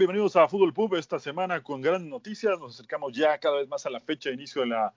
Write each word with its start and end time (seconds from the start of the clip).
Bienvenidos 0.00 0.34
a 0.36 0.48
Fútbol 0.48 0.72
Pub 0.72 0.94
esta 0.94 1.18
semana 1.18 1.62
con 1.62 1.82
grandes 1.82 2.08
noticias. 2.08 2.58
Nos 2.58 2.72
acercamos 2.72 3.12
ya 3.12 3.36
cada 3.36 3.58
vez 3.58 3.68
más 3.68 3.84
a 3.84 3.90
la 3.90 4.00
fecha 4.00 4.30
de 4.30 4.34
inicio 4.34 4.62
de 4.62 4.68
la 4.68 4.94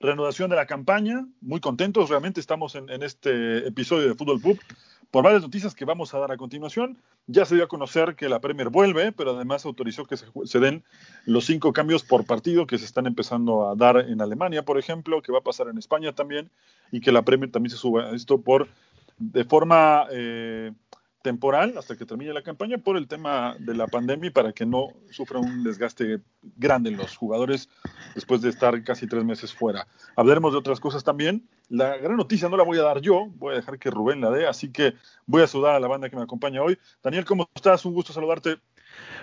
reanudación 0.00 0.48
de 0.48 0.56
la 0.56 0.64
campaña. 0.64 1.28
Muy 1.42 1.60
contentos, 1.60 2.08
realmente 2.08 2.40
estamos 2.40 2.74
en, 2.74 2.88
este 3.02 3.68
episodio 3.68 4.08
de 4.08 4.14
Fútbol 4.14 4.40
Pub 4.40 4.58
por 5.10 5.24
varias 5.24 5.42
noticias 5.42 5.74
que 5.74 5.84
vamos 5.84 6.14
a 6.14 6.20
dar 6.20 6.32
a 6.32 6.38
continuación. 6.38 6.96
Ya 7.26 7.44
se 7.44 7.54
dio 7.54 7.64
a 7.64 7.68
conocer 7.68 8.16
que 8.16 8.30
la 8.30 8.40
Premier 8.40 8.70
vuelve, 8.70 9.12
pero 9.12 9.32
además 9.32 9.66
autorizó 9.66 10.06
que 10.06 10.16
se, 10.16 10.24
se 10.46 10.58
den 10.58 10.82
los 11.26 11.44
cinco 11.44 11.74
cambios 11.74 12.02
por 12.02 12.24
partido 12.24 12.66
que 12.66 12.78
se 12.78 12.86
están 12.86 13.06
empezando 13.06 13.68
a 13.68 13.74
dar 13.74 13.98
en 14.08 14.22
Alemania, 14.22 14.64
por 14.64 14.78
ejemplo, 14.78 15.20
que 15.20 15.32
va 15.32 15.40
a 15.40 15.44
pasar 15.44 15.68
en 15.68 15.76
España 15.76 16.14
también, 16.14 16.48
y 16.90 17.02
que 17.02 17.12
la 17.12 17.20
Premier 17.20 17.52
también 17.52 17.72
se 17.72 17.76
suba 17.76 18.04
a 18.04 18.16
esto 18.16 18.40
por 18.40 18.68
de 19.18 19.44
forma 19.44 20.06
eh, 20.10 20.72
temporal 21.26 21.76
hasta 21.76 21.96
que 21.96 22.06
termine 22.06 22.32
la 22.32 22.42
campaña 22.42 22.78
por 22.78 22.96
el 22.96 23.08
tema 23.08 23.56
de 23.58 23.74
la 23.74 23.88
pandemia 23.88 24.28
y 24.28 24.30
para 24.30 24.52
que 24.52 24.64
no 24.64 24.90
sufra 25.10 25.40
un 25.40 25.64
desgaste 25.64 26.20
grande 26.40 26.88
en 26.88 26.96
los 26.96 27.16
jugadores 27.16 27.68
después 28.14 28.42
de 28.42 28.48
estar 28.48 28.84
casi 28.84 29.08
tres 29.08 29.24
meses 29.24 29.52
fuera. 29.52 29.88
Hablaremos 30.14 30.52
de 30.52 30.58
otras 30.58 30.78
cosas 30.78 31.02
también. 31.02 31.48
La 31.68 31.96
gran 31.96 32.16
noticia 32.16 32.48
no 32.48 32.56
la 32.56 32.62
voy 32.62 32.78
a 32.78 32.82
dar 32.82 33.00
yo, 33.00 33.26
voy 33.26 33.54
a 33.54 33.56
dejar 33.56 33.76
que 33.80 33.90
Rubén 33.90 34.20
la 34.20 34.30
dé, 34.30 34.46
así 34.46 34.70
que 34.70 34.94
voy 35.26 35.42
a 35.42 35.48
saludar 35.48 35.74
a 35.74 35.80
la 35.80 35.88
banda 35.88 36.08
que 36.08 36.14
me 36.14 36.22
acompaña 36.22 36.62
hoy. 36.62 36.78
Daniel, 37.02 37.24
¿cómo 37.24 37.50
estás? 37.56 37.84
Un 37.84 37.94
gusto 37.94 38.12
saludarte. 38.12 38.58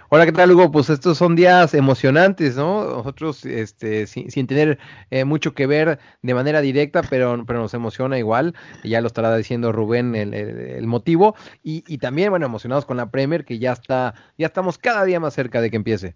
Hola, 0.10 0.26
¿qué 0.26 0.32
tal, 0.32 0.52
Hugo? 0.52 0.72
Pues 0.72 0.90
estos 0.90 1.18
son 1.18 1.36
días 1.36 1.74
emocionantes, 1.74 2.56
¿no? 2.56 2.84
Nosotros, 2.84 3.46
este, 3.46 4.06
sin, 4.06 4.46
tener 4.46 4.78
eh, 5.10 5.26
mucho 5.26 5.56
que 5.56 5.66
ver 5.66 5.98
de 6.22 6.34
manera 6.36 6.62
directa, 6.62 7.02
pero, 7.10 7.44
pero 7.48 7.60
nos 7.60 7.74
emociona 7.74 8.20
igual. 8.20 8.54
Ya 8.84 9.02
lo 9.02 9.08
estará 9.08 9.36
diciendo 9.36 9.72
Rubén 9.72 10.16
el, 10.16 10.34
el, 10.34 10.86
motivo. 10.86 11.36
Y, 11.64 11.84
y, 11.88 11.98
también, 11.98 12.30
bueno, 12.30 12.46
emocionados 12.46 12.86
con 12.86 12.98
la 12.98 13.10
Premier, 13.10 13.44
que 13.44 13.58
ya 13.58 13.72
está, 13.72 14.14
ya 14.38 14.46
estamos 14.46 14.78
cada 14.78 15.04
día 15.04 15.20
más 15.20 15.34
cerca 15.34 15.62
de 15.62 15.72
que 15.72 15.78
empiece. 15.78 16.16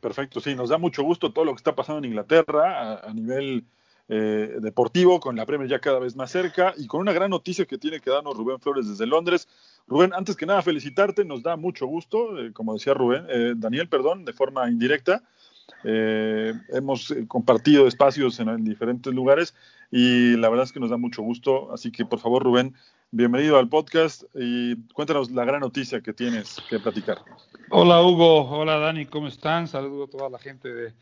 Perfecto, 0.00 0.40
sí, 0.40 0.54
nos 0.54 0.68
da 0.68 0.78
mucho 0.78 1.02
gusto 1.02 1.32
todo 1.32 1.46
lo 1.46 1.52
que 1.52 1.58
está 1.58 1.74
pasando 1.74 2.00
en 2.00 2.06
Inglaterra 2.06 3.00
a 3.00 3.14
nivel 3.14 3.64
eh, 4.12 4.56
deportivo, 4.60 5.20
con 5.20 5.36
la 5.36 5.46
Premier 5.46 5.70
ya 5.70 5.78
cada 5.78 6.00
vez 6.00 6.16
más 6.16 6.32
cerca 6.32 6.74
y 6.76 6.88
con 6.88 7.00
una 7.00 7.12
gran 7.12 7.30
noticia 7.30 7.64
que 7.64 7.78
tiene 7.78 8.00
que 8.00 8.10
darnos 8.10 8.36
Rubén 8.36 8.58
Flores 8.58 8.88
desde 8.88 9.06
Londres. 9.06 9.46
Rubén, 9.86 10.12
antes 10.12 10.34
que 10.34 10.46
nada, 10.46 10.62
felicitarte, 10.62 11.24
nos 11.24 11.44
da 11.44 11.54
mucho 11.56 11.86
gusto, 11.86 12.36
eh, 12.40 12.52
como 12.52 12.74
decía 12.74 12.92
Rubén, 12.92 13.24
eh, 13.28 13.54
Daniel, 13.56 13.88
perdón, 13.88 14.24
de 14.24 14.32
forma 14.32 14.68
indirecta. 14.68 15.22
Eh, 15.84 16.52
hemos 16.70 17.14
compartido 17.28 17.86
espacios 17.86 18.40
en, 18.40 18.48
en, 18.48 18.64
diferentes 18.64 19.14
lugares 19.14 19.54
y 19.92 20.36
la 20.36 20.48
verdad 20.48 20.64
es 20.64 20.72
que 20.72 20.80
nos 20.80 20.90
da 20.90 20.96
mucho 20.96 21.22
gusto. 21.22 21.72
Así 21.72 21.92
que, 21.92 22.04
por 22.04 22.18
favor, 22.18 22.42
Rubén, 22.42 22.74
bienvenido 23.12 23.58
al 23.58 23.68
podcast 23.68 24.24
y 24.34 24.74
cuéntanos 24.92 25.30
la 25.30 25.44
gran 25.44 25.60
noticia 25.60 26.00
que 26.00 26.12
tienes 26.12 26.56
que 26.68 26.80
platicar. 26.80 27.18
Hola, 27.70 28.02
Hugo. 28.02 28.50
Hola, 28.50 28.78
Dani. 28.78 29.06
¿Cómo 29.06 29.28
están? 29.28 29.68
Saludo 29.68 30.04
a 30.04 30.08
toda 30.08 30.28
la 30.28 30.40
gente 30.40 30.68
de, 30.68 30.92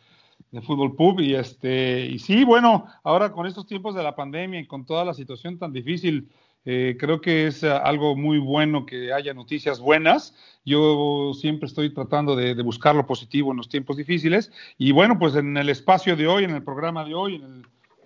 de 0.50 0.60
Fútbol 0.62 0.94
Pub. 0.94 1.20
Y, 1.20 1.34
este, 1.34 2.06
y 2.06 2.18
sí, 2.18 2.44
bueno, 2.44 2.86
ahora 3.02 3.32
con 3.32 3.46
estos 3.46 3.66
tiempos 3.66 3.94
de 3.94 4.02
la 4.02 4.14
pandemia 4.14 4.60
y 4.60 4.66
con 4.66 4.84
toda 4.84 5.04
la 5.04 5.14
situación 5.14 5.58
tan 5.58 5.72
difícil, 5.72 6.28
eh, 6.64 6.96
creo 6.98 7.20
que 7.20 7.46
es 7.46 7.62
uh, 7.62 7.80
algo 7.82 8.16
muy 8.16 8.38
bueno 8.38 8.84
que 8.84 9.12
haya 9.12 9.32
noticias 9.32 9.80
buenas. 9.80 10.34
Yo 10.64 11.32
siempre 11.34 11.66
estoy 11.66 11.94
tratando 11.94 12.36
de, 12.36 12.60
buscar 12.62 12.94
lo 12.94 13.06
positivo 13.06 13.52
en 13.52 13.56
los 13.56 13.68
tiempos 13.68 13.96
difíciles. 13.96 14.52
Y 14.76 14.92
bueno, 14.92 15.18
pues 15.18 15.34
en 15.34 15.56
el 15.56 15.68
espacio 15.68 16.16
de 16.16 16.26
hoy, 16.26 16.44
en 16.44 16.50
el 16.50 16.62
programa 16.62 17.04
de 17.04 17.14
hoy, 17.14 17.42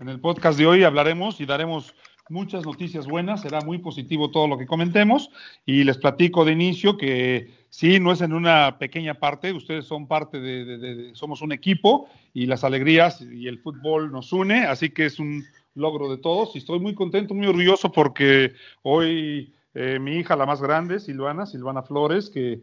en 0.00 0.08
el 0.08 0.20
podcast 0.20 0.58
de 0.58 0.66
hoy, 0.66 0.84
hablaremos 0.84 1.40
y 1.40 1.46
daremos 1.46 1.94
muchas 2.28 2.64
noticias 2.64 3.06
buenas. 3.06 3.42
Será 3.42 3.60
muy 3.60 3.78
positivo 3.78 4.30
todo 4.30 4.48
lo 4.48 4.58
que 4.58 4.66
comentemos. 4.66 5.30
Y 5.66 5.84
les 5.84 5.98
platico 5.98 6.44
de 6.44 6.52
inicio 6.52 6.96
que 6.96 7.50
sí, 7.70 8.00
no 8.00 8.12
es 8.12 8.20
en 8.20 8.32
una 8.32 8.78
pequeña 8.78 9.14
parte. 9.14 9.52
Ustedes 9.52 9.86
son 9.86 10.06
parte 10.06 10.40
de, 10.40 11.10
somos 11.14 11.42
un 11.42 11.52
equipo 11.52 12.08
y 12.34 12.46
las 12.46 12.64
alegrías 12.64 13.20
y 13.20 13.48
el 13.48 13.58
fútbol 13.58 14.12
nos 14.12 14.32
une. 14.32 14.64
Así 14.64 14.90
que 14.90 15.06
es 15.06 15.18
un 15.18 15.44
logro 15.74 16.10
de 16.10 16.18
todos 16.18 16.54
y 16.54 16.58
estoy 16.58 16.80
muy 16.80 16.94
contento, 16.94 17.34
muy 17.34 17.46
orgulloso 17.46 17.90
porque 17.90 18.52
hoy 18.82 19.54
eh, 19.74 19.98
mi 19.98 20.16
hija, 20.16 20.36
la 20.36 20.46
más 20.46 20.60
grande, 20.60 21.00
Silvana, 21.00 21.46
Silvana 21.46 21.82
Flores, 21.82 22.28
que 22.28 22.60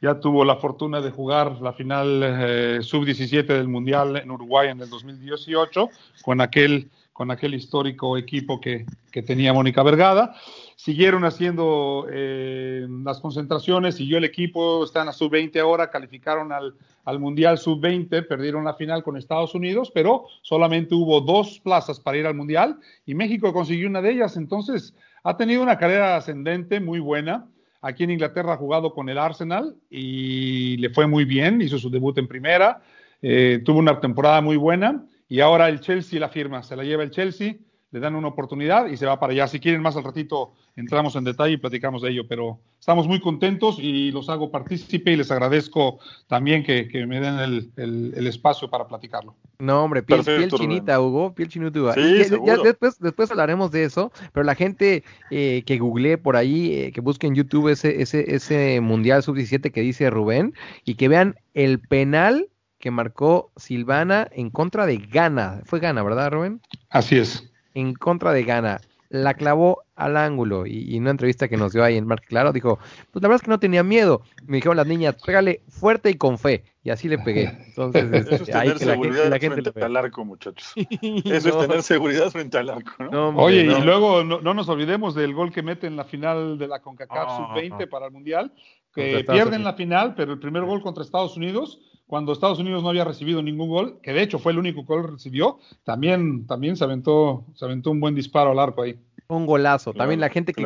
ya 0.00 0.20
tuvo 0.20 0.44
la 0.44 0.56
fortuna 0.56 1.00
de 1.00 1.10
jugar 1.10 1.60
la 1.60 1.72
final 1.72 2.22
eh, 2.22 2.78
sub-17 2.82 3.46
del 3.46 3.68
Mundial 3.68 4.16
en 4.16 4.30
Uruguay 4.30 4.68
en 4.68 4.80
el 4.80 4.88
2018 4.88 5.88
con 6.22 6.40
aquel, 6.40 6.90
con 7.18 7.32
aquel 7.32 7.54
histórico 7.54 8.16
equipo 8.16 8.60
que, 8.60 8.86
que 9.10 9.22
tenía 9.22 9.52
Mónica 9.52 9.82
Vergada. 9.82 10.36
Siguieron 10.76 11.24
haciendo 11.24 12.06
eh, 12.12 12.86
las 13.02 13.18
concentraciones, 13.18 13.96
siguió 13.96 14.18
el 14.18 14.24
equipo, 14.24 14.84
están 14.84 15.08
a 15.08 15.12
sub-20 15.12 15.58
ahora, 15.58 15.90
calificaron 15.90 16.52
al, 16.52 16.76
al 17.04 17.18
Mundial 17.18 17.58
sub-20, 17.58 18.24
perdieron 18.28 18.64
la 18.64 18.74
final 18.74 19.02
con 19.02 19.16
Estados 19.16 19.56
Unidos, 19.56 19.90
pero 19.92 20.26
solamente 20.42 20.94
hubo 20.94 21.20
dos 21.20 21.58
plazas 21.58 21.98
para 21.98 22.18
ir 22.18 22.24
al 22.24 22.36
Mundial 22.36 22.78
y 23.04 23.16
México 23.16 23.52
consiguió 23.52 23.88
una 23.88 24.00
de 24.00 24.12
ellas. 24.12 24.36
Entonces, 24.36 24.94
ha 25.24 25.36
tenido 25.36 25.60
una 25.60 25.76
carrera 25.76 26.14
ascendente 26.14 26.78
muy 26.78 27.00
buena. 27.00 27.48
Aquí 27.82 28.04
en 28.04 28.12
Inglaterra 28.12 28.52
ha 28.52 28.58
jugado 28.58 28.94
con 28.94 29.08
el 29.08 29.18
Arsenal 29.18 29.74
y 29.90 30.76
le 30.76 30.90
fue 30.90 31.08
muy 31.08 31.24
bien, 31.24 31.62
hizo 31.62 31.80
su 31.80 31.90
debut 31.90 32.16
en 32.18 32.28
primera, 32.28 32.80
eh, 33.22 33.60
tuvo 33.64 33.80
una 33.80 33.98
temporada 33.98 34.40
muy 34.40 34.56
buena 34.56 35.04
y 35.28 35.40
ahora 35.40 35.68
el 35.68 35.80
Chelsea 35.80 36.18
la 36.18 36.28
firma, 36.28 36.62
se 36.62 36.76
la 36.76 36.84
lleva 36.84 37.02
el 37.02 37.10
Chelsea, 37.10 37.56
le 37.90 38.00
dan 38.00 38.14
una 38.14 38.28
oportunidad 38.28 38.86
y 38.86 38.96
se 38.96 39.06
va 39.06 39.18
para 39.18 39.32
allá. 39.32 39.48
Si 39.48 39.60
quieren 39.60 39.80
más 39.80 39.96
al 39.96 40.04
ratito 40.04 40.52
entramos 40.76 41.16
en 41.16 41.24
detalle 41.24 41.54
y 41.54 41.56
platicamos 41.56 42.02
de 42.02 42.10
ello, 42.10 42.28
pero 42.28 42.60
estamos 42.78 43.08
muy 43.08 43.20
contentos 43.20 43.78
y 43.80 44.12
los 44.12 44.28
hago 44.28 44.50
partícipe 44.50 45.12
y 45.12 45.16
les 45.16 45.30
agradezco 45.30 45.98
también 46.28 46.62
que, 46.62 46.86
que 46.86 47.06
me 47.06 47.18
den 47.20 47.38
el, 47.38 47.70
el, 47.76 48.14
el, 48.14 48.26
espacio 48.26 48.68
para 48.68 48.86
platicarlo. 48.86 49.34
No, 49.58 49.84
hombre, 49.84 50.02
piel, 50.02 50.22
Perfecto, 50.22 50.56
piel 50.56 50.68
chinita, 50.68 51.00
Hugo, 51.00 51.34
piel 51.34 51.48
chinita. 51.48 51.94
Sí, 51.94 52.24
ya, 52.30 52.38
ya, 52.44 52.62
después, 52.62 52.98
después 53.00 53.30
hablaremos 53.30 53.70
de 53.72 53.84
eso, 53.84 54.12
pero 54.32 54.44
la 54.44 54.54
gente 54.54 55.02
eh, 55.30 55.62
que 55.66 55.78
googlee 55.78 56.16
por 56.18 56.36
ahí, 56.36 56.72
eh, 56.74 56.92
que 56.92 57.00
busque 57.00 57.26
en 57.26 57.34
YouTube 57.34 57.68
ese, 57.68 58.02
ese, 58.02 58.34
ese 58.34 58.80
Mundial 58.80 59.22
Sub-17 59.22 59.72
que 59.72 59.80
dice 59.80 60.10
Rubén 60.10 60.54
y 60.84 60.94
que 60.94 61.08
vean 61.08 61.36
el 61.54 61.80
penal 61.80 62.48
que 62.78 62.90
marcó 62.90 63.50
Silvana 63.56 64.28
en 64.32 64.50
contra 64.50 64.86
de 64.86 64.98
Ghana. 64.98 65.62
Fue 65.64 65.80
Ghana, 65.80 66.02
¿verdad, 66.02 66.30
Rubén? 66.30 66.60
Así 66.90 67.18
es. 67.18 67.50
En 67.74 67.94
contra 67.94 68.32
de 68.32 68.44
Ghana 68.44 68.80
la 69.10 69.34
clavó 69.34 69.84
al 69.96 70.16
ángulo 70.16 70.66
y, 70.66 70.80
y, 70.80 70.96
en 70.96 71.02
una 71.02 71.12
entrevista 71.12 71.48
que 71.48 71.56
nos 71.56 71.72
dio 71.72 71.82
ahí 71.82 71.96
en 71.96 72.06
Mark 72.06 72.22
Claro 72.28 72.52
dijo, 72.52 72.78
pues 73.10 73.22
la 73.22 73.28
verdad 73.28 73.36
es 73.36 73.42
que 73.42 73.50
no 73.50 73.58
tenía 73.58 73.82
miedo. 73.82 74.22
Me 74.46 74.58
dijeron 74.58 74.76
las 74.76 74.86
niñas, 74.86 75.16
pégale 75.24 75.62
fuerte 75.68 76.10
y 76.10 76.14
con 76.14 76.38
fe. 76.38 76.64
Y 76.84 76.90
así 76.90 77.08
le 77.08 77.18
pegué. 77.18 77.44
Entonces, 77.66 78.04
Eso 78.12 78.34
es 78.34 78.44
tener 78.44 78.60
ahí 78.60 78.78
seguridad 78.78 79.28
la 79.28 79.38
gente, 79.38 79.48
la 79.48 79.56
gente 79.56 79.72
frente 79.72 79.84
al 79.84 79.96
arco, 79.96 80.24
muchachos. 80.24 80.72
Eso 80.76 81.48
no. 81.48 81.60
es 81.60 81.68
tener 81.68 81.82
seguridad 81.82 82.30
frente 82.30 82.58
al 82.58 82.70
arco, 82.70 82.92
¿no? 82.98 83.10
no 83.10 83.38
Oye, 83.38 83.64
no. 83.64 83.78
y 83.78 83.82
luego 83.82 84.24
no, 84.24 84.40
no, 84.40 84.54
nos 84.54 84.68
olvidemos 84.68 85.14
del 85.14 85.34
gol 85.34 85.52
que 85.52 85.62
mete 85.62 85.86
en 85.86 85.96
la 85.96 86.04
final 86.04 86.58
de 86.58 86.68
la 86.68 86.80
CONCACAF 86.80 87.28
oh, 87.28 87.36
Sub-20 87.54 87.84
oh. 87.84 87.90
para 87.90 88.06
el 88.06 88.12
Mundial, 88.12 88.52
que 88.94 89.24
pierden 89.28 89.64
la 89.64 89.74
final, 89.74 90.14
pero 90.14 90.32
el 90.32 90.38
primer 90.38 90.64
gol 90.64 90.82
contra 90.82 91.02
Estados 91.02 91.36
Unidos 91.36 91.80
cuando 92.08 92.32
Estados 92.32 92.58
Unidos 92.58 92.82
no 92.82 92.88
había 92.88 93.04
recibido 93.04 93.42
ningún 93.42 93.68
gol, 93.68 94.00
que 94.02 94.14
de 94.14 94.22
hecho 94.22 94.38
fue 94.38 94.52
el 94.52 94.58
único 94.58 94.82
gol 94.82 95.02
que 95.02 95.12
recibió, 95.12 95.58
también, 95.84 96.46
también 96.46 96.74
se, 96.74 96.82
aventó, 96.82 97.44
se 97.54 97.66
aventó 97.66 97.90
un 97.90 98.00
buen 98.00 98.14
disparo 98.14 98.50
al 98.50 98.58
arco 98.58 98.82
ahí. 98.82 98.98
Un 99.28 99.44
golazo. 99.44 99.92
También 99.92 100.18
la 100.18 100.30
gente 100.30 100.54
que, 100.54 100.62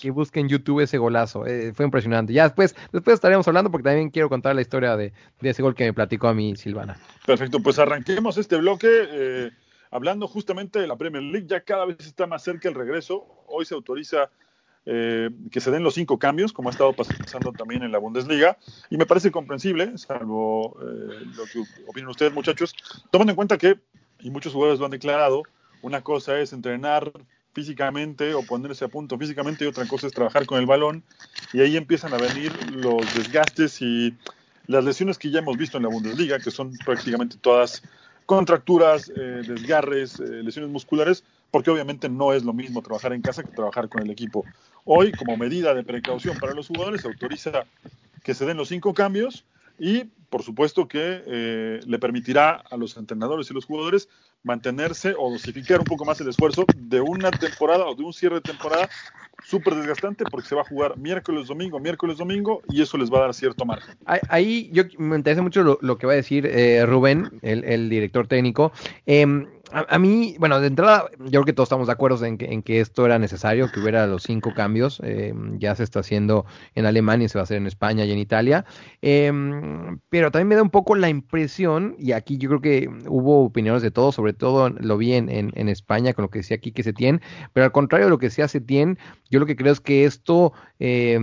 que, 0.00 0.10
busque 0.10 0.40
en 0.40 0.48
YouTube 0.48 0.80
ese 0.80 0.96
golazo. 0.96 1.44
Eh, 1.46 1.74
fue 1.74 1.84
impresionante. 1.84 2.32
Ya 2.32 2.44
después, 2.44 2.74
después 2.90 3.12
estaremos 3.12 3.46
hablando 3.46 3.70
porque 3.70 3.84
también 3.84 4.08
quiero 4.08 4.30
contar 4.30 4.54
la 4.54 4.62
historia 4.62 4.96
de, 4.96 5.12
ese 5.42 5.60
gol 5.60 5.74
que 5.74 5.84
me 5.84 5.92
platicó 5.92 6.28
a 6.28 6.32
mí 6.32 6.56
Silvana. 6.56 6.96
Perfecto, 7.26 7.60
pues 7.60 7.78
arranquemos 7.78 8.38
este 8.38 8.56
bloque 8.56 8.88
eh, 8.90 9.50
hablando 9.90 10.26
justamente 10.26 10.78
de 10.78 10.86
la 10.86 10.96
Premier 10.96 11.22
League. 11.22 11.46
Ya 11.46 11.60
cada 11.60 11.84
vez 11.84 11.98
está 12.00 12.26
más 12.26 12.42
cerca 12.42 12.70
el 12.70 12.74
regreso. 12.74 13.26
Hoy 13.46 13.66
se 13.66 13.74
autoriza 13.74 14.30
eh, 14.86 15.30
que 15.50 15.60
se 15.60 15.70
den 15.70 15.82
los 15.82 15.94
cinco 15.94 16.18
cambios, 16.18 16.52
como 16.52 16.68
ha 16.68 16.72
estado 16.72 16.92
pasando 16.92 17.52
también 17.52 17.82
en 17.82 17.92
la 17.92 17.98
Bundesliga, 17.98 18.56
y 18.88 18.96
me 18.96 19.06
parece 19.06 19.30
comprensible, 19.30 19.98
salvo 19.98 20.78
lo 20.80 21.44
que 21.44 21.62
opinan 21.86 22.10
ustedes, 22.10 22.32
muchachos, 22.32 22.74
tomando 23.10 23.32
en 23.32 23.36
cuenta 23.36 23.58
que, 23.58 23.78
y 24.20 24.30
muchos 24.30 24.52
jugadores 24.52 24.78
lo 24.78 24.86
han 24.86 24.92
declarado, 24.92 25.42
una 25.82 26.02
cosa 26.02 26.38
es 26.38 26.52
entrenar 26.52 27.12
físicamente 27.56 28.34
o 28.34 28.42
ponerse 28.42 28.84
a 28.84 28.88
punto 28.88 29.16
físicamente 29.16 29.64
y 29.64 29.68
otra 29.68 29.86
cosa 29.86 30.06
es 30.06 30.12
trabajar 30.12 30.44
con 30.44 30.60
el 30.60 30.66
balón 30.66 31.02
y 31.54 31.62
ahí 31.62 31.78
empiezan 31.78 32.12
a 32.12 32.18
venir 32.18 32.52
los 32.70 33.14
desgastes 33.14 33.80
y 33.80 34.14
las 34.66 34.84
lesiones 34.84 35.16
que 35.16 35.30
ya 35.30 35.38
hemos 35.38 35.56
visto 35.56 35.78
en 35.78 35.84
la 35.84 35.88
Bundesliga, 35.88 36.38
que 36.38 36.50
son 36.50 36.72
prácticamente 36.84 37.38
todas 37.40 37.82
contracturas, 38.26 39.10
eh, 39.16 39.42
desgarres, 39.46 40.20
eh, 40.20 40.42
lesiones 40.42 40.70
musculares, 40.70 41.24
porque 41.50 41.70
obviamente 41.70 42.10
no 42.10 42.34
es 42.34 42.44
lo 42.44 42.52
mismo 42.52 42.82
trabajar 42.82 43.14
en 43.14 43.22
casa 43.22 43.42
que 43.42 43.52
trabajar 43.52 43.88
con 43.88 44.02
el 44.02 44.10
equipo. 44.10 44.44
Hoy, 44.88 45.10
como 45.10 45.36
medida 45.36 45.74
de 45.74 45.82
precaución 45.82 46.38
para 46.38 46.54
los 46.54 46.68
jugadores, 46.68 47.00
se 47.00 47.08
autoriza 47.08 47.66
que 48.22 48.34
se 48.34 48.46
den 48.46 48.56
los 48.56 48.68
cinco 48.68 48.94
cambios 48.94 49.44
y, 49.80 50.04
por 50.30 50.44
supuesto, 50.44 50.86
que 50.86 51.24
eh, 51.26 51.80
le 51.84 51.98
permitirá 51.98 52.62
a 52.70 52.76
los 52.76 52.96
entrenadores 52.96 53.50
y 53.50 53.54
los 53.54 53.64
jugadores 53.64 54.08
mantenerse 54.44 55.12
o 55.18 55.28
dosificar 55.28 55.80
un 55.80 55.86
poco 55.86 56.04
más 56.04 56.20
el 56.20 56.28
esfuerzo 56.28 56.64
de 56.76 57.00
una 57.00 57.32
temporada 57.32 57.84
o 57.84 57.96
de 57.96 58.04
un 58.04 58.12
cierre 58.12 58.36
de 58.36 58.42
temporada 58.42 58.88
súper 59.44 59.74
desgastante 59.74 60.24
porque 60.30 60.46
se 60.46 60.54
va 60.54 60.60
a 60.60 60.64
jugar 60.64 60.96
miércoles, 60.96 61.48
domingo, 61.48 61.80
miércoles, 61.80 62.18
domingo 62.18 62.62
y 62.68 62.80
eso 62.80 62.96
les 62.96 63.12
va 63.12 63.18
a 63.18 63.20
dar 63.22 63.34
cierto 63.34 63.64
margen. 63.64 63.96
Ahí 64.28 64.70
yo 64.72 64.84
me 64.98 65.16
interesa 65.16 65.42
mucho 65.42 65.78
lo, 65.80 65.98
que 65.98 66.06
va 66.06 66.12
a 66.12 66.16
decir 66.16 66.46
eh, 66.46 66.86
Rubén, 66.86 67.40
el, 67.42 67.88
director 67.88 68.28
técnico. 68.28 68.70
Eh, 69.04 69.46
a, 69.72 69.98
mí, 69.98 70.36
bueno, 70.38 70.60
de 70.60 70.68
entrada, 70.68 71.10
yo 71.18 71.30
creo 71.30 71.44
que 71.44 71.52
todos 71.52 71.66
estamos 71.66 71.86
de 71.88 71.92
acuerdo 71.92 72.24
en 72.24 72.38
que, 72.38 72.46
en 72.46 72.62
que 72.62 72.80
esto 72.80 73.04
era 73.04 73.18
necesario, 73.18 73.70
que 73.70 73.80
hubiera 73.80 74.06
los 74.06 74.22
cinco 74.22 74.52
cambios. 74.54 75.00
Eh, 75.04 75.34
ya 75.58 75.74
se 75.74 75.82
está 75.82 76.00
haciendo 76.00 76.46
en 76.74 76.86
Alemania, 76.86 77.28
se 77.28 77.38
va 77.38 77.42
a 77.42 77.44
hacer 77.44 77.58
en 77.58 77.66
España 77.66 78.04
y 78.04 78.12
en 78.12 78.18
Italia. 78.18 78.64
Eh, 79.02 79.32
pero 80.08 80.30
también 80.30 80.48
me 80.48 80.54
da 80.54 80.62
un 80.62 80.70
poco 80.70 80.94
la 80.94 81.08
impresión, 81.08 81.96
y 81.98 82.12
aquí 82.12 82.38
yo 82.38 82.48
creo 82.48 82.60
que 82.60 82.88
hubo 83.08 83.44
opiniones 83.44 83.82
de 83.82 83.90
todos, 83.90 84.14
sobre 84.14 84.32
todo 84.32 84.70
lo 84.70 84.96
vi 84.96 85.14
en, 85.14 85.68
España 85.68 86.14
con 86.14 86.22
lo 86.22 86.30
que 86.30 86.38
decía 86.38 86.56
aquí 86.56 86.70
que 86.70 86.82
se 86.82 86.92
tiene, 86.92 87.20
pero 87.52 87.64
al 87.64 87.72
contrario 87.72 88.06
de 88.06 88.10
lo 88.10 88.18
que 88.18 88.26
decía 88.26 88.46
tiene, 88.60 88.96
yo 89.30 89.40
lo 89.40 89.46
que 89.46 89.56
creo 89.56 89.72
es 89.72 89.80
que 89.80 90.04
esto 90.04 90.52
eh, 90.78 91.18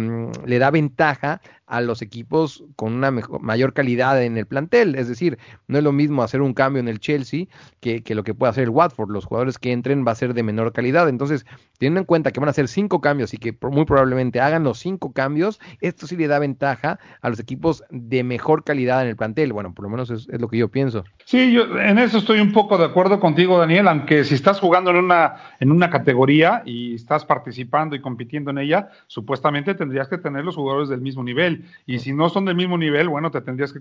le 0.45 0.59
da 0.59 0.71
ventaja 0.71 1.41
a 1.65 1.81
los 1.81 2.01
equipos 2.01 2.63
con 2.75 2.93
una 2.93 3.09
mayor 3.11 3.73
calidad 3.73 4.21
en 4.21 4.37
el 4.37 4.45
plantel. 4.45 4.95
Es 4.95 5.07
decir, 5.07 5.39
no 5.67 5.77
es 5.77 5.83
lo 5.83 5.91
mismo 5.91 6.21
hacer 6.21 6.41
un 6.41 6.53
cambio 6.53 6.79
en 6.79 6.87
el 6.87 6.99
Chelsea 6.99 7.45
que, 7.79 8.03
que, 8.03 8.15
lo 8.15 8.23
que 8.23 8.33
puede 8.33 8.51
hacer 8.51 8.65
el 8.65 8.69
Watford. 8.69 9.09
Los 9.09 9.25
jugadores 9.25 9.57
que 9.57 9.71
entren 9.71 10.05
va 10.05 10.11
a 10.11 10.15
ser 10.15 10.33
de 10.33 10.43
menor 10.43 10.73
calidad. 10.73 11.09
Entonces, 11.09 11.45
teniendo 11.79 12.01
en 12.01 12.05
cuenta 12.05 12.31
que 12.31 12.39
van 12.39 12.49
a 12.49 12.51
hacer 12.51 12.67
cinco 12.67 13.01
cambios 13.01 13.33
y 13.33 13.37
que 13.37 13.57
muy 13.61 13.85
probablemente 13.85 14.39
hagan 14.39 14.63
los 14.63 14.79
cinco 14.79 15.13
cambios, 15.13 15.59
esto 15.81 16.05
sí 16.05 16.15
le 16.15 16.27
da 16.27 16.37
ventaja 16.37 16.99
a 17.21 17.29
los 17.29 17.39
equipos 17.39 17.83
de 17.89 18.23
mejor 18.23 18.63
calidad 18.63 19.01
en 19.01 19.07
el 19.07 19.15
plantel. 19.15 19.53
Bueno, 19.53 19.73
por 19.73 19.83
lo 19.83 19.89
menos 19.89 20.11
es, 20.11 20.27
lo 20.27 20.49
que 20.49 20.57
yo 20.57 20.69
pienso. 20.69 21.05
Sí, 21.25 21.53
yo 21.53 21.79
en 21.79 21.97
eso 21.97 22.17
estoy 22.19 22.39
un 22.39 22.51
poco 22.51 22.77
de 22.77 22.85
acuerdo 22.85 23.19
contigo, 23.19 23.57
Daniel, 23.57 23.87
aunque 23.87 24.25
si 24.25 24.35
estás 24.35 24.59
jugando 24.59 24.91
en 24.91 24.97
una, 24.97 25.35
en 25.59 25.71
una 25.71 25.89
categoría 25.89 26.61
y 26.65 26.95
estás 26.95 27.25
participando 27.25 27.95
y 27.95 28.01
compitiendo 28.01 28.51
en 28.51 28.59
ella, 28.59 28.89
supuestamente 29.07 29.42
tendrías 29.75 30.07
que 30.07 30.17
tener 30.17 30.43
los 30.43 30.55
jugadores 30.55 30.89
del 30.89 31.01
mismo 31.01 31.23
nivel. 31.23 31.65
Y 31.85 31.99
si 31.99 32.13
no 32.13 32.29
son 32.29 32.45
del 32.45 32.55
mismo 32.55 32.77
nivel, 32.77 33.09
bueno, 33.09 33.29
te 33.29 33.41
tendrías 33.41 33.71
que 33.71 33.79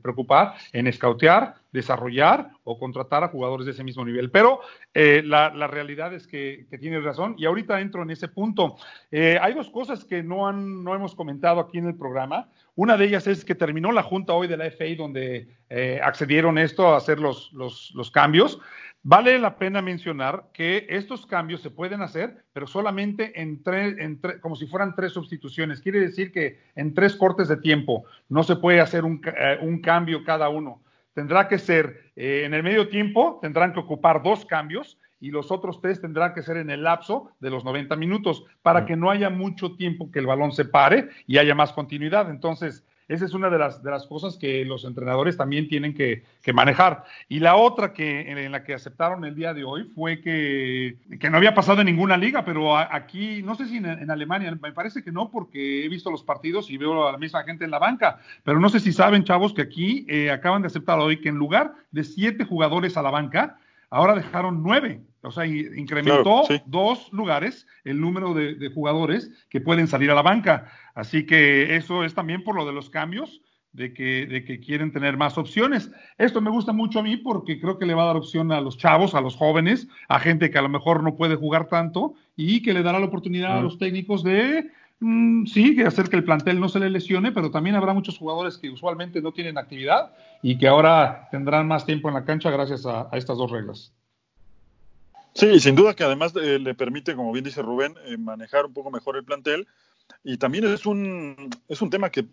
preocupar 0.00 0.54
en 0.72 0.86
escautear, 0.86 1.56
desarrollar 1.72 2.50
o 2.64 2.78
contratar 2.78 3.24
a 3.24 3.28
jugadores 3.28 3.66
de 3.66 3.72
ese 3.72 3.82
mismo 3.84 4.04
nivel. 4.04 4.30
Pero 4.30 4.60
eh, 4.94 5.22
la, 5.24 5.50
realidad 5.66 6.14
es 6.14 6.26
que, 6.26 6.66
tienes 6.78 7.02
razón 7.02 7.34
y 7.38 7.46
ahorita 7.46 7.80
entro 7.80 8.02
en 8.02 8.10
ese 8.10 8.28
punto. 8.28 8.76
Eh, 9.10 9.38
hay 9.40 9.54
dos 9.54 9.70
cosas 9.70 10.04
que 10.04 10.22
no, 10.22 10.46
han, 10.46 10.84
no 10.84 10.94
hemos 10.94 11.14
comentado 11.14 11.60
aquí 11.60 11.78
en 11.78 11.86
el 11.86 11.96
programa. 11.96 12.48
Una 12.74 12.96
de 12.96 13.06
ellas 13.06 13.26
es 13.26 13.44
que 13.44 13.54
terminó 13.54 13.92
la 13.92 14.02
junta 14.02 14.32
hoy 14.32 14.48
de 14.48 14.56
la 14.56 14.70
FA 14.70 14.84
donde 14.96 15.48
eh, 15.68 16.00
accedieron 16.02 16.58
esto 16.58 16.88
a 16.88 16.96
hacer 16.96 17.18
los, 17.18 17.52
los, 17.52 18.10
cambios. 18.10 18.58
Vale 19.02 19.38
la 19.38 19.56
pena 19.56 19.82
mencionar 19.82 20.44
que 20.52 20.86
estos 20.88 21.26
cambios 21.26 21.60
se 21.60 21.70
pueden 21.70 22.02
hacer, 22.02 22.44
pero 22.52 22.66
solamente 22.66 23.40
en 23.40 23.62
tres, 23.62 23.96
como 24.40 24.54
si 24.54 24.66
fueran 24.66 24.94
tres 24.94 25.12
sustituciones. 25.12 25.80
Quiere 25.80 26.00
decir 26.00 26.30
que 26.32 26.60
en 26.76 26.94
tres 26.94 27.16
cortes 27.16 27.48
de 27.48 27.56
tiempo 27.56 28.04
no 28.28 28.42
se 28.42 28.56
puede 28.56 28.80
hacer 28.80 29.04
un, 29.04 29.20
eh, 29.26 29.80
cambio 29.82 30.24
cada 30.24 30.48
uno. 30.48 30.80
Tendrá 31.14 31.48
que 31.48 31.58
ser 31.58 32.12
eh, 32.16 32.42
en 32.44 32.54
el 32.54 32.62
medio 32.62 32.88
tiempo, 32.88 33.38
tendrán 33.42 33.72
que 33.72 33.80
ocupar 33.80 34.22
dos 34.22 34.46
cambios 34.46 34.98
y 35.20 35.30
los 35.30 35.52
otros 35.52 35.80
tres 35.80 36.00
tendrán 36.00 36.34
que 36.34 36.42
ser 36.42 36.56
en 36.56 36.70
el 36.70 36.82
lapso 36.82 37.30
de 37.38 37.50
los 37.50 37.64
90 37.64 37.94
minutos 37.96 38.44
para 38.62 38.84
que 38.86 38.96
no 38.96 39.10
haya 39.10 39.30
mucho 39.30 39.76
tiempo 39.76 40.10
que 40.10 40.18
el 40.18 40.26
balón 40.26 40.52
se 40.52 40.64
pare 40.64 41.10
y 41.26 41.38
haya 41.38 41.54
más 41.54 41.72
continuidad. 41.72 42.30
Entonces, 42.30 42.84
esa 43.08 43.24
es 43.24 43.34
una 43.34 43.50
de 43.50 43.58
las, 43.58 43.82
de 43.82 43.90
las 43.90 44.06
cosas 44.06 44.36
que 44.36 44.64
los 44.64 44.84
entrenadores 44.84 45.36
también 45.36 45.68
tienen 45.68 45.94
que, 45.94 46.24
manejar. 46.52 47.04
Y 47.28 47.40
la 47.40 47.56
otra 47.56 47.92
que 47.92 48.30
en 48.30 48.52
la 48.52 48.64
que 48.64 48.74
aceptaron 48.74 49.24
el 49.24 49.34
día 49.34 49.54
de 49.54 49.64
hoy 49.64 49.84
fue 49.94 50.20
que, 50.20 50.96
no 51.30 51.36
había 51.36 51.54
pasado 51.54 51.80
en 51.80 51.86
ninguna 51.86 52.16
liga, 52.16 52.44
pero 52.44 52.76
aquí, 52.76 53.42
no 53.42 53.54
sé 53.54 53.66
si 53.66 53.78
en, 53.78 54.10
Alemania, 54.10 54.56
me 54.60 54.72
parece 54.72 55.02
que 55.02 55.12
no, 55.12 55.30
porque 55.30 55.84
he 55.84 55.88
visto 55.88 56.10
los 56.10 56.22
partidos 56.22 56.70
y 56.70 56.76
veo 56.76 57.08
a 57.08 57.12
la 57.12 57.18
misma 57.18 57.44
gente 57.44 57.64
en 57.64 57.70
la 57.70 57.78
banca, 57.78 58.18
pero 58.44 58.60
no 58.60 58.68
sé 58.68 58.80
si 58.80 58.92
saben, 58.92 59.24
chavos, 59.24 59.52
que 59.52 59.62
aquí 59.62 60.06
eh, 60.08 60.30
acaban 60.30 60.62
de 60.62 60.68
aceptar 60.68 60.98
hoy 60.98 61.20
que 61.20 61.28
en 61.28 61.36
lugar 61.36 61.74
de 61.90 62.04
siete 62.04 62.44
jugadores 62.44 62.96
a 62.96 63.02
la 63.02 63.10
banca, 63.10 63.58
ahora 63.92 64.14
dejaron 64.14 64.62
nueve. 64.62 65.02
O 65.22 65.30
sea, 65.30 65.46
incrementó 65.46 66.42
dos 66.66 67.12
lugares 67.12 67.66
el 67.84 68.00
número 68.00 68.34
de, 68.34 68.70
jugadores 68.74 69.30
que 69.48 69.60
pueden 69.60 69.86
salir 69.86 70.10
a 70.10 70.14
la 70.16 70.22
banca. 70.22 70.72
Así 70.96 71.26
que 71.26 71.76
eso 71.76 72.02
es 72.02 72.14
también 72.14 72.42
por 72.42 72.56
lo 72.56 72.66
de 72.66 72.72
los 72.72 72.90
cambios, 72.90 73.40
de 73.70 73.94
que, 73.94 74.26
de 74.26 74.44
que 74.44 74.58
quieren 74.58 74.92
tener 74.92 75.16
más 75.16 75.38
opciones. 75.38 75.92
Esto 76.18 76.40
me 76.40 76.50
gusta 76.50 76.72
mucho 76.72 76.98
a 76.98 77.02
mí 77.02 77.18
porque 77.18 77.60
creo 77.60 77.78
que 77.78 77.86
le 77.86 77.94
va 77.94 78.02
a 78.02 78.06
dar 78.06 78.16
opción 78.16 78.50
a 78.50 78.60
los 78.60 78.76
chavos, 78.76 79.14
a 79.14 79.20
los 79.20 79.36
jóvenes, 79.36 79.86
a 80.08 80.18
gente 80.18 80.50
que 80.50 80.58
a 80.58 80.62
lo 80.62 80.68
mejor 80.68 81.04
no 81.04 81.16
puede 81.16 81.36
jugar 81.36 81.68
tanto 81.68 82.14
y 82.34 82.62
que 82.62 82.74
le 82.74 82.82
dará 82.82 82.98
la 82.98 83.06
oportunidad 83.06 83.58
a 83.58 83.62
los 83.62 83.78
técnicos 83.78 84.24
de 84.24 84.70
mm, 85.02 85.46
sí, 85.46 85.76
que 85.76 85.84
hacer 85.84 86.08
que 86.08 86.16
el 86.16 86.24
plantel 86.24 86.60
no 86.60 86.68
se 86.68 86.78
le 86.78 86.90
lesione, 86.90 87.32
pero 87.32 87.50
también 87.50 87.76
habrá 87.76 87.92
muchos 87.92 88.18
jugadores 88.18 88.56
que 88.56 88.70
usualmente 88.70 89.20
no 89.20 89.32
tienen 89.32 89.58
actividad 89.58 90.12
y 90.42 90.58
que 90.58 90.68
ahora 90.68 91.28
tendrán 91.30 91.68
más 91.68 91.84
tiempo 91.84 92.08
en 92.08 92.14
la 92.14 92.24
cancha 92.24 92.50
gracias 92.50 92.86
a 92.86 93.08
estas 93.12 93.36
dos 93.36 93.50
reglas. 93.50 93.92
Sí, 95.34 95.60
sin 95.60 95.74
duda 95.74 95.94
que 95.94 96.04
además 96.04 96.34
eh, 96.36 96.58
le 96.58 96.74
permite, 96.74 97.16
como 97.16 97.32
bien 97.32 97.44
dice 97.44 97.62
Rubén, 97.62 97.94
eh, 98.04 98.18
manejar 98.18 98.66
un 98.66 98.74
poco 98.74 98.90
mejor 98.90 99.16
el 99.16 99.24
plantel. 99.24 99.66
Y 100.24 100.36
también 100.36 100.64
es 100.64 100.84
un, 100.84 101.50
es 101.68 101.80
un 101.80 101.90
tema 101.90 102.10
que, 102.10 102.26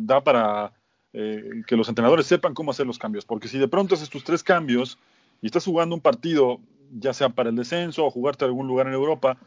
da 0.00 0.22
para 0.22 0.72
eh, 1.12 1.62
que 1.66 1.76
los 1.76 1.88
entrenadores 1.88 2.26
sepan 2.26 2.54
cómo 2.54 2.70
hacer 2.70 2.86
los 2.86 2.98
cambios. 2.98 3.24
Porque 3.24 3.48
si 3.48 3.58
de 3.58 3.68
pronto 3.68 3.94
haces 3.94 4.10
tus 4.10 4.24
tres 4.24 4.42
cambios 4.42 4.98
y 5.40 5.46
estás 5.46 5.64
jugando 5.64 5.94
un 5.94 6.02
partido, 6.02 6.60
ya 6.92 7.14
sea 7.14 7.30
para 7.30 7.48
el 7.48 7.56
descenso 7.56 8.04
o 8.04 8.10
jugarte 8.10 8.44
a 8.44 8.48
algún 8.48 8.66
lugar 8.66 8.88
en 8.88 8.92
Europa, 8.92 9.38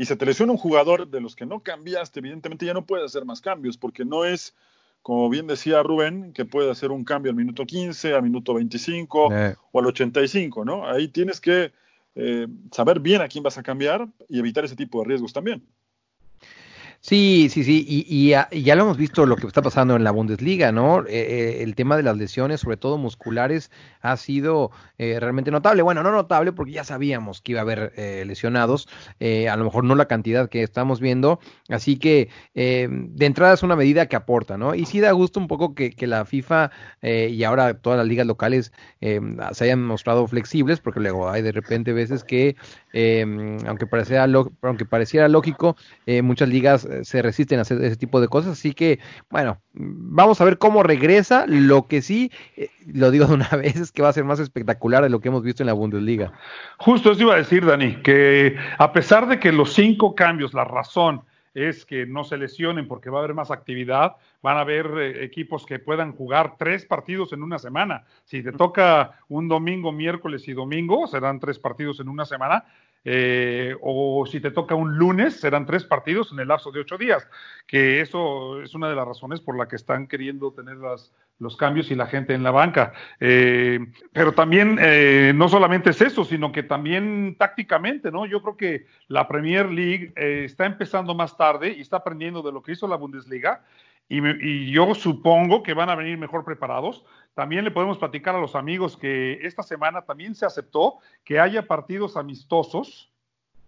y 0.00 0.06
se 0.06 0.16
te 0.16 0.24
lesiona 0.24 0.52
un 0.52 0.56
jugador 0.56 1.10
de 1.10 1.20
los 1.20 1.36
que 1.36 1.44
no 1.44 1.60
cambiaste, 1.60 2.20
evidentemente 2.20 2.64
ya 2.64 2.72
no 2.72 2.86
puedes 2.86 3.04
hacer 3.04 3.26
más 3.26 3.42
cambios, 3.42 3.76
porque 3.76 4.02
no 4.06 4.24
es, 4.24 4.56
como 5.02 5.28
bien 5.28 5.46
decía 5.46 5.82
Rubén, 5.82 6.32
que 6.32 6.46
puede 6.46 6.70
hacer 6.70 6.90
un 6.90 7.04
cambio 7.04 7.28
al 7.28 7.36
minuto 7.36 7.66
15, 7.66 8.14
al 8.14 8.22
minuto 8.22 8.54
25 8.54 9.28
o 9.72 9.78
al 9.78 9.86
85, 9.86 10.64
¿no? 10.64 10.88
Ahí 10.88 11.08
tienes 11.08 11.38
que 11.38 11.72
eh, 12.14 12.46
saber 12.72 13.00
bien 13.00 13.20
a 13.20 13.28
quién 13.28 13.44
vas 13.44 13.58
a 13.58 13.62
cambiar 13.62 14.08
y 14.26 14.38
evitar 14.38 14.64
ese 14.64 14.74
tipo 14.74 15.00
de 15.00 15.08
riesgos 15.08 15.34
también. 15.34 15.66
Sí, 17.02 17.48
sí, 17.50 17.64
sí, 17.64 17.82
y, 17.88 18.28
ya 18.28 18.76
lo 18.76 18.82
hemos 18.82 18.98
visto 18.98 19.24
lo 19.24 19.36
que 19.36 19.46
está 19.46 19.62
pasando 19.62 19.96
en 19.96 20.04
la 20.04 20.10
Bundesliga, 20.10 20.70
¿no? 20.70 21.00
Eh, 21.06 21.06
eh, 21.08 21.62
el 21.62 21.74
tema 21.74 21.96
de 21.96 22.02
las 22.02 22.18
lesiones, 22.18 22.60
sobre 22.60 22.76
todo 22.76 22.98
musculares, 22.98 23.70
ha 24.02 24.18
sido 24.18 24.70
eh, 24.98 25.18
realmente 25.18 25.50
notable. 25.50 25.80
Bueno, 25.80 26.02
no 26.02 26.12
notable 26.12 26.52
porque 26.52 26.72
ya 26.72 26.84
sabíamos 26.84 27.40
que 27.40 27.52
iba 27.52 27.60
a 27.60 27.62
haber 27.62 27.94
lesionados, 28.26 28.86
a 29.18 29.56
lo 29.56 29.64
mejor 29.64 29.84
no 29.84 29.94
la 29.94 30.06
cantidad 30.06 30.50
que 30.50 30.62
estamos 30.62 31.00
viendo, 31.00 31.40
así 31.70 31.98
que 31.98 32.28
de 32.54 33.26
entrada 33.26 33.54
es 33.54 33.62
una 33.62 33.76
medida 33.76 34.06
que 34.06 34.16
aporta, 34.16 34.58
¿no? 34.58 34.74
Y 34.74 34.84
sí 34.84 35.00
da 35.00 35.12
gusto 35.12 35.40
un 35.40 35.48
poco 35.48 35.74
que, 35.74 35.94
la 36.06 36.24
FIFA 36.26 36.70
y 37.02 37.42
ahora 37.44 37.74
todas 37.74 37.98
las 37.98 38.06
ligas 38.06 38.26
locales 38.26 38.72
se 39.00 39.64
hayan 39.64 39.82
mostrado 39.84 40.26
flexibles, 40.26 40.80
porque 40.80 41.00
luego 41.00 41.30
hay 41.30 41.40
de 41.42 41.52
repente 41.52 41.92
veces 41.92 42.24
que, 42.24 42.56
aunque, 43.66 43.86
pareciera 43.86 44.24
aunque 44.62 44.84
pareciera 44.84 45.28
lógico, 45.28 45.76
muchas 46.22 46.48
ligas 46.48 46.86
eh, 46.89 46.89
se 47.02 47.22
resisten 47.22 47.58
a 47.58 47.62
hacer 47.62 47.82
ese 47.82 47.96
tipo 47.96 48.20
de 48.20 48.28
cosas. 48.28 48.52
Así 48.52 48.72
que, 48.72 48.98
bueno, 49.30 49.58
vamos 49.72 50.40
a 50.40 50.44
ver 50.44 50.58
cómo 50.58 50.82
regresa. 50.82 51.44
Lo 51.46 51.86
que 51.86 52.02
sí, 52.02 52.30
eh, 52.56 52.70
lo 52.86 53.10
digo 53.10 53.26
de 53.26 53.34
una 53.34 53.48
vez, 53.56 53.76
es 53.76 53.92
que 53.92 54.02
va 54.02 54.08
a 54.08 54.12
ser 54.12 54.24
más 54.24 54.40
espectacular 54.40 55.02
de 55.02 55.10
lo 55.10 55.20
que 55.20 55.28
hemos 55.28 55.42
visto 55.42 55.62
en 55.62 55.68
la 55.68 55.72
Bundesliga. 55.72 56.32
Justo 56.78 57.12
eso 57.12 57.22
iba 57.22 57.34
a 57.34 57.38
decir, 57.38 57.64
Dani, 57.64 57.96
que 58.02 58.56
a 58.78 58.92
pesar 58.92 59.28
de 59.28 59.38
que 59.38 59.52
los 59.52 59.72
cinco 59.72 60.14
cambios, 60.14 60.54
la 60.54 60.64
razón 60.64 61.22
es 61.54 61.84
que 61.84 62.06
no 62.06 62.24
se 62.24 62.36
lesionen 62.36 62.86
porque 62.86 63.10
va 63.10 63.18
a 63.18 63.22
haber 63.24 63.34
más 63.34 63.50
actividad, 63.50 64.16
van 64.42 64.56
a 64.56 64.60
haber 64.60 64.86
eh, 64.98 65.24
equipos 65.24 65.66
que 65.66 65.78
puedan 65.78 66.12
jugar 66.12 66.56
tres 66.56 66.84
partidos 66.84 67.32
en 67.32 67.42
una 67.42 67.58
semana. 67.58 68.04
Si 68.24 68.42
te 68.42 68.52
toca 68.52 69.18
un 69.28 69.48
domingo, 69.48 69.92
miércoles 69.92 70.46
y 70.48 70.52
domingo, 70.52 71.06
serán 71.06 71.40
tres 71.40 71.58
partidos 71.58 72.00
en 72.00 72.08
una 72.08 72.24
semana. 72.24 72.64
Eh, 73.04 73.74
o 73.80 74.26
si 74.26 74.40
te 74.40 74.50
toca 74.50 74.74
un 74.74 74.98
lunes, 74.98 75.40
serán 75.40 75.64
tres 75.64 75.84
partidos 75.84 76.32
en 76.32 76.40
el 76.40 76.48
lapso 76.48 76.70
de 76.70 76.80
ocho 76.80 76.98
días, 76.98 77.26
que 77.66 78.00
eso 78.00 78.60
es 78.62 78.74
una 78.74 78.90
de 78.90 78.94
las 78.94 79.06
razones 79.06 79.40
por 79.40 79.56
la 79.56 79.68
que 79.68 79.76
están 79.76 80.06
queriendo 80.06 80.52
tener 80.52 80.76
las, 80.76 81.12
los 81.38 81.56
cambios 81.56 81.90
y 81.90 81.94
la 81.94 82.06
gente 82.06 82.34
en 82.34 82.42
la 82.42 82.50
banca. 82.50 82.92
Eh, 83.18 83.80
pero 84.12 84.32
también 84.32 84.78
eh, 84.80 85.32
no 85.34 85.48
solamente 85.48 85.90
es 85.90 86.00
eso, 86.02 86.24
sino 86.24 86.52
que 86.52 86.62
también 86.62 87.36
tácticamente, 87.38 88.10
¿no? 88.10 88.26
Yo 88.26 88.42
creo 88.42 88.56
que 88.56 88.86
la 89.08 89.26
Premier 89.26 89.70
League 89.70 90.12
está 90.16 90.66
empezando 90.66 91.14
más 91.14 91.36
tarde 91.36 91.74
y 91.76 91.80
está 91.80 91.98
aprendiendo 91.98 92.42
de 92.42 92.52
lo 92.52 92.62
que 92.62 92.72
hizo 92.72 92.86
la 92.86 92.96
Bundesliga 92.96 93.62
y, 94.10 94.72
yo 94.72 94.92
supongo 94.94 95.62
que 95.62 95.72
van 95.72 95.88
a 95.88 95.94
venir 95.94 96.18
mejor 96.18 96.44
preparados. 96.44 97.04
También 97.34 97.64
le 97.64 97.70
podemos 97.70 97.98
platicar 97.98 98.34
a 98.34 98.40
los 98.40 98.54
amigos 98.54 98.96
que 98.96 99.38
esta 99.42 99.62
semana 99.62 100.02
también 100.02 100.34
se 100.34 100.46
aceptó 100.46 100.98
que 101.24 101.40
haya 101.40 101.66
partidos 101.66 102.16
amistosos 102.16 103.12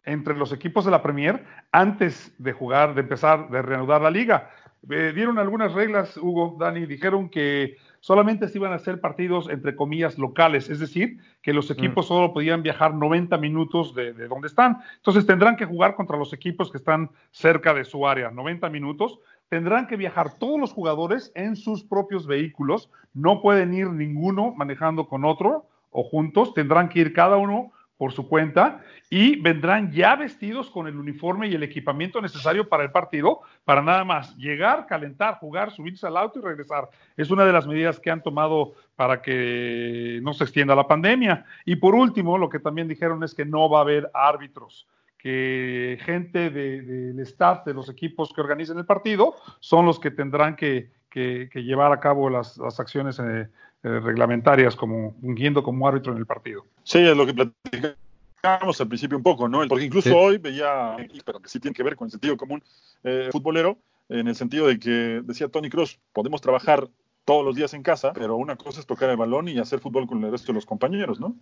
entre 0.04 0.35
los 0.35 0.52
equipos 0.52 0.85
de 0.85 0.90
la 0.90 1.02
Premier 1.02 1.45
antes 1.71 2.35
de 2.38 2.52
jugar, 2.52 2.95
de 2.95 3.02
empezar, 3.02 3.49
de 3.50 3.62
reanudar 3.62 4.02
la 4.02 4.11
liga. 4.11 4.50
Eh, 4.90 5.12
dieron 5.14 5.38
algunas 5.38 5.73
reglas, 5.73 6.16
Hugo, 6.16 6.57
Dani, 6.59 6.87
dijeron 6.87 7.28
que 7.28 7.76
solamente 8.00 8.49
se 8.49 8.59
iban 8.59 8.73
a 8.73 8.76
hacer 8.76 9.00
partidos 9.00 9.49
entre 9.49 9.76
comillas 9.76 10.19
locales, 10.19 10.69
es 10.69 10.81
decir, 10.81 11.19
que 11.40 11.52
los 11.52 11.71
equipos 11.71 12.07
mm. 12.07 12.09
solo 12.09 12.33
podían 12.33 12.64
viajar 12.64 12.92
90 12.92 13.38
minutos 13.38 13.95
de, 13.95 14.12
de, 14.12 14.26
donde 14.26 14.49
están. 14.49 14.78
Entonces 14.97 15.25
tendrán 15.25 15.57
que 15.57 15.66
jugar 15.66 15.95
contra 15.95 16.16
los 16.16 16.33
equipos 16.33 16.73
que 16.73 16.78
están 16.78 17.11
cerca 17.31 17.73
de 17.75 17.85
su 17.85 18.09
área, 18.09 18.33
90 18.33 18.69
minutos, 18.71 19.21
tendrán 19.52 19.87
que 19.87 19.99
viajar 19.99 20.38
todos 20.38 20.59
los 20.59 20.73
jugadores 20.73 21.30
en 21.35 21.56
sus 21.56 21.85
propios 21.85 22.26
vehículos, 22.26 22.88
no 23.12 23.42
pueden 23.42 23.75
ir 23.75 23.87
ninguno 23.90 24.54
manejando 24.56 25.06
con 25.09 25.26
otro 25.26 25.66
o 25.90 26.04
juntos, 26.04 26.54
tendrán 26.54 26.88
que 26.88 27.00
ir 27.00 27.12
cada 27.12 27.37
uno 27.37 27.71
por 27.99 28.12
su 28.12 28.26
cuenta 28.30 28.80
y 29.11 29.38
vendrán 29.42 29.92
ya 29.92 30.16
vestidos 30.16 30.71
con 30.71 30.87
el 30.87 30.97
uniforme 30.97 31.49
y 31.49 31.54
el 31.54 31.64
equipamiento 31.64 32.23
necesario 32.23 32.66
para 32.66 32.85
el 32.85 32.92
partido, 32.92 33.42
para 33.66 33.82
nada 33.82 34.04
más 34.04 34.35
llegar, 34.38 34.87
calentar, 34.87 35.35
jugar, 35.35 35.71
subirse 35.71 36.06
al 36.06 36.16
auto 36.16 36.38
y 36.38 36.42
regresar. 36.42 36.88
Es 37.18 37.30
una 37.30 37.44
de 37.44 37.52
las 37.52 37.66
medidas 37.66 38.00
que 38.00 38.11
han 38.11 38.23
tomado 38.23 38.73
para 38.97 39.21
que 39.21 40.18
no 40.23 40.32
se 40.32 40.44
extienda 40.44 40.75
la 40.75 40.88
pandemia. 40.88 41.44
Y 41.66 41.76
por 41.76 41.94
último, 41.94 42.38
lo 42.38 42.49
que 42.49 42.59
también 42.59 42.88
dijeron 42.88 43.23
es 43.23 43.35
que 43.35 43.44
no 43.44 43.68
va 43.68 43.80
a 43.80 43.82
haber 43.82 44.11
árbitros 44.14 44.87
que 45.22 45.98
gente 46.04 46.50
del 46.50 47.18
staff 47.20 47.64
de 47.64 47.74
los 47.74 47.88
equipos 47.88 48.32
que 48.32 48.40
organizan 48.40 48.78
el 48.78 48.84
partido 48.84 49.36
son 49.60 49.86
los 49.86 50.00
que 50.00 50.10
tendrán 50.10 50.56
que, 50.56 50.90
llevar 51.14 51.92
a 51.92 52.00
cabo 52.00 52.28
las, 52.28 52.58
acciones 52.78 53.20
eh, 53.20 53.48
eh, 53.84 54.00
reglamentarias 54.00 54.74
como 54.74 55.14
fungiendo 55.20 55.62
como 55.62 55.86
árbitro 55.86 56.12
en 56.12 56.18
el 56.18 56.26
partido. 56.26 56.66
Sí, 56.82 56.98
es 56.98 57.16
lo 57.16 57.24
que 57.24 57.34
platicamos 57.34 58.80
al 58.80 58.88
principio 58.88 59.16
un 59.16 59.22
poco, 59.22 59.48
¿no? 59.48 59.64
Porque 59.68 59.84
incluso 59.84 60.16
hoy 60.16 60.38
veía, 60.38 60.96
pero 61.24 61.38
que 61.38 61.48
sí 61.48 61.60
tiene 61.60 61.74
que 61.74 61.84
ver 61.84 61.94
con 61.94 62.06
el 62.06 62.10
sentido 62.10 62.36
común 62.36 62.60
eh, 63.04 63.28
futbolero, 63.30 63.78
en 64.08 64.26
el 64.26 64.34
sentido 64.34 64.66
de 64.66 64.80
que 64.80 65.22
decía 65.22 65.48
Tony 65.48 65.70
Cross, 65.70 66.00
podemos 66.12 66.40
trabajar 66.40 66.88
todos 67.24 67.44
los 67.44 67.54
días 67.54 67.74
en 67.74 67.84
casa, 67.84 68.12
pero 68.12 68.34
una 68.36 68.56
cosa 68.56 68.80
es 68.80 68.86
tocar 68.86 69.08
el 69.10 69.16
balón 69.16 69.46
y 69.46 69.60
hacer 69.60 69.78
fútbol 69.78 70.08
con 70.08 70.24
el 70.24 70.32
resto 70.32 70.48
de 70.48 70.54
los 70.54 70.66
compañeros, 70.66 71.20
¿no? 71.20 71.36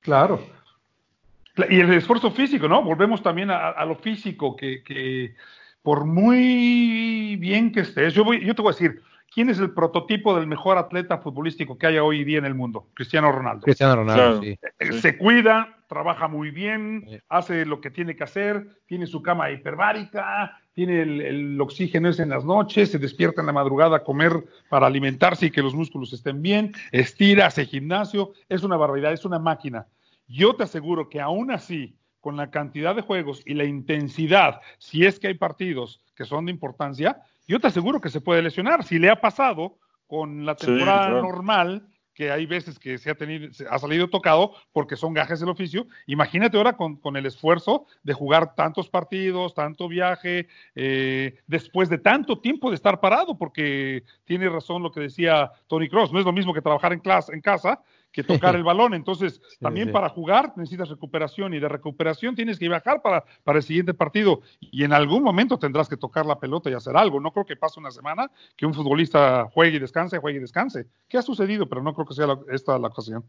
Claro, 0.00 0.40
y 1.68 1.80
el 1.80 1.92
esfuerzo 1.92 2.30
físico, 2.30 2.68
¿no? 2.68 2.82
Volvemos 2.82 3.22
también 3.22 3.50
a, 3.50 3.84
lo 3.84 3.96
físico, 3.96 4.56
que, 4.56 5.34
por 5.82 6.04
muy 6.04 7.36
bien 7.36 7.72
que 7.72 7.80
estés, 7.80 8.14
yo, 8.14 8.24
voy, 8.24 8.44
yo 8.44 8.54
te 8.54 8.62
voy 8.62 8.70
a 8.70 8.74
decir, 8.74 9.02
¿quién 9.32 9.50
es 9.50 9.58
el 9.58 9.70
prototipo 9.70 10.36
del 10.36 10.46
mejor 10.46 10.78
atleta 10.78 11.18
futbolístico 11.18 11.78
que 11.78 11.86
haya 11.86 12.02
hoy 12.02 12.24
día 12.24 12.38
en 12.38 12.44
el 12.44 12.54
mundo? 12.54 12.88
Cristiano 12.94 13.32
Ronaldo. 13.32 13.62
Cristiano 13.62 13.96
Ronaldo, 13.96 14.42
sí. 14.42 14.58
Eh, 14.78 14.92
se 14.92 15.16
cuida, 15.16 15.76
trabaja 15.88 16.28
muy 16.28 16.50
bien, 16.50 17.22
hace 17.28 17.64
lo 17.64 17.80
que 17.80 17.90
tiene 17.90 18.14
que 18.14 18.24
hacer, 18.24 18.66
tiene 18.86 19.06
su 19.06 19.22
cama 19.22 19.50
hiperbárica, 19.50 20.60
tiene 20.74 21.02
el, 21.02 21.20
el, 21.20 21.60
oxígeno 21.60 22.08
ese 22.08 22.22
en 22.22 22.28
las 22.28 22.44
noches, 22.44 22.90
se 22.90 22.98
despierta 22.98 23.40
en 23.40 23.46
la 23.46 23.52
madrugada 23.52 23.96
a 23.96 24.04
comer 24.04 24.32
para 24.68 24.86
alimentarse 24.86 25.46
y 25.46 25.50
que 25.50 25.62
los 25.62 25.74
músculos 25.74 26.12
estén 26.12 26.42
bien, 26.42 26.72
estira, 26.92 27.46
hace 27.46 27.64
gimnasio, 27.64 28.32
es 28.48 28.62
una 28.62 28.76
barbaridad, 28.76 29.12
es 29.12 29.24
una 29.24 29.38
máquina. 29.38 29.86
Yo 30.28 30.54
te 30.54 30.62
aseguro 30.62 31.08
que 31.08 31.20
aún 31.20 31.50
así, 31.50 31.96
con 32.20 32.36
la 32.36 32.50
cantidad 32.50 32.94
de 32.94 33.02
juegos 33.02 33.42
y 33.46 33.54
la 33.54 33.64
intensidad, 33.64 34.60
si 34.78 35.06
es 35.06 35.18
que 35.18 35.28
hay 35.28 35.34
partidos 35.34 36.02
que 36.14 36.24
son 36.24 36.46
de 36.46 36.52
importancia, 36.52 37.22
yo 37.46 37.58
te 37.58 37.68
aseguro 37.68 38.00
que 38.00 38.10
se 38.10 38.20
puede 38.20 38.42
lesionar. 38.42 38.84
Si 38.84 38.98
le 38.98 39.08
ha 39.10 39.20
pasado 39.20 39.78
con 40.06 40.44
la 40.44 40.54
temporada 40.54 41.08
normal, 41.10 41.88
que 42.18 42.32
hay 42.32 42.46
veces 42.46 42.80
que 42.80 42.98
se 42.98 43.10
ha, 43.10 43.14
tenido, 43.14 43.52
se 43.52 43.64
ha 43.68 43.78
salido 43.78 44.10
tocado 44.10 44.52
porque 44.72 44.96
son 44.96 45.14
gajes 45.14 45.38
del 45.38 45.50
oficio. 45.50 45.86
Imagínate 46.06 46.56
ahora 46.56 46.76
con, 46.76 46.98
el 47.16 47.26
esfuerzo 47.26 47.86
de 48.02 48.12
jugar 48.12 48.56
tantos 48.56 48.90
partidos, 48.90 49.54
tanto 49.54 49.86
viaje, 49.86 50.48
eh, 50.74 51.38
después 51.46 51.88
de 51.88 51.98
tanto 51.98 52.40
tiempo 52.40 52.70
de 52.70 52.74
estar 52.74 52.98
parado, 52.98 53.38
porque 53.38 54.02
tiene 54.24 54.48
razón 54.48 54.82
lo 54.82 54.90
que 54.90 55.02
decía 55.02 55.52
Tony 55.68 55.88
Cross, 55.88 56.12
no 56.12 56.18
es 56.18 56.24
lo 56.24 56.32
mismo 56.32 56.52
que 56.52 56.60
trabajar 56.60 56.92
en, 56.92 56.98
clase, 56.98 57.32
en 57.32 57.40
casa 57.40 57.80
que 58.18 58.24
tocar 58.24 58.56
el 58.56 58.64
balón. 58.64 58.94
Entonces, 58.94 59.40
también 59.60 59.92
para 59.92 60.08
jugar 60.08 60.52
necesitas 60.56 60.88
recuperación 60.88 61.54
y 61.54 61.60
de 61.60 61.68
recuperación 61.68 62.34
tienes 62.34 62.58
que 62.58 62.68
bajar 62.68 63.00
para, 63.00 63.24
para 63.44 63.58
el 63.58 63.62
siguiente 63.62 63.94
partido. 63.94 64.40
Y 64.60 64.82
en 64.82 64.92
algún 64.92 65.22
momento 65.22 65.56
tendrás 65.56 65.88
que 65.88 65.96
tocar 65.96 66.26
la 66.26 66.40
pelota 66.40 66.68
y 66.68 66.74
hacer 66.74 66.96
algo. 66.96 67.20
No 67.20 67.30
creo 67.30 67.46
que 67.46 67.54
pase 67.54 67.78
una 67.78 67.92
semana 67.92 68.28
que 68.56 68.66
un 68.66 68.74
futbolista 68.74 69.48
juegue 69.52 69.76
y 69.76 69.80
descanse, 69.80 70.18
juegue 70.18 70.38
y 70.38 70.40
descanse. 70.40 70.86
¿Qué 71.08 71.16
ha 71.16 71.22
sucedido? 71.22 71.68
Pero 71.68 71.82
no 71.82 71.94
creo 71.94 72.06
que 72.06 72.14
sea 72.14 72.26
esta 72.50 72.76
la 72.76 72.88
ocasión. 72.88 73.24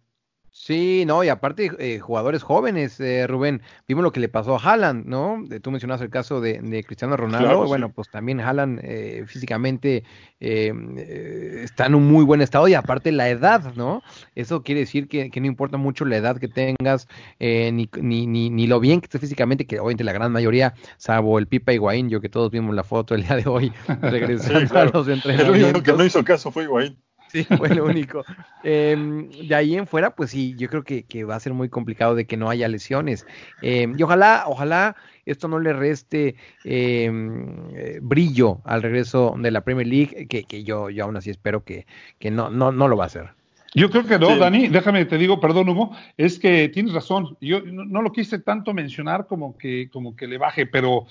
Sí, 0.51 1.03
no, 1.05 1.23
y 1.23 1.29
aparte 1.29 1.71
eh, 1.77 1.99
jugadores 1.99 2.43
jóvenes, 2.43 2.99
eh, 2.99 3.27
Rubén, 3.27 3.61
vimos 3.87 4.03
lo 4.03 4.11
que 4.11 4.19
le 4.19 4.29
pasó 4.29 4.55
a 4.55 4.59
Haaland, 4.59 5.05
¿no? 5.05 5.43
tú 5.61 5.71
mencionabas 5.71 6.01
el 6.01 6.09
caso 6.09 6.41
de, 6.41 6.83
Cristiano 6.85 7.15
Ronaldo, 7.17 7.65
bueno, 7.67 7.89
pues 7.89 8.09
también 8.09 8.39
Haaland 8.39 8.79
eh, 8.83 9.23
físicamente 9.27 10.03
está 10.39 11.85
en 11.85 11.95
un 11.95 12.07
muy 12.07 12.23
buen 12.23 12.41
estado 12.41 12.67
y 12.67 12.73
aparte 12.73 13.11
la 13.11 13.29
edad, 13.29 13.73
¿no? 13.75 14.01
Eso 14.35 14.63
quiere 14.63 14.81
decir 14.81 15.07
que, 15.07 15.29
no 15.39 15.47
importa 15.47 15.77
mucho 15.77 16.05
la 16.05 16.17
edad 16.17 16.37
que 16.37 16.47
tengas, 16.47 17.07
ni, 17.39 17.89
ni, 18.01 18.49
ni, 18.49 18.67
lo 18.67 18.79
bien 18.79 19.01
que 19.01 19.05
estés 19.05 19.21
físicamente, 19.21 19.65
que 19.65 19.79
obviamente 19.79 20.03
la 20.03 20.13
gran 20.13 20.31
mayoría, 20.31 20.73
salvo 20.97 21.39
el 21.39 21.47
Pipa 21.47 21.73
Higuaín, 21.73 22.09
yo 22.09 22.21
que 22.21 22.29
todos 22.29 22.51
vimos 22.51 22.73
la 22.73 22.83
foto 22.83 23.15
el 23.15 23.23
día 23.23 23.35
de 23.35 23.49
hoy, 23.49 23.71
regresando 24.01 24.79
a 24.79 24.85
los 24.85 25.07
entrenamientos. 25.07 25.57
El 25.57 25.63
único 25.63 25.83
que 25.83 25.93
no 25.93 26.05
hizo 26.05 26.23
caso 26.23 26.51
fue 26.51 26.63
Higuaín. 26.63 26.97
Sí, 27.29 27.43
fue 27.43 27.69
lo 27.69 27.85
único. 27.85 28.25
Em, 28.63 29.29
de 29.29 29.55
ahí 29.55 29.75
en 29.75 29.87
fuera, 29.87 30.15
pues 30.15 30.31
sí, 30.31 30.55
yo 30.57 30.67
creo 30.67 30.83
que, 30.83 31.23
va 31.23 31.35
a 31.35 31.39
ser 31.39 31.53
muy 31.53 31.69
complicado 31.69 32.15
de 32.15 32.25
que 32.25 32.37
no 32.37 32.49
haya 32.49 32.67
lesiones. 32.67 33.25
Em, 33.61 33.95
y 33.97 34.03
ojalá, 34.03 34.43
ojalá 34.47 34.95
esto 35.25 35.47
no 35.47 35.59
le 35.59 35.73
reste 35.73 36.35
em, 36.63 37.69
eh, 37.75 37.99
brillo 38.01 38.61
al 38.65 38.81
regreso 38.81 39.35
de 39.37 39.51
la 39.51 39.61
Premier 39.61 39.87
League, 39.87 40.27
que, 40.27 40.63
yo, 40.63 40.89
yo 40.89 41.05
aún 41.05 41.17
así 41.17 41.29
espero 41.29 41.63
que, 41.63 41.85
que 42.17 42.31
no, 42.31 42.49
no, 42.49 42.71
no 42.71 42.87
lo 42.87 42.97
va 42.97 43.05
a 43.05 43.07
hacer. 43.07 43.29
Yo 43.75 43.91
creo 43.91 44.03
que 44.05 44.17
no, 44.17 44.35
Dani, 44.35 44.67
déjame 44.67 45.05
te 45.05 45.17
digo, 45.17 45.39
perdón, 45.39 45.69
Hugo, 45.69 45.91
es 46.17 46.39
que 46.39 46.69
tienes 46.69 46.93
razón. 46.93 47.37
Yo 47.39 47.61
no, 47.61 47.85
no, 47.85 48.01
lo 48.01 48.11
quise 48.11 48.39
tanto 48.39 48.73
mencionar 48.73 49.27
como 49.27 49.57
que, 49.57 49.89
como 49.91 50.15
que 50.15 50.27
le 50.27 50.39
baje, 50.39 50.65
pero 50.65 51.05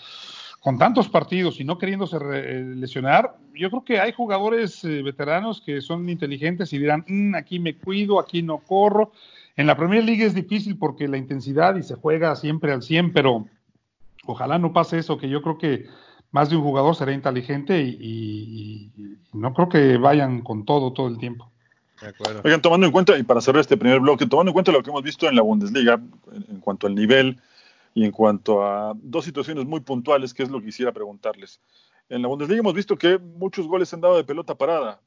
con 0.61 0.79
tantos 0.79 1.09
partidos 1.09 1.61
y 1.61 1.65
no 1.65 1.79
queriéndose 1.79 2.17
eh, 2.17 2.65
lesionar, 2.77 3.37
yo 3.55 3.71
creo 3.71 3.85
que 3.85 4.01
hay 4.01 4.13
jugadores 4.13 4.85
eh, 4.85 5.03
veteranos 5.03 5.61
que 5.61 5.81
son 5.81 6.09
inteligentes 6.09 6.73
y 6.73 6.79
dirán, 6.79 7.05
mm, 7.07 7.35
aquí 7.35 7.59
me 7.59 7.77
cuido, 7.77 8.21
aquí 8.21 8.43
no 8.43 8.59
corro. 8.59 9.13
En 9.57 9.67
la 9.67 9.77
Premier 9.77 10.05
League 10.05 10.25
es 10.25 10.35
difícil 10.35 10.77
porque 10.77 11.09
la 11.09 11.17
intensidad 11.17 11.77
y 11.77 11.83
se 11.83 11.95
juega 11.95 12.35
siempre 12.37 12.73
al 12.73 12.83
100, 12.83 13.13
pero 13.13 13.47
ojalá 14.27 14.59
no 14.59 14.73
pase 14.73 14.99
eso, 14.99 15.19
que 15.19 15.29
yo 15.29 15.43
creo 15.43 15.59
que 15.59 15.87
más 16.31 16.51
de 16.51 16.57
un 16.57 16.63
jugador 16.63 16.95
será 16.95 17.13
inteligente 17.13 17.81
y, 17.81 18.93
no 19.33 19.55
creo 19.55 19.69
que 19.69 19.97
vayan 19.99 20.41
con 20.41 20.65
todo 20.65 20.93
todo 20.93 21.09
el 21.09 21.19
tiempo. 21.19 21.51
Oigan, 22.45 22.63
tomando 22.63 22.87
en 22.87 22.93
cuenta, 22.93 23.17
y 23.19 23.23
para 23.23 23.41
cerrar 23.41 23.61
este 23.61 23.77
primer 23.77 24.01
bloque, 24.01 24.27
tomando 24.27 24.51
en 24.51 24.55
cuenta 24.55 24.73
lo 24.73 24.83
que 24.83 24.91
hemos 24.91 25.03
visto 25.03 25.29
en 25.29 25.37
la 25.37 25.43
Bundesliga 25.43 26.01
en 26.49 26.61
cuanto 26.61 26.87
al 26.87 26.95
nivel 26.95 27.41
y 27.99 28.05
en 28.05 28.13
cuanto 28.13 28.65
a 28.65 28.93
dos 28.95 29.25
situaciones 29.25 29.67
muy 29.67 29.81
puntuales, 29.81 30.33
que 30.33 30.45
es 30.45 30.51
lo 30.51 30.61
que 30.61 30.67
quisiera 30.67 30.93
preguntarles. 30.93 31.61
En 32.09 32.23
la 32.23 32.29
Bundesliga 32.29 32.61
hemos 32.61 32.75
visto 32.75 32.97
que 32.97 33.19
muchos 33.19 33.67
goles 33.67 33.93
han 33.93 34.01
dado 34.01 34.17
de 34.17 34.23
pelota 34.23 34.55
parada. 34.55 35.01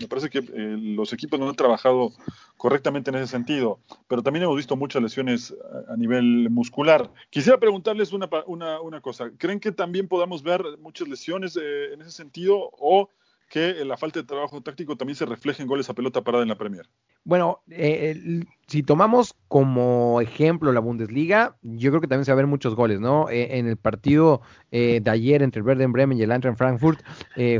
me 0.00 0.08
parece 0.08 0.28
que 0.28 0.40
eh, 0.40 0.76
los 0.80 1.12
equipos 1.12 1.38
no 1.38 1.48
han 1.48 1.54
trabajado 1.54 2.10
correctamente 2.56 3.10
en 3.10 3.16
ese 3.18 3.28
sentido, 3.28 3.78
pero 4.08 4.20
también 4.20 4.42
hemos 4.42 4.56
visto 4.56 4.74
muchas 4.74 5.00
lesiones 5.00 5.54
a, 5.88 5.96
nivel 5.96 6.50
muscular. 6.50 7.08
Quisiera 7.30 7.56
preguntarles 7.60 8.12
una, 8.12 8.28
una, 8.48 8.80
una, 8.80 9.00
cosa, 9.00 9.30
¿creen 9.38 9.60
que 9.60 9.70
también 9.70 10.08
podamos 10.08 10.42
ver 10.42 10.60
muchas 10.80 11.06
lesiones 11.06 11.56
eh, 11.56 11.92
en 11.92 12.00
ese 12.00 12.10
sentido 12.10 12.68
o 12.72 13.10
que 13.48 13.84
la 13.84 13.96
falta 13.96 14.20
de 14.20 14.26
trabajo 14.26 14.60
táctico 14.62 14.96
también 14.96 15.16
se 15.16 15.26
refleja 15.26 15.62
en 15.62 15.68
goles 15.68 15.88
a 15.88 15.94
pelota 15.94 16.22
parada 16.22 16.42
en 16.42 16.50
la 16.50 16.58
Premier? 16.58 16.86
Bueno, 17.24 17.62
eh, 17.70 18.44
si 18.66 18.82
tomamos 18.82 19.34
como 19.48 20.20
ejemplo 20.20 20.72
la 20.72 20.80
Bundesliga, 20.80 21.56
yo 21.62 21.90
creo 21.90 22.00
que 22.00 22.08
también 22.08 22.24
se 22.24 22.30
va 22.30 22.34
a 22.34 22.36
ver 22.36 22.46
muchos 22.46 22.74
goles, 22.74 23.00
¿no? 23.00 23.28
Eh, 23.30 23.58
en 23.58 23.66
el 23.66 23.76
partido 23.76 24.42
eh, 24.70 25.00
de 25.02 25.10
ayer 25.10 25.42
entre 25.42 25.60
el 25.60 25.66
Werder 25.66 25.88
Bremen 25.88 26.18
y 26.18 26.22
el 26.22 26.30
Eintracht 26.30 26.58
Frankfurt, 26.58 27.00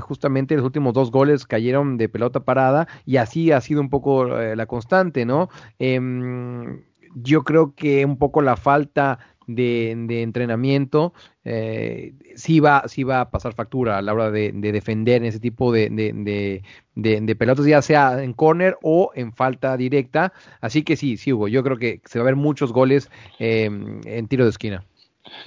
justamente 0.00 0.56
los 0.56 0.64
últimos 0.64 0.92
dos 0.92 1.10
goles 1.10 1.46
cayeron 1.46 1.96
de 1.96 2.08
pelota 2.08 2.40
parada 2.40 2.88
y 3.06 3.16
así 3.16 3.52
ha 3.52 3.60
sido 3.60 3.80
un 3.80 3.90
poco 3.90 4.24
la 4.24 4.66
constante, 4.66 5.24
¿no? 5.24 5.48
Em, 5.78 6.82
yo 7.14 7.42
creo 7.44 7.74
que 7.74 8.04
un 8.04 8.18
poco 8.18 8.42
la 8.42 8.56
falta 8.56 9.18
de, 9.48 10.22
entrenamiento, 10.22 11.12
eh, 11.44 12.14
sí, 12.36 12.60
va, 12.60 12.84
sí 12.86 13.02
va 13.02 13.22
a 13.22 13.30
pasar 13.30 13.54
factura 13.54 13.98
a 13.98 14.02
la 14.02 14.12
hora 14.12 14.30
de, 14.30 14.52
defender 14.52 15.24
ese 15.24 15.40
tipo 15.40 15.72
de, 15.72 15.88
de, 15.90 17.36
pelotas, 17.36 17.66
ya 17.66 17.82
sea 17.82 18.22
en 18.22 18.34
corner 18.34 18.76
o 18.82 19.10
en 19.14 19.32
falta 19.32 19.76
directa. 19.76 20.32
Así 20.60 20.82
que 20.82 20.96
sí, 20.96 21.16
sí, 21.16 21.32
Hugo, 21.32 21.48
yo 21.48 21.64
creo 21.64 21.78
que 21.78 22.00
se 22.04 22.18
va 22.18 22.24
a 22.24 22.26
ver 22.26 22.36
muchos 22.36 22.72
goles 22.72 23.10
em, 23.38 24.00
en 24.04 24.28
tiro 24.28 24.44
de 24.44 24.50
esquina. 24.50 24.84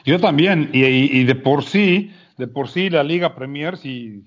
Yo 0.03 0.19
también, 0.19 0.69
y, 0.73 1.23
de 1.23 1.35
por 1.35 1.63
sí, 1.63 2.11
de 2.37 2.47
por 2.47 2.67
sí 2.67 2.89
la 2.89 3.03
Liga 3.03 3.35
Premier, 3.35 3.77
si, 3.77 4.23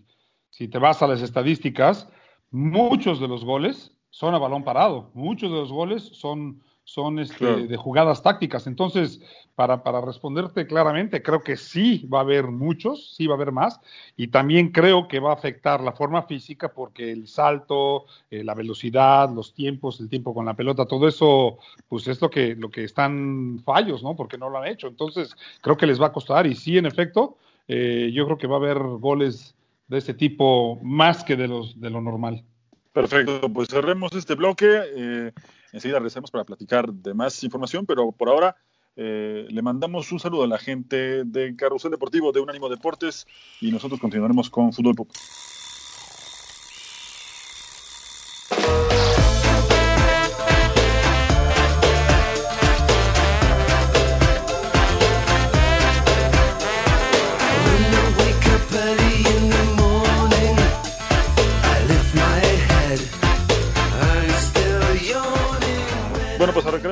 si 0.50 0.68
te 0.68 0.78
vas 0.78 1.02
a 1.02 1.06
las 1.08 1.20
estadísticas, 1.20 2.08
muchos 2.50 3.20
de 3.20 3.28
los 3.28 3.44
goles 3.44 3.92
son 4.10 4.34
a 4.34 4.38
balón 4.38 4.62
parado, 4.62 5.10
muchos 5.14 5.50
de 5.50 5.58
los 5.58 5.72
goles 5.72 6.04
son 6.12 6.62
son 6.84 7.18
este, 7.18 7.66
de 7.66 7.76
jugadas 7.76 8.22
tácticas. 8.22 8.66
Entonces, 8.66 9.20
para, 9.54 9.82
para, 9.82 10.00
responderte 10.00 10.66
claramente, 10.66 11.22
creo 11.22 11.42
que 11.42 11.56
sí 11.56 12.06
va 12.12 12.18
a 12.18 12.22
haber 12.22 12.48
muchos, 12.48 13.14
sí 13.14 13.26
va 13.26 13.34
a 13.34 13.36
haber 13.36 13.52
más, 13.52 13.80
y 14.16 14.28
también 14.28 14.70
creo 14.70 15.08
que 15.08 15.18
va 15.18 15.30
a 15.30 15.34
afectar 15.34 15.80
la 15.80 15.92
forma 15.92 16.22
física 16.24 16.72
porque 16.72 17.10
el 17.10 17.26
salto, 17.26 18.04
eh, 18.30 18.44
la 18.44 18.54
velocidad, 18.54 19.30
los 19.30 19.54
tiempos, 19.54 19.98
el 20.00 20.10
tiempo 20.10 20.34
con 20.34 20.44
la 20.44 20.54
pelota, 20.54 20.86
todo 20.86 21.08
eso, 21.08 21.58
pues 21.88 22.06
es 22.06 22.20
lo 22.20 22.30
que, 22.30 22.54
lo 22.54 22.70
que 22.70 22.84
están 22.84 23.60
fallos, 23.64 24.02
¿no? 24.02 24.14
Porque 24.14 24.36
no 24.38 24.50
lo 24.50 24.58
han 24.58 24.68
hecho. 24.68 24.88
Entonces, 24.88 25.34
creo 25.62 25.76
que 25.76 25.86
les 25.86 26.00
va 26.00 26.08
a 26.08 26.12
costar, 26.12 26.46
y 26.46 26.54
sí, 26.54 26.76
en 26.76 26.86
efecto, 26.86 27.38
eh, 27.66 28.10
yo 28.12 28.26
creo 28.26 28.38
que 28.38 28.46
va 28.46 28.56
a 28.56 28.58
haber 28.58 28.78
goles 28.78 29.54
de 29.88 29.98
este 29.98 30.14
tipo 30.14 30.78
más 30.82 31.24
que 31.24 31.36
de, 31.36 31.48
los, 31.48 31.80
de 31.80 31.90
lo 31.90 32.00
normal. 32.00 32.44
Perfecto, 32.92 33.48
pues 33.52 33.68
cerremos 33.68 34.12
este 34.14 34.34
bloque. 34.34 34.82
Eh, 34.96 35.32
enseguida 35.74 35.98
regresamos 35.98 36.30
para 36.30 36.44
platicar 36.44 36.92
de 36.92 37.14
más 37.14 37.42
información, 37.44 37.84
pero 37.84 38.12
por 38.12 38.28
ahora 38.28 38.56
eh, 38.96 39.46
le 39.50 39.62
mandamos 39.62 40.10
un 40.12 40.20
saludo 40.20 40.44
a 40.44 40.46
la 40.46 40.58
gente 40.58 41.24
de 41.24 41.56
Carrusel 41.56 41.90
Deportivo 41.90 42.32
de 42.32 42.40
Unánimo 42.40 42.68
Deportes 42.68 43.26
y 43.60 43.72
nosotros 43.72 44.00
continuaremos 44.00 44.48
con 44.50 44.72
Fútbol 44.72 44.94
Pop. 44.94 45.08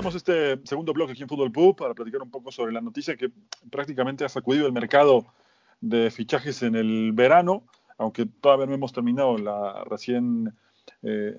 Arrancaremos 0.02 0.14
este 0.14 0.66
segundo 0.66 0.92
bloque 0.92 1.12
aquí 1.12 1.22
en 1.22 1.28
Fútbol 1.28 1.52
Pub 1.52 1.76
para 1.76 1.94
platicar 1.94 2.22
un 2.22 2.30
poco 2.30 2.50
sobre 2.50 2.72
la 2.72 2.80
noticia 2.80 3.16
que 3.16 3.30
prácticamente 3.70 4.24
ha 4.24 4.28
sacudido 4.28 4.66
el 4.66 4.72
mercado 4.72 5.26
de 5.80 6.10
fichajes 6.10 6.62
en 6.62 6.74
el 6.74 7.12
verano, 7.12 7.62
aunque 7.98 8.26
todavía 8.26 8.66
no 8.66 8.74
hemos 8.74 8.92
terminado 8.92 9.38
la 9.38 9.84
recién 9.84 10.52
eh, 11.02 11.36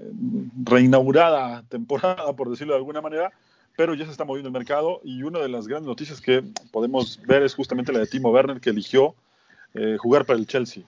reinaugurada 0.64 1.64
temporada, 1.64 2.34
por 2.36 2.50
decirlo 2.50 2.74
de 2.74 2.80
alguna 2.80 3.02
manera, 3.02 3.32
pero 3.76 3.96
ya 3.96 4.06
se 4.06 4.12
está 4.12 4.24
moviendo 4.24 4.48
el 4.48 4.54
mercado 4.54 5.02
y 5.04 5.24
una 5.24 5.40
de 5.40 5.50
las 5.50 5.68
grandes 5.68 5.88
noticias 5.88 6.22
que 6.22 6.44
podemos 6.72 7.20
ver 7.28 7.44
es 7.44 7.56
justamente 7.56 7.92
la 7.92 8.00
de 8.00 8.08
Timo 8.08 8.30
Werner 8.30 8.62
que 8.62 8.70
eligió 8.70 9.16
eh, 9.74 9.98
jugar 10.00 10.26
para 10.26 10.40
el 10.40 10.48
Chelsea. 10.48 10.84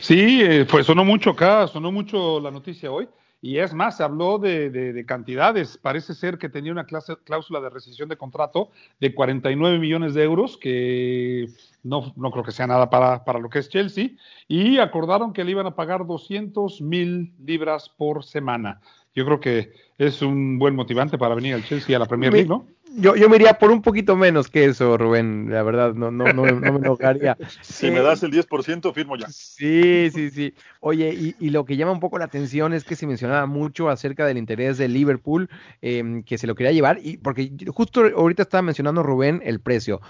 Sí, 0.00 0.42
eh, 0.42 0.66
pues 0.70 0.86
sonó 0.86 1.04
mucho 1.04 1.30
acá, 1.30 1.66
sonó 1.66 1.90
mucho 1.90 2.40
la 2.40 2.50
noticia 2.50 2.90
hoy. 2.90 3.08
Y 3.42 3.58
es 3.58 3.72
más, 3.72 3.96
se 3.96 4.02
habló 4.02 4.38
de, 4.38 5.04
cantidades. 5.06 5.78
Parece 5.78 6.14
ser 6.14 6.36
que 6.36 6.48
tenía 6.48 6.72
una 6.72 6.84
cláusula 6.84 7.60
de 7.60 7.70
rescisión 7.70 8.08
de 8.08 8.16
contrato 8.16 8.70
de 9.00 9.14
49 9.14 9.78
millones 9.78 10.12
de 10.12 10.22
euros, 10.24 10.58
que 10.58 11.48
no, 11.82 12.12
no 12.16 12.30
creo 12.30 12.44
que 12.44 12.52
sea 12.52 12.66
nada 12.66 12.90
para, 12.90 13.24
para, 13.24 13.38
lo 13.38 13.48
que 13.48 13.60
es 13.60 13.70
Chelsea. 13.70 14.10
Y 14.46 14.78
acordaron 14.78 15.32
que 15.32 15.44
le 15.44 15.52
iban 15.52 15.66
a 15.66 15.74
pagar 15.74 16.06
200 16.06 16.82
mil 16.82 17.32
libras 17.42 17.88
por 17.88 18.24
semana. 18.24 18.80
Yo 19.14 19.24
creo 19.24 19.40
que 19.40 19.72
es 19.96 20.22
un 20.22 20.58
buen 20.58 20.76
motivante 20.76 21.18
para 21.18 21.34
venir 21.34 21.54
al 21.54 21.64
Chelsea 21.64 21.96
a 21.96 21.98
la 21.98 22.06
Premier 22.06 22.32
League, 22.32 22.48
¿no? 22.48 22.66
Yo, 22.96 23.14
yo 23.14 23.28
me 23.28 23.36
iría 23.36 23.54
por 23.54 23.70
un 23.70 23.82
poquito 23.82 24.16
menos 24.16 24.48
que 24.48 24.64
eso, 24.64 24.96
Rubén. 24.98 25.48
La 25.48 25.62
verdad, 25.62 25.94
no, 25.94 26.10
no, 26.10 26.32
no, 26.32 26.42
me 26.44 26.78
enojaría. 26.78 27.36
si 27.62 27.90
me 27.90 28.00
das 28.00 28.22
el 28.22 28.32
10%, 28.32 28.92
firmo 28.92 29.16
ya. 29.16 29.28
Sí, 29.28 30.10
sí, 30.12 30.30
sí. 30.30 30.54
Oye, 30.80 31.14
y, 31.14 31.36
y, 31.38 31.50
lo 31.50 31.64
que 31.64 31.76
llama 31.76 31.92
un 31.92 32.00
poco 32.00 32.18
la 32.18 32.24
atención 32.24 32.72
es 32.72 32.84
que 32.84 32.96
se 32.96 33.06
mencionaba 33.06 33.46
mucho 33.46 33.88
acerca 33.88 34.26
del 34.26 34.38
interés 34.38 34.76
de 34.78 34.88
Liverpool, 34.88 35.48
eh, 35.82 36.22
que 36.26 36.38
se 36.38 36.46
lo 36.46 36.54
quería 36.54 36.72
llevar, 36.72 36.98
y 37.02 37.16
porque 37.18 37.52
justo 37.68 38.02
ahorita 38.02 38.42
estaba 38.42 38.62
mencionando 38.62 39.02
Rubén 39.02 39.40
el 39.44 39.60
precio. 39.60 40.00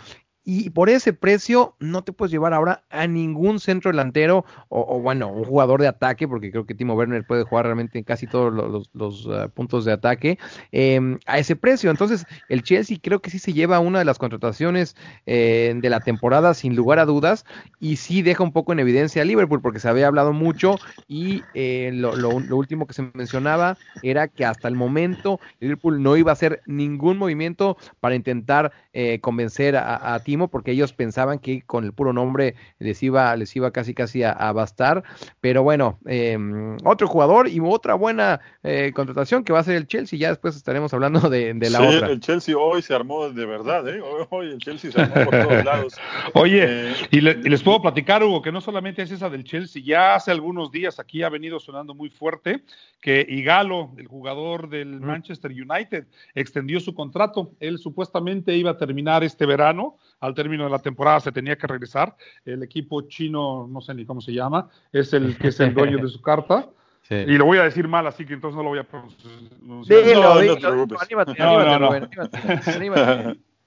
Y 0.42 0.70
por 0.70 0.88
ese 0.88 1.12
precio 1.12 1.76
no 1.80 2.02
te 2.02 2.12
puedes 2.12 2.32
llevar 2.32 2.54
ahora 2.54 2.82
a 2.88 3.06
ningún 3.06 3.60
centro 3.60 3.90
delantero 3.90 4.46
o, 4.68 4.98
bueno, 4.98 5.28
un 5.28 5.44
jugador 5.44 5.82
de 5.82 5.88
ataque, 5.88 6.26
porque 6.26 6.50
creo 6.50 6.64
que 6.64 6.74
Timo 6.74 6.94
Werner 6.94 7.26
puede 7.26 7.44
jugar 7.44 7.66
realmente 7.66 7.98
en 7.98 8.04
casi 8.04 8.26
todos 8.26 8.52
los, 8.94 9.26
uh, 9.26 9.50
puntos 9.52 9.84
de 9.84 9.92
ataque, 9.92 10.38
em, 10.72 11.18
a 11.26 11.38
ese 11.38 11.56
precio. 11.56 11.90
Entonces, 11.90 12.24
el 12.48 12.62
Chelsea 12.62 12.96
creo 13.02 13.20
que 13.20 13.28
sí 13.28 13.38
se 13.38 13.52
lleva 13.52 13.80
una 13.80 13.98
de 13.98 14.06
las 14.06 14.18
contrataciones 14.18 14.96
eh, 15.26 15.74
de 15.76 15.90
la 15.90 16.00
temporada, 16.00 16.54
sin 16.54 16.74
lugar 16.74 16.98
a 16.98 17.04
dudas, 17.04 17.44
y 17.78 17.96
sí 17.96 18.22
deja 18.22 18.42
un 18.42 18.52
poco 18.52 18.72
en 18.72 18.80
evidencia 18.80 19.22
a 19.22 19.26
Liverpool, 19.26 19.60
porque 19.60 19.78
se 19.78 19.88
había 19.88 20.06
hablado 20.06 20.32
mucho 20.32 20.76
y 21.06 21.42
eh, 21.54 21.90
lo, 21.92 22.30
último 22.56 22.86
que 22.86 22.94
se 22.94 23.10
mencionaba 23.12 23.76
era 24.02 24.28
que 24.28 24.44
hasta 24.44 24.68
el 24.68 24.74
momento 24.74 25.38
Liverpool 25.60 26.02
no 26.02 26.16
iba 26.16 26.30
a 26.30 26.34
hacer 26.34 26.62
ningún 26.66 27.18
movimiento 27.18 27.76
para 28.00 28.14
intentar 28.14 28.72
eh, 28.92 29.20
convencer 29.20 29.76
a, 29.76 30.14
a 30.14 30.20
Timo 30.20 30.29
porque 30.48 30.72
ellos 30.72 30.92
pensaban 30.92 31.38
que 31.38 31.62
con 31.62 31.84
el 31.84 31.92
puro 31.92 32.12
nombre 32.12 32.54
les 32.78 33.02
iba, 33.02 33.34
les 33.36 33.54
iba 33.56 33.70
casi 33.70 33.94
casi 33.94 34.22
a, 34.22 34.52
bastar. 34.52 35.04
Pero 35.40 35.62
bueno, 35.62 35.98
em, 36.06 36.76
otro 36.84 37.06
jugador 37.06 37.48
y 37.48 37.60
otra 37.60 37.94
buena 37.94 38.40
eh, 38.62 38.92
contratación 38.94 39.44
que 39.44 39.52
va 39.52 39.60
a 39.60 39.64
ser 39.64 39.76
el 39.76 39.86
Chelsea. 39.86 40.18
Ya 40.18 40.28
después 40.28 40.56
estaremos 40.56 40.92
hablando 40.92 41.28
de, 41.30 41.54
la 41.54 41.78
sí, 41.78 41.96
otra. 41.96 42.08
El 42.08 42.20
Chelsea 42.20 42.56
hoy 42.56 42.82
se 42.82 42.94
armó 42.94 43.28
de 43.30 43.46
verdad, 43.46 43.88
¿eh? 43.88 44.00
Hoy, 44.30 44.48
el 44.48 44.58
Chelsea 44.58 44.90
se 44.90 45.00
armó 45.00 45.30
por 45.30 45.42
todos 45.42 45.64
lados. 45.64 45.96
Oye, 46.34 46.64
eh, 46.90 46.94
y, 47.10 47.20
les 47.20 47.62
puedo 47.62 47.82
platicar, 47.82 48.22
Hugo, 48.22 48.42
que 48.42 48.52
no 48.52 48.60
solamente 48.60 49.02
es 49.02 49.10
esa 49.10 49.30
del 49.30 49.44
Chelsea, 49.44 49.82
ya 49.82 50.14
hace 50.14 50.30
algunos 50.30 50.70
días 50.70 50.98
aquí 50.98 51.22
ha 51.22 51.28
venido 51.28 51.60
sonando 51.60 51.94
muy 51.94 52.10
fuerte 52.10 52.62
que 53.00 53.26
Igalo, 53.28 53.92
el 53.96 54.06
jugador 54.06 54.68
del 54.68 55.00
Manchester 55.00 55.50
United, 55.50 56.06
extendió 56.34 56.80
su 56.80 56.94
contrato. 56.94 57.52
Él 57.60 57.78
supuestamente 57.78 58.54
iba 58.56 58.72
a 58.72 58.76
terminar 58.76 59.24
este 59.24 59.46
verano 59.46 59.96
al 60.20 60.34
término 60.34 60.64
de 60.64 60.70
la 60.70 60.78
temporada 60.78 61.20
se 61.20 61.32
tenía 61.32 61.56
que 61.56 61.66
regresar. 61.66 62.14
El 62.44 62.62
equipo 62.62 63.02
chino, 63.02 63.66
no 63.68 63.80
sé 63.80 63.94
ni 63.94 64.04
cómo 64.04 64.20
se 64.20 64.32
llama, 64.32 64.68
es 64.92 65.12
el 65.12 65.36
que 65.36 65.48
es 65.48 65.60
el 65.60 65.74
dueño 65.74 65.98
de 65.98 66.08
su 66.08 66.20
carta. 66.20 66.68
Y 67.10 67.36
lo 67.38 67.44
voy 67.44 67.58
a 67.58 67.64
decir 67.64 67.88
mal, 67.88 68.06
así 68.06 68.24
que 68.24 68.34
entonces 68.34 68.56
no 68.56 68.62
lo 68.62 68.68
voy 68.68 68.78
a 68.78 68.84
pronunciar. 68.84 69.32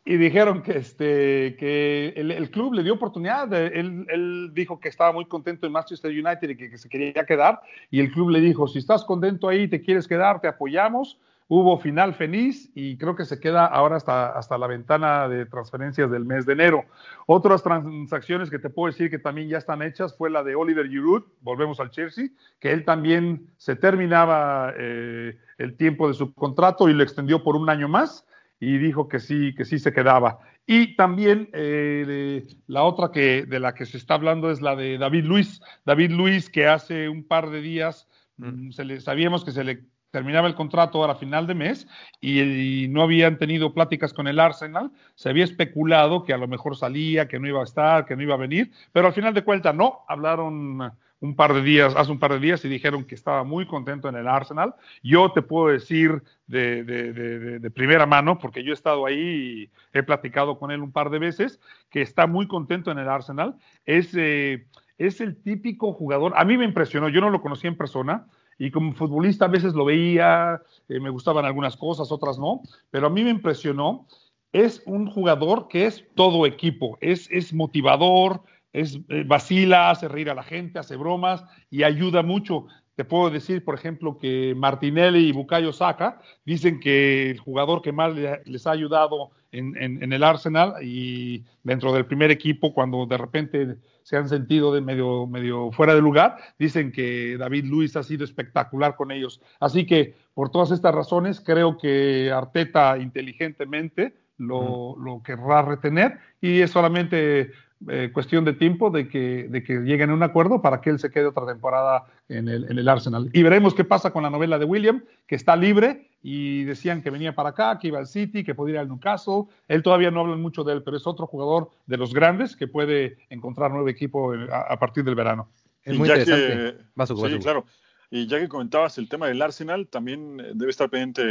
Y 0.05 0.17
dijeron 0.17 0.61
que 0.61 0.77
este 0.77 1.55
que 1.57 2.13
el, 2.15 2.51
club 2.51 2.73
le 2.73 2.83
dio 2.83 2.93
oportunidad. 2.93 3.51
Él, 3.53 4.05
él, 4.09 4.51
dijo 4.53 4.79
que 4.79 4.87
estaba 4.87 5.11
muy 5.11 5.25
contento 5.25 5.65
en 5.65 5.73
Manchester 5.73 6.11
United 6.11 6.49
y 6.49 6.55
que, 6.55 6.69
que, 6.69 6.77
se 6.77 6.87
quería 6.87 7.25
quedar. 7.25 7.61
Y 7.91 7.99
el 7.99 8.11
club 8.11 8.29
le 8.29 8.39
dijo: 8.39 8.65
si 8.67 8.79
estás 8.79 9.03
contento 9.03 9.49
ahí, 9.49 9.67
te 9.67 9.81
quieres 9.81 10.07
quedar, 10.07 10.39
te 10.39 10.47
apoyamos 10.47 11.17
hubo 11.47 11.77
final 11.77 12.13
feliz 12.13 12.71
y 12.73 12.97
creo 12.97 13.15
que 13.15 13.25
se 13.25 13.39
queda 13.39 13.65
ahora 13.65 13.97
hasta, 13.97 14.29
hasta 14.29 14.57
la 14.57 14.67
ventana 14.67 15.27
de 15.27 15.45
transferencias 15.45 16.09
del 16.09 16.25
mes 16.25 16.45
de 16.45 16.53
enero. 16.53 16.85
Otras 17.25 17.63
transacciones 17.63 18.49
que 18.49 18.59
te 18.59 18.69
puedo 18.69 18.91
decir 18.91 19.09
que 19.09 19.19
también 19.19 19.49
ya 19.49 19.57
están 19.57 19.81
hechas 19.81 20.17
fue 20.17 20.29
la 20.29 20.43
de 20.43 20.55
Oliver 20.55 20.87
Giroud, 20.87 21.23
volvemos 21.41 21.79
al 21.79 21.91
Chelsea, 21.91 22.29
que 22.59 22.71
él 22.71 22.85
también 22.85 23.47
se 23.57 23.75
terminaba 23.75 24.73
eh, 24.77 25.37
el 25.57 25.77
tiempo 25.77 26.07
de 26.07 26.13
su 26.13 26.33
contrato 26.33 26.89
y 26.89 26.93
lo 26.93 27.03
extendió 27.03 27.43
por 27.43 27.55
un 27.55 27.69
año 27.69 27.87
más 27.87 28.25
y 28.59 28.77
dijo 28.77 29.07
que 29.07 29.19
sí, 29.19 29.53
que 29.55 29.65
sí 29.65 29.79
se 29.79 29.93
quedaba. 29.93 30.39
Y 30.65 30.95
también 30.95 31.49
eh, 31.51 32.47
la 32.67 32.83
otra 32.83 33.11
que 33.11 33.45
de 33.45 33.59
la 33.59 33.73
que 33.73 33.85
se 33.85 33.97
está 33.97 34.13
hablando 34.13 34.49
es 34.49 34.61
la 34.61 34.75
de 34.75 34.97
David 34.97 35.25
Luis. 35.25 35.61
David 35.85 36.11
Luis 36.11 36.49
que 36.49 36.67
hace 36.67 37.09
un 37.09 37.27
par 37.27 37.49
de 37.49 37.61
días 37.61 38.07
mm. 38.37 38.71
sabíamos 38.99 39.43
que 39.43 39.51
se 39.51 39.63
le 39.65 39.83
terminaba 40.13 40.47
el 40.47 40.53
contrato 40.53 41.03
a 41.03 41.15
final 41.15 41.47
de 41.47 41.55
mes 41.55 41.87
y, 42.21 42.87
no 42.89 43.01
habían 43.01 43.39
tenido 43.39 43.73
pláticas 43.73 44.13
con 44.13 44.27
el 44.27 44.39
Arsenal. 44.39 44.91
Se 45.15 45.27
había 45.27 45.43
especulado 45.43 46.23
que 46.23 46.33
a 46.33 46.37
lo 46.37 46.47
mejor 46.47 46.77
salía, 46.77 47.27
que 47.27 47.39
no 47.39 47.47
iba 47.47 47.61
a 47.61 47.63
estar, 47.63 48.05
que 48.05 48.15
no 48.15 48.21
iba 48.21 48.35
a 48.35 48.37
venir, 48.37 48.71
pero 48.91 49.07
al 49.07 49.13
final 49.13 49.33
de 49.33 49.43
cuentas 49.43 49.73
no. 49.73 50.01
Hablaron 50.07 50.91
un 51.19 51.35
par 51.35 51.55
de 51.55 51.63
días, 51.63 51.95
hace 51.97 52.11
un 52.11 52.19
par 52.19 52.31
de 52.33 52.39
días 52.39 52.63
y 52.63 52.69
dijeron 52.69 53.05
que 53.05 53.15
estaba 53.15 53.43
muy 53.43 53.65
contento 53.65 54.07
en 54.07 54.15
el 54.15 54.27
Arsenal. 54.27 54.75
Yo 55.01 55.31
te 55.31 55.41
puedo 55.41 55.69
decir 55.69 56.21
de, 56.45 57.71
primera 57.73 58.05
mano, 58.05 58.37
porque 58.37 58.63
yo 58.63 58.69
he 58.69 58.75
estado 58.75 59.07
ahí 59.07 59.17
y 59.17 59.97
he 59.97 60.03
platicado 60.03 60.59
con 60.59 60.69
él 60.69 60.81
un 60.81 60.91
par 60.91 61.09
de 61.09 61.17
veces, 61.17 61.59
que 61.89 62.03
está 62.03 62.27
muy 62.27 62.47
contento 62.47 62.91
en 62.91 62.99
el 62.99 63.09
Arsenal. 63.09 63.55
Es, 63.83 64.13
eh, 64.15 64.67
es 64.99 65.21
el 65.21 65.41
típico 65.41 65.91
jugador, 65.91 66.33
a 66.35 66.45
mí 66.45 66.55
me 66.55 66.65
impresionó, 66.65 67.09
yo 67.09 67.19
no 67.19 67.31
lo 67.31 67.41
conocí 67.41 67.65
en 67.65 67.77
persona, 67.77 68.27
y 68.57 68.71
como 68.71 68.93
futbolista 68.93 69.45
a 69.45 69.49
veces 69.49 69.73
lo 69.73 69.85
veía, 69.85 70.61
eh, 70.89 70.99
me 70.99 71.09
gustaban 71.09 71.45
algunas 71.45 71.77
cosas, 71.77 72.11
otras 72.11 72.37
no, 72.37 72.61
pero 72.91 73.07
a 73.07 73.09
mí 73.09 73.23
me 73.23 73.29
impresionó. 73.29 74.07
Es 74.51 74.83
un 74.85 75.09
jugador 75.09 75.67
que 75.67 75.87
es 75.87 76.05
todo 76.13 76.45
equipo, 76.45 76.97
es, 77.01 77.27
es 77.31 77.53
motivador, 77.53 78.43
es 78.71 78.99
eh, 79.09 79.23
vacila, 79.25 79.89
hace 79.89 80.07
reír 80.07 80.29
a 80.29 80.35
la 80.35 80.43
gente, 80.43 80.79
hace 80.79 80.95
bromas 80.95 81.43
y 81.69 81.83
ayuda 81.83 82.21
mucho. 82.21 82.67
Te 82.95 83.05
puedo 83.05 83.31
decir, 83.31 83.63
por 83.63 83.73
ejemplo, 83.73 84.19
que 84.19 84.53
Martinelli 84.55 85.27
y 85.27 85.31
Bukayo 85.31 85.73
Saka 85.73 86.21
dicen 86.45 86.79
que 86.79 87.31
el 87.31 87.39
jugador 87.39 87.81
que 87.81 87.91
más 87.91 88.13
les 88.45 88.67
ha 88.67 88.71
ayudado 88.71 89.31
en, 89.53 89.77
en, 89.77 90.11
el 90.11 90.23
Arsenal 90.23 90.75
y 90.81 91.43
dentro 91.63 91.93
del 91.93 92.05
primer 92.05 92.31
equipo, 92.31 92.73
cuando 92.73 93.05
de 93.05 93.17
repente 93.17 93.77
se 94.01 94.17
han 94.17 94.27
sentido 94.27 94.73
de 94.73 94.81
medio, 94.81 95.27
medio 95.27 95.71
fuera 95.71 95.95
de 95.95 96.01
lugar, 96.01 96.37
dicen 96.59 96.91
que 96.91 97.37
David 97.37 97.65
Luis 97.65 97.95
ha 97.95 98.03
sido 98.03 98.25
espectacular 98.25 98.95
con 98.95 99.11
ellos. 99.11 99.41
Así 99.59 99.85
que 99.85 100.15
por 100.33 100.49
todas 100.49 100.71
estas 100.71 100.93
razones, 100.93 101.39
creo 101.39 101.77
que 101.77 102.31
Arteta 102.31 102.97
inteligentemente 102.97 104.15
lo, 104.37 104.97
lo 104.97 105.21
querrá 105.23 105.61
retener 105.61 106.17
y 106.41 106.61
es 106.61 106.71
solamente 106.71 107.51
eh, 107.89 108.11
cuestión 108.13 108.45
de 108.45 108.53
tiempo 108.53 108.89
de 108.89 109.07
que, 109.07 109.47
de 109.49 109.63
que 109.63 109.79
lleguen 109.79 110.09
a 110.09 110.13
un 110.13 110.23
acuerdo 110.23 110.61
para 110.61 110.81
que 110.81 110.89
él 110.89 110.99
se 110.99 111.11
quede 111.11 111.25
otra 111.25 111.45
temporada 111.45 112.05
en 112.29 112.47
el, 112.47 112.69
en 112.69 112.77
el 112.77 112.87
Arsenal. 112.87 113.29
Y 113.33 113.43
veremos 113.43 113.73
qué 113.73 113.83
pasa 113.83 114.11
con 114.11 114.23
la 114.23 114.29
novela 114.29 114.59
de 114.59 114.65
William, 114.65 115.03
que 115.27 115.35
está 115.35 115.55
libre 115.55 116.09
y 116.21 116.63
decían 116.63 117.01
que 117.01 117.09
venía 117.09 117.35
para 117.35 117.49
acá, 117.49 117.77
que 117.79 117.87
iba 117.89 117.99
al 117.99 118.07
City, 118.07 118.43
que 118.43 118.55
podría 118.55 118.75
ir 118.75 118.79
al 118.79 118.87
Newcastle. 118.87 119.45
Él 119.67 119.83
todavía 119.83 120.11
no 120.11 120.21
hablan 120.21 120.41
mucho 120.41 120.63
de 120.63 120.73
él, 120.73 120.83
pero 120.83 120.97
es 120.97 121.05
otro 121.05 121.27
jugador 121.27 121.69
de 121.85 121.97
los 121.97 122.13
grandes 122.13 122.55
que 122.55 122.67
puede 122.67 123.17
encontrar 123.29 123.71
nuevo 123.71 123.89
equipo 123.89 124.33
a, 124.51 124.79
partir 124.79 125.03
del 125.03 125.15
verano. 125.15 125.49
Es 125.83 125.97
muy 125.97 126.07
interesante. 126.07 126.77
sí, 127.05 127.39
claro. 127.39 127.65
Y 128.09 128.27
ya 128.27 128.39
que 128.39 128.47
comentabas 128.47 128.99
el 128.99 129.09
tema 129.09 129.27
del 129.27 129.41
Arsenal, 129.41 129.87
también 129.87 130.37
debe 130.53 130.69
estar 130.69 130.87
pendiente 130.87 131.23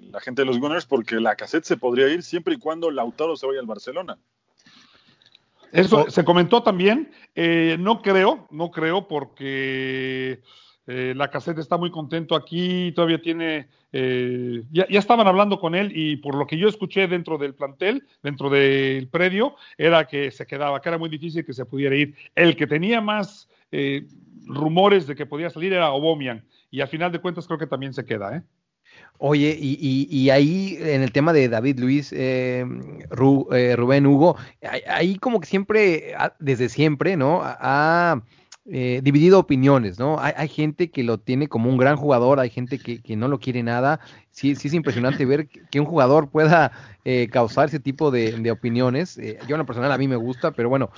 la 0.00 0.20
gente 0.20 0.40
de 0.40 0.46
los 0.46 0.58
Gunners 0.58 0.86
porque 0.86 1.20
la 1.20 1.36
cassette 1.36 1.64
se 1.64 1.76
podría 1.76 2.08
ir 2.08 2.22
siempre 2.22 2.54
y 2.54 2.58
cuando 2.58 2.90
Lautaro 2.90 3.36
se 3.36 3.46
vaya 3.46 3.60
al 3.60 3.66
Barcelona. 3.66 4.18
Eso 5.72 6.10
se 6.10 6.24
comentó 6.24 6.62
también. 6.62 7.10
Eh, 7.34 7.76
no 7.78 8.02
creo, 8.02 8.46
no 8.50 8.70
creo, 8.70 9.08
porque 9.08 10.40
eh, 10.86 11.12
la 11.16 11.30
caseta 11.30 11.60
está 11.60 11.76
muy 11.76 11.90
contento 11.90 12.34
aquí, 12.34 12.92
todavía 12.94 13.20
tiene. 13.20 13.68
Eh, 13.92 14.64
ya, 14.70 14.84
estaban 14.90 15.26
hablando 15.26 15.58
con 15.58 15.74
él 15.74 15.92
y 15.94 16.16
por 16.16 16.34
lo 16.34 16.46
que 16.46 16.58
yo 16.58 16.68
escuché 16.68 17.08
dentro 17.08 17.38
del 17.38 17.54
plantel, 17.54 18.06
dentro 18.22 18.50
del 18.50 19.08
predio, 19.08 19.56
era 19.76 20.06
que 20.06 20.30
se 20.30 20.46
quedaba, 20.46 20.80
que 20.80 20.88
era 20.88 20.98
muy 20.98 21.08
difícil 21.08 21.44
que 21.44 21.54
se 21.54 21.64
pudiera 21.64 21.96
ir. 21.96 22.14
El 22.34 22.56
que 22.56 22.66
tenía 22.66 23.00
más 23.00 23.48
rumores 24.46 25.06
de 25.06 25.14
que 25.14 25.26
podía 25.26 25.50
salir 25.50 25.74
era 25.74 25.92
Obomian 25.92 26.44
y 26.70 26.80
al 26.80 26.88
final 26.88 27.12
de 27.12 27.18
cuentas 27.18 27.46
creo 27.46 27.58
que 27.58 27.66
también 27.66 27.92
se 27.92 28.04
queda, 28.04 28.36
¿eh? 28.36 28.42
Oye, 29.20 29.56
y, 29.60 30.30
ahí 30.30 30.78
en 30.80 31.02
el 31.02 31.10
tema 31.10 31.32
de 31.32 31.48
David 31.48 31.80
Luis, 31.80 32.12
eh, 32.12 32.64
eh, 33.52 33.76
Rubén 33.76 34.06
Hugo, 34.06 34.36
ahí 34.86 35.16
como 35.18 35.40
que 35.40 35.46
siempre, 35.46 36.14
ah, 36.16 36.34
desde 36.38 36.68
siempre, 36.68 37.16
¿no? 37.16 37.40
Ha 37.42 38.22
eh, 38.66 39.00
dividido 39.02 39.40
opiniones, 39.40 39.98
¿no? 39.98 40.18
Hay, 40.20 40.46
gente 40.46 40.92
que 40.92 41.02
lo 41.02 41.18
tiene 41.18 41.48
como 41.48 41.68
un 41.68 41.78
gran 41.78 41.96
jugador, 41.96 42.38
hay 42.38 42.50
gente 42.50 42.78
que, 42.78 43.16
no 43.16 43.26
lo 43.26 43.40
quiere 43.40 43.64
nada. 43.64 43.98
Sí, 44.30 44.54
sí 44.54 44.68
es 44.68 44.74
impresionante 44.74 45.26
ver 45.26 45.48
que 45.48 45.80
un 45.80 45.86
jugador 45.86 46.30
pueda 46.30 46.70
causar 47.32 47.66
ese 47.68 47.80
tipo 47.80 48.12
de, 48.12 48.50
opiniones. 48.52 49.16
yo 49.16 49.56
en 49.56 49.58
lo 49.58 49.66
personal 49.66 49.90
a 49.90 49.98
mí 49.98 50.06
me 50.06 50.14
gusta, 50.14 50.52
pero 50.52 50.68
bueno, 50.68 50.90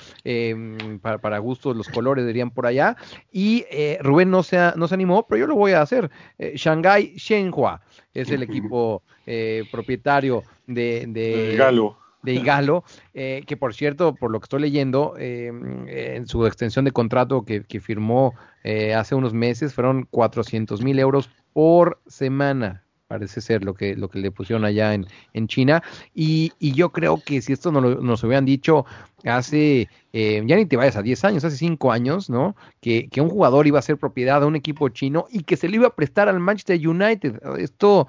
para, 1.01 1.19
para, 1.19 1.39
gustos 1.39 1.75
los 1.75 1.89
colores 1.89 2.27
dirían 2.27 2.51
por 2.51 2.67
allá. 2.67 2.97
Y 3.33 3.65
Rubén 4.01 4.31
no 4.31 4.43
se, 4.43 4.59
no 4.77 4.89
se 4.89 4.95
animó, 4.95 5.27
pero 5.27 5.39
yo 5.39 5.47
lo 5.47 5.55
voy 5.55 5.73
a 5.73 5.81
hacer. 5.81 6.11
Shanghai 6.55 7.15
Shenhua 7.17 7.81
es 8.15 8.31
el 8.31 8.43
equipo 8.43 9.03
eh, 9.27 9.65
propietario 9.71 10.43
de, 10.67 11.05
de, 11.09 11.55
Igalo. 11.55 11.97
De 12.23 12.35
Igalo 12.35 12.85
eh, 13.15 13.43
que 13.47 13.57
por 13.57 13.75
cierto, 13.75 14.15
por 14.15 14.31
lo 14.31 14.41
que 14.41 14.45
estoy 14.45 14.61
leyendo, 14.61 15.15
em, 15.19 15.87
en 15.89 16.27
su 16.27 16.47
extensión 16.47 16.85
de 16.85 16.93
contrato 16.93 17.45
que, 17.45 17.81
firmó 17.81 18.35
eh, 18.65 18.95
hace 18.95 19.15
unos 19.15 19.33
meses, 19.33 19.75
fueron 19.75 20.07
400 20.11 20.83
mil 20.83 20.99
euros 20.99 21.31
por 21.53 22.01
semana 22.07 22.85
parece 23.11 23.41
ser 23.41 23.65
lo 23.65 23.75
que, 23.75 23.97
lo 23.97 24.09
que 24.09 24.21
le 24.21 24.31
pusieron 24.31 24.65
allá 24.65 24.95
en, 24.95 25.05
en 25.33 25.49
China. 25.49 25.83
Y, 26.15 26.53
y, 26.61 26.75
yo 26.75 26.91
creo 26.91 27.21
que 27.21 27.43
si 27.43 27.53
esto 27.53 27.73
nos, 27.73 28.01
nos 28.01 28.23
hubieran 28.23 28.45
dicho 28.45 28.87
hace, 29.25 29.89
eh, 30.13 30.45
ya 30.47 30.55
ni 30.55 30.65
te 30.65 30.77
vayas 30.77 30.95
a 30.95 31.03
10 31.03 31.25
años, 31.25 31.45
hace 31.45 31.57
5 31.57 31.91
años, 31.91 32.31
¿no? 32.31 32.55
Que, 32.81 33.09
que, 33.09 33.21
un 33.21 33.29
jugador 33.29 33.67
iba 33.67 33.81
a 33.81 33.83
ser 33.83 33.97
propiedad 33.97 34.41
de 34.41 34.47
un 34.47 34.55
equipo 34.55 34.89
chino 34.91 35.27
y 35.29 35.43
que 35.43 35.57
se 35.57 35.69
le 35.69 35.75
iba 35.75 35.89
a 35.89 35.97
prestar 35.97 36.29
al 36.29 36.39
Manchester 36.39 36.87
United. 36.87 37.41
Esto 37.59 38.07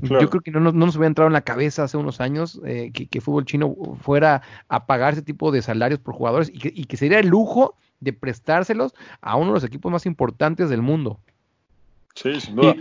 yo 0.00 0.30
creo 0.30 0.40
que 0.40 0.52
no, 0.52 0.60
no, 0.60 0.70
nos 0.70 0.94
hubiera 0.94 1.08
entrado 1.08 1.26
en 1.26 1.32
la 1.32 1.40
cabeza 1.40 1.82
hace 1.82 1.96
unos 1.96 2.20
años 2.20 2.60
eh, 2.64 2.92
que, 2.94 3.06
que 3.06 3.20
fútbol 3.20 3.46
chino 3.46 3.74
fuera 4.00 4.42
a 4.68 4.86
pagar 4.86 5.14
ese 5.14 5.22
tipo 5.22 5.50
de 5.50 5.62
salarios 5.62 5.98
por 5.98 6.14
jugadores 6.14 6.48
y 6.48 6.58
que, 6.58 6.72
y 6.72 6.84
que 6.84 6.96
sería 6.96 7.18
el 7.18 7.26
lujo 7.26 7.74
de 7.98 8.12
prestárselos 8.12 8.94
a 9.20 9.34
uno 9.34 9.48
de 9.48 9.54
los 9.54 9.64
equipos 9.64 9.90
más 9.90 10.06
importantes 10.06 10.70
del 10.70 10.82
mundo. 10.82 11.18
Sí, 12.14 12.40
sin 12.40 12.54
duda. 12.54 12.76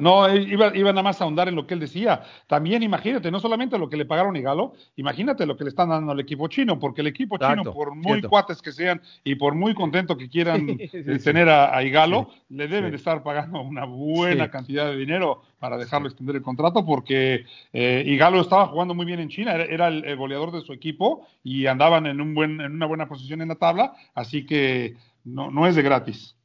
No, 0.00 0.26
eh, 0.26 0.40
iba, 0.40 0.74
iba, 0.74 0.90
nada 0.90 1.02
más 1.02 1.20
a 1.20 1.24
ahondar 1.24 1.48
en 1.48 1.54
lo 1.54 1.66
que 1.66 1.74
él 1.74 1.80
decía. 1.80 2.22
También 2.46 2.82
imagínate, 2.82 3.30
no 3.30 3.40
solamente 3.40 3.78
lo 3.78 3.90
que 3.90 3.98
le 3.98 4.06
pagaron 4.06 4.34
a 4.34 4.38
Igalo, 4.38 4.72
imagínate 4.96 5.44
lo 5.44 5.56
que 5.56 5.64
le 5.64 5.70
están 5.70 5.90
dando 5.90 6.12
al 6.12 6.20
equipo 6.20 6.48
chino, 6.48 6.78
porque 6.78 7.02
el 7.02 7.08
equipo 7.08 7.36
chino, 7.36 7.74
por 7.74 7.94
muy 7.94 8.22
cuates 8.22 8.62
que 8.62 8.72
sean 8.72 9.02
y 9.22 9.34
por 9.34 9.54
muy 9.54 9.74
contento 9.74 10.16
que 10.16 10.30
quieran 10.30 10.66
eh, 10.80 11.18
tener 11.22 11.50
a, 11.50 11.82
Igalo, 11.82 12.30
le 12.48 12.68
deben 12.68 12.90
de 12.90 12.96
estar 12.96 13.22
pagando 13.22 13.60
una 13.60 13.84
buena 13.84 14.50
cantidad 14.50 14.86
de 14.86 14.96
dinero 14.96 15.42
para 15.58 15.76
dejarlo 15.76 16.08
extender 16.08 16.36
el 16.36 16.42
contrato, 16.42 16.84
porque 16.86 17.44
eh, 17.74 18.02
Igalo 18.06 18.40
estaba 18.40 18.68
jugando 18.68 18.94
muy 18.94 19.04
bien 19.04 19.20
en 19.20 19.28
China, 19.28 19.52
era, 19.52 19.88
el, 19.88 20.16
goleador 20.16 20.52
de 20.52 20.62
su 20.62 20.72
equipo 20.72 21.26
y 21.44 21.66
andaban 21.66 22.06
en, 22.06 22.22
un 22.22 22.34
buen, 22.34 22.62
en 22.62 22.72
una 22.72 22.86
buena 22.86 23.08
posición 23.08 23.42
en 23.42 23.48
la 23.48 23.56
tabla, 23.56 23.92
así 24.14 24.46
que 24.46 24.96
no, 25.24 25.50
no 25.50 25.66
es 25.66 25.74
de 25.74 25.82
gratis. 25.82 26.35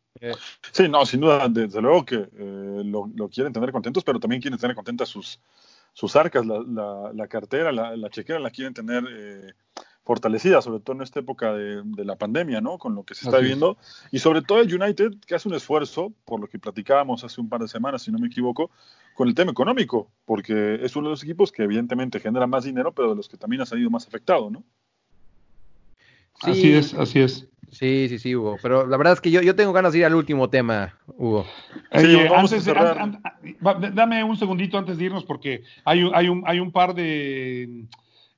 Sí, 0.71 0.87
no, 0.87 1.05
sin 1.05 1.21
duda, 1.21 1.47
desde 1.49 1.81
luego 1.81 2.05
que 2.05 2.15
eh, 2.15 2.81
lo, 2.85 3.29
quieren 3.29 3.51
tener 3.53 3.71
contentos, 3.71 4.03
pero 4.03 4.19
también 4.19 4.41
quieren 4.41 4.59
tener 4.59 4.75
contentas 4.75 5.09
sus, 5.09 5.39
sus 5.93 6.15
arcas, 6.15 6.45
la, 6.45 7.27
cartera, 7.27 7.71
la, 7.71 8.09
chequera 8.09 8.39
la 8.39 8.51
quieren 8.51 8.73
tener 8.73 9.03
eh, 9.09 9.53
fortalecida, 10.03 10.61
sobre 10.61 10.79
todo 10.79 10.95
en 10.95 11.01
esta 11.01 11.19
época 11.19 11.53
de, 11.53 12.05
la 12.05 12.15
pandemia, 12.15 12.61
¿no? 12.61 12.77
Con 12.77 12.93
lo 12.95 13.03
que 13.03 13.15
se 13.15 13.25
está 13.25 13.39
viendo. 13.39 13.77
Y 14.11 14.19
sobre 14.19 14.41
todo 14.41 14.59
el 14.59 14.73
United, 14.73 15.13
que 15.25 15.35
hace 15.35 15.49
un 15.49 15.55
esfuerzo, 15.55 16.13
por 16.25 16.39
lo 16.39 16.47
que 16.47 16.59
platicábamos 16.59 17.23
hace 17.23 17.41
un 17.41 17.49
par 17.49 17.61
de 17.61 17.67
semanas, 17.67 18.03
si 18.03 18.11
no 18.11 18.19
me 18.19 18.27
equivoco, 18.27 18.69
con 19.15 19.27
el 19.27 19.35
tema 19.35 19.51
económico, 19.51 20.11
porque 20.25 20.79
es 20.83 20.95
uno 20.95 21.07
de 21.07 21.11
los 21.11 21.23
equipos 21.23 21.51
que 21.51 21.63
evidentemente 21.63 22.19
genera 22.19 22.47
más 22.47 22.63
dinero, 22.63 22.93
pero 22.93 23.09
de 23.09 23.15
los 23.15 23.27
que 23.27 23.37
también 23.37 23.61
ha 23.61 23.65
salido 23.65 23.89
más 23.89 24.07
afectado, 24.07 24.49
¿no? 24.49 24.63
Así 26.41 26.73
es, 26.73 26.93
así 26.93 27.19
es. 27.19 27.50
Sí, 27.71 28.07
sí, 28.09 28.19
sí, 28.19 28.35
Hugo. 28.35 28.57
Pero 28.61 28.85
la 28.85 28.97
verdad 28.97 29.13
es 29.13 29.21
que 29.21 29.31
yo, 29.31 29.41
yo 29.41 29.55
tengo 29.55 29.71
ganas 29.71 29.93
de 29.93 29.99
ir 29.99 30.05
al 30.05 30.15
último 30.15 30.49
tema, 30.49 30.93
Hugo. 31.07 31.45
Sí, 31.95 32.15
vamos 32.29 32.51
a 32.51 32.59
cerrar. 32.59 33.19
dame 33.93 34.23
un 34.23 34.37
segundito 34.37 34.77
antes 34.77 34.97
de 34.97 35.05
irnos 35.05 35.23
porque 35.23 35.63
hay, 35.85 36.09
hay, 36.13 36.27
un, 36.27 36.43
hay 36.45 36.59
un 36.59 36.71
par 36.71 36.93
de, 36.93 37.85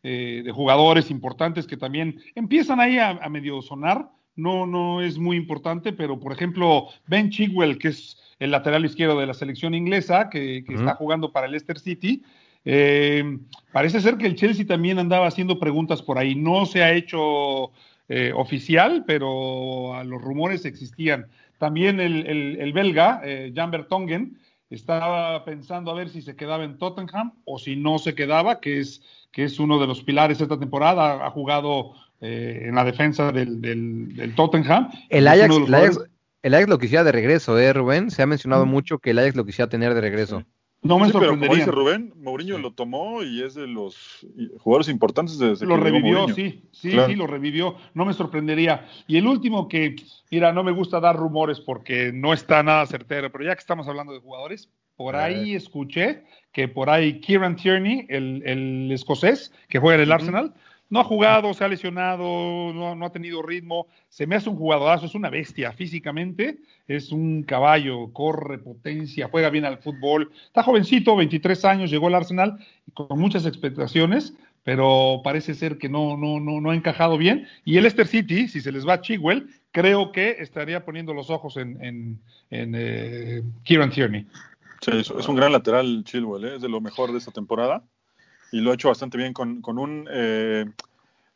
eh, 0.04 0.44
de 0.46 0.52
jugadores 0.52 1.10
importantes 1.10 1.66
que 1.66 1.78
también 1.78 2.20
empiezan 2.36 2.80
ahí 2.80 3.00
a, 3.00 3.28
medio 3.30 3.62
sonar. 3.62 4.10
No, 4.36 4.66
no 4.68 5.02
es 5.02 5.18
muy 5.18 5.38
importante, 5.38 5.94
pero 5.94 6.20
por 6.20 6.32
ejemplo, 6.32 6.88
Ben 7.08 7.30
Chigwell, 7.30 7.78
que 7.78 7.90
es 7.90 8.18
el 8.40 8.52
lateral 8.52 8.86
izquierdo 8.86 9.20
de 9.20 9.28
la 9.28 9.34
selección 9.34 9.74
inglesa, 9.74 10.30
que, 10.30 10.58
está 10.68 10.96
jugando 10.96 11.32
para 11.32 11.48
el 11.48 11.54
Leicester 11.54 11.80
City. 11.80 12.24
Eh, 12.66 13.40
parece 13.72 14.00
ser 14.00 14.18
que 14.18 14.28
el 14.28 14.36
Chelsea 14.36 14.66
también 14.66 15.00
andaba 15.00 15.28
haciendo 15.28 15.60
preguntas 15.60 16.02
por 16.02 16.18
ahí. 16.18 16.36
No 16.36 16.66
se 16.66 16.84
ha 16.84 16.94
hecho 16.94 17.72
eh, 18.10 18.32
oficial, 18.36 19.04
pero 19.06 20.04
los 20.04 20.22
rumores 20.22 20.66
existían. 20.66 21.28
También 21.58 22.00
el, 22.00 22.74
belga, 22.74 23.22
eh, 23.24 23.54
Jan 23.56 23.72
Bertongen, 23.72 24.38
estaba 24.70 25.46
pensando 25.46 25.92
a 25.92 25.94
ver 25.94 26.10
si 26.10 26.22
se 26.22 26.36
quedaba 26.36 26.64
en 26.64 26.78
Tottenham 26.78 27.34
o 27.46 27.60
si 27.60 27.76
no 27.76 28.00
se 28.00 28.16
quedaba, 28.16 28.60
que 28.60 28.80
es, 28.80 29.02
que 29.32 29.44
es 29.44 29.60
uno 29.60 29.80
de 29.80 29.88
los 29.88 30.04
pilares 30.04 30.40
de 30.40 30.46
esta 30.46 30.60
temporada. 30.60 31.26
Ha 31.26 31.30
jugado 31.30 31.94
eh, 32.22 32.64
en 32.68 32.76
la 32.76 32.84
defensa 32.84 33.32
del, 33.32 34.34
Tottenham. 34.36 34.90
El 35.10 35.28
Ajax, 35.28 35.56
el 36.42 36.54
Ajax 36.54 36.70
lo 36.70 36.80
quisiera 36.80 37.04
de 37.04 37.12
regreso, 37.12 37.58
¿eh, 37.60 37.72
Rubén? 37.72 38.12
Se 38.12 38.22
ha 38.24 38.26
mencionado 38.26 38.66
mucho 38.66 39.00
que 39.00 39.12
el 39.12 39.20
Ajax 39.20 39.36
lo 39.36 39.46
quisiera 39.46 39.70
tener 39.70 39.94
de 39.94 40.02
regreso. 40.02 40.44
No 40.84 41.00
me 41.00 41.10
sorprendería. 41.10 41.40
Pero 41.40 41.48
como 41.48 41.56
dice 41.56 41.72
Rubén, 41.72 42.14
Mourinho 42.18 42.58
lo 42.58 42.72
tomó 42.72 43.24
y 43.24 43.42
es 43.42 43.56
de 43.56 43.68
los 43.68 44.26
jugadores 44.60 44.90
importantes 44.90 45.40
desde 45.40 45.66
Lo 45.66 45.78
revivió, 45.78 46.28
sí, 46.30 46.64
sí, 46.72 46.92
sí, 46.92 47.16
lo 47.16 47.26
revivió. 47.26 47.76
No 47.94 48.06
me 48.06 48.14
sorprendería. 48.14 48.86
Y 49.08 49.18
el 49.18 49.26
último 49.26 49.68
que, 49.68 49.96
mira, 50.30 50.52
no 50.52 50.64
me 50.64 50.72
gusta 50.72 51.00
dar 51.00 51.16
rumores 51.16 51.62
porque 51.62 52.12
no 52.14 52.34
está 52.34 52.62
nada 52.64 52.86
certero, 52.86 53.32
pero 53.32 53.46
ya 53.46 53.56
que 53.56 53.62
estamos 53.62 53.88
hablando 53.88 54.14
de 54.14 54.20
jugadores, 54.20 54.70
por 54.96 55.16
ahí 55.16 55.56
escuché 55.56 56.24
que 56.52 56.68
por 56.68 56.90
ahí 56.90 57.20
Kieran 57.20 57.56
Tierney, 57.56 58.06
el, 58.10 58.92
escocés 58.92 59.52
que 59.70 59.80
juega 59.80 59.96
en 59.96 60.02
el 60.02 60.12
Arsenal, 60.12 60.54
no 60.90 61.00
ha 61.00 61.04
jugado, 61.04 61.54
se 61.54 61.64
ha 61.64 61.68
lesionado, 61.68 62.72
no, 62.74 63.06
ha 63.06 63.12
tenido 63.12 63.42
ritmo. 63.42 63.88
Se 64.10 64.28
me 64.28 64.36
hace 64.36 64.50
un 64.50 64.58
jugadorazo, 64.58 65.06
es 65.06 65.16
una 65.16 65.30
bestia 65.30 65.72
físicamente, 65.72 66.60
es 66.88 67.12
un 67.12 67.44
caballo, 67.44 68.12
corre, 68.14 68.60
potencia, 68.60 69.28
juega 69.30 69.50
bien 69.50 69.66
al 69.66 69.80
fútbol. 69.80 70.32
Está 70.46 70.62
jovencito, 70.62 71.16
23 71.16 71.66
años, 71.66 71.90
llegó 71.90 72.08
al 72.08 72.16
Arsenal 72.16 72.60
con 72.94 73.20
muchas 73.20 73.46
expectaciones, 73.46 74.36
pero 74.64 75.22
parece 75.24 75.56
ser 75.56 75.78
que 75.78 75.90
no, 75.90 76.16
no, 76.16 76.40
no, 76.40 76.62
no 76.62 76.70
ha 76.70 76.76
encajado 76.76 77.18
bien. 77.18 77.48
Y 77.66 77.78
el 77.78 77.84
Leicester 77.84 78.08
City, 78.08 78.48
si 78.48 78.62
se 78.62 78.72
les 78.72 78.88
va 78.88 78.94
a 78.94 79.02
Chigwell, 79.02 79.50
creo 79.72 80.12
que 80.12 80.38
estaría 80.40 80.86
poniendo 80.86 81.14
los 81.14 81.30
ojos 81.30 81.58
en, 81.58 81.82
en, 81.82 82.76
eh, 82.76 83.42
Kieran 83.64 83.90
Tierney. 83.90 84.28
Sí, 84.82 84.92
es 84.92 85.10
un 85.10 85.36
gran 85.36 85.54
lateral 85.54 86.04
Chilwell, 86.04 86.46
¿eh? 86.46 86.56
es 86.58 86.62
de 86.62 86.70
lo 86.70 86.82
mejor 86.82 87.12
de 87.14 87.18
esta 87.18 87.32
temporada 87.32 87.84
y 88.54 88.62
lo 88.62 88.70
ha 88.70 88.76
hecho 88.76 88.88
bastante 88.88 89.18
bien 89.18 89.34
con, 89.34 89.64
un, 89.66 90.08
eh, 90.12 90.66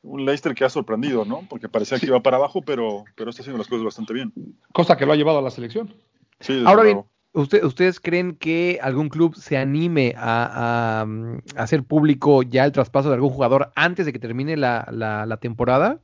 un 0.03 0.23
Leicester 0.23 0.53
que 0.53 0.63
ha 0.63 0.69
sorprendido, 0.69 1.25
¿no? 1.25 1.41
Porque 1.49 1.67
parecía 1.67 1.99
que 1.99 2.05
iba 2.05 2.21
para 2.21 2.37
abajo, 2.37 2.61
pero, 2.61 3.05
pero 3.15 3.31
está 3.31 3.41
haciendo 3.41 3.57
las 3.57 3.67
cosas 3.67 3.83
bastante 3.83 4.13
bien. 4.13 4.31
Cosa 4.71 4.95
que 4.97 5.05
lo 5.07 5.13
ha 5.13 5.15
llevado 5.15 5.39
a 5.39 5.41
la 5.41 5.49
selección. 5.49 5.91
Sí, 6.39 6.61
Ahora 6.63 6.83
bien, 6.83 7.05
¿ustedes 7.33 7.99
creen 7.99 8.35
que 8.35 8.77
algún 8.83 9.09
club 9.09 9.35
se 9.35 9.57
anime 9.57 10.13
a, 10.15 11.07
hacer 11.55 11.83
público 11.83 12.43
ya 12.43 12.65
el 12.65 12.71
traspaso 12.71 13.09
de 13.09 13.15
algún 13.15 13.31
jugador 13.31 13.71
antes 13.75 14.05
de 14.05 14.13
que 14.13 14.19
termine 14.19 14.55
la, 14.55 14.87
la 14.91 15.37
temporada? 15.37 15.99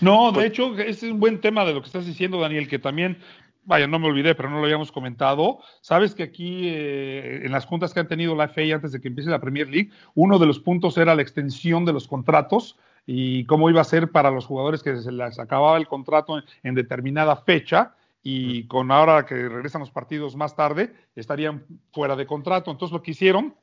No, 0.00 0.28
de 0.28 0.34
pues 0.34 0.46
hecho, 0.46 0.76
es 0.78 1.02
un 1.04 1.20
buen 1.20 1.40
tema 1.40 1.64
de 1.64 1.74
lo 1.74 1.80
que 1.80 1.86
estás 1.86 2.06
diciendo, 2.06 2.40
Daniel, 2.40 2.68
que 2.68 2.78
también 2.78 3.18
vaya, 3.64 3.86
no 3.86 3.98
me 3.98 4.08
olvidé, 4.08 4.34
pero 4.34 4.50
no 4.50 4.58
lo 4.58 4.64
habíamos 4.64 4.92
comentado. 4.92 5.58
Sabes 5.80 6.14
que 6.14 6.22
aquí 6.22 6.68
eh, 6.68 7.42
en 7.44 7.52
las 7.52 7.66
juntas 7.66 7.94
que 7.94 8.00
han 8.00 8.08
tenido 8.08 8.34
la 8.34 8.48
FA 8.48 8.62
antes 8.74 8.92
de 8.92 9.00
que 9.00 9.08
empiece 9.08 9.30
la 9.30 9.40
Premier 9.40 9.68
League, 9.68 9.90
uno 10.14 10.38
de 10.38 10.46
los 10.46 10.58
puntos 10.58 10.96
era 10.98 11.14
la 11.14 11.22
extensión 11.22 11.84
de 11.84 11.92
los 11.92 12.08
contratos 12.08 12.78
y 13.06 13.44
cómo 13.46 13.70
iba 13.70 13.80
a 13.80 13.84
ser 13.84 14.10
para 14.10 14.30
los 14.30 14.46
jugadores 14.46 14.82
que 14.82 14.96
se 14.96 15.12
les 15.12 15.38
acababa 15.38 15.76
el 15.76 15.88
contrato 15.88 16.42
en, 16.62 16.74
determinada 16.74 17.36
fecha 17.36 17.94
y 18.22 18.66
con 18.68 18.92
ahora 18.92 19.26
que 19.26 19.34
regresan 19.48 19.80
los 19.80 19.90
partidos 19.90 20.36
más 20.36 20.54
tarde, 20.54 20.94
estarían 21.16 21.64
fuera 21.92 22.14
de 22.14 22.26
contrato. 22.26 22.70
Entonces 22.70 22.92
lo 22.92 23.02
que 23.02 23.10
hicieron 23.12 23.56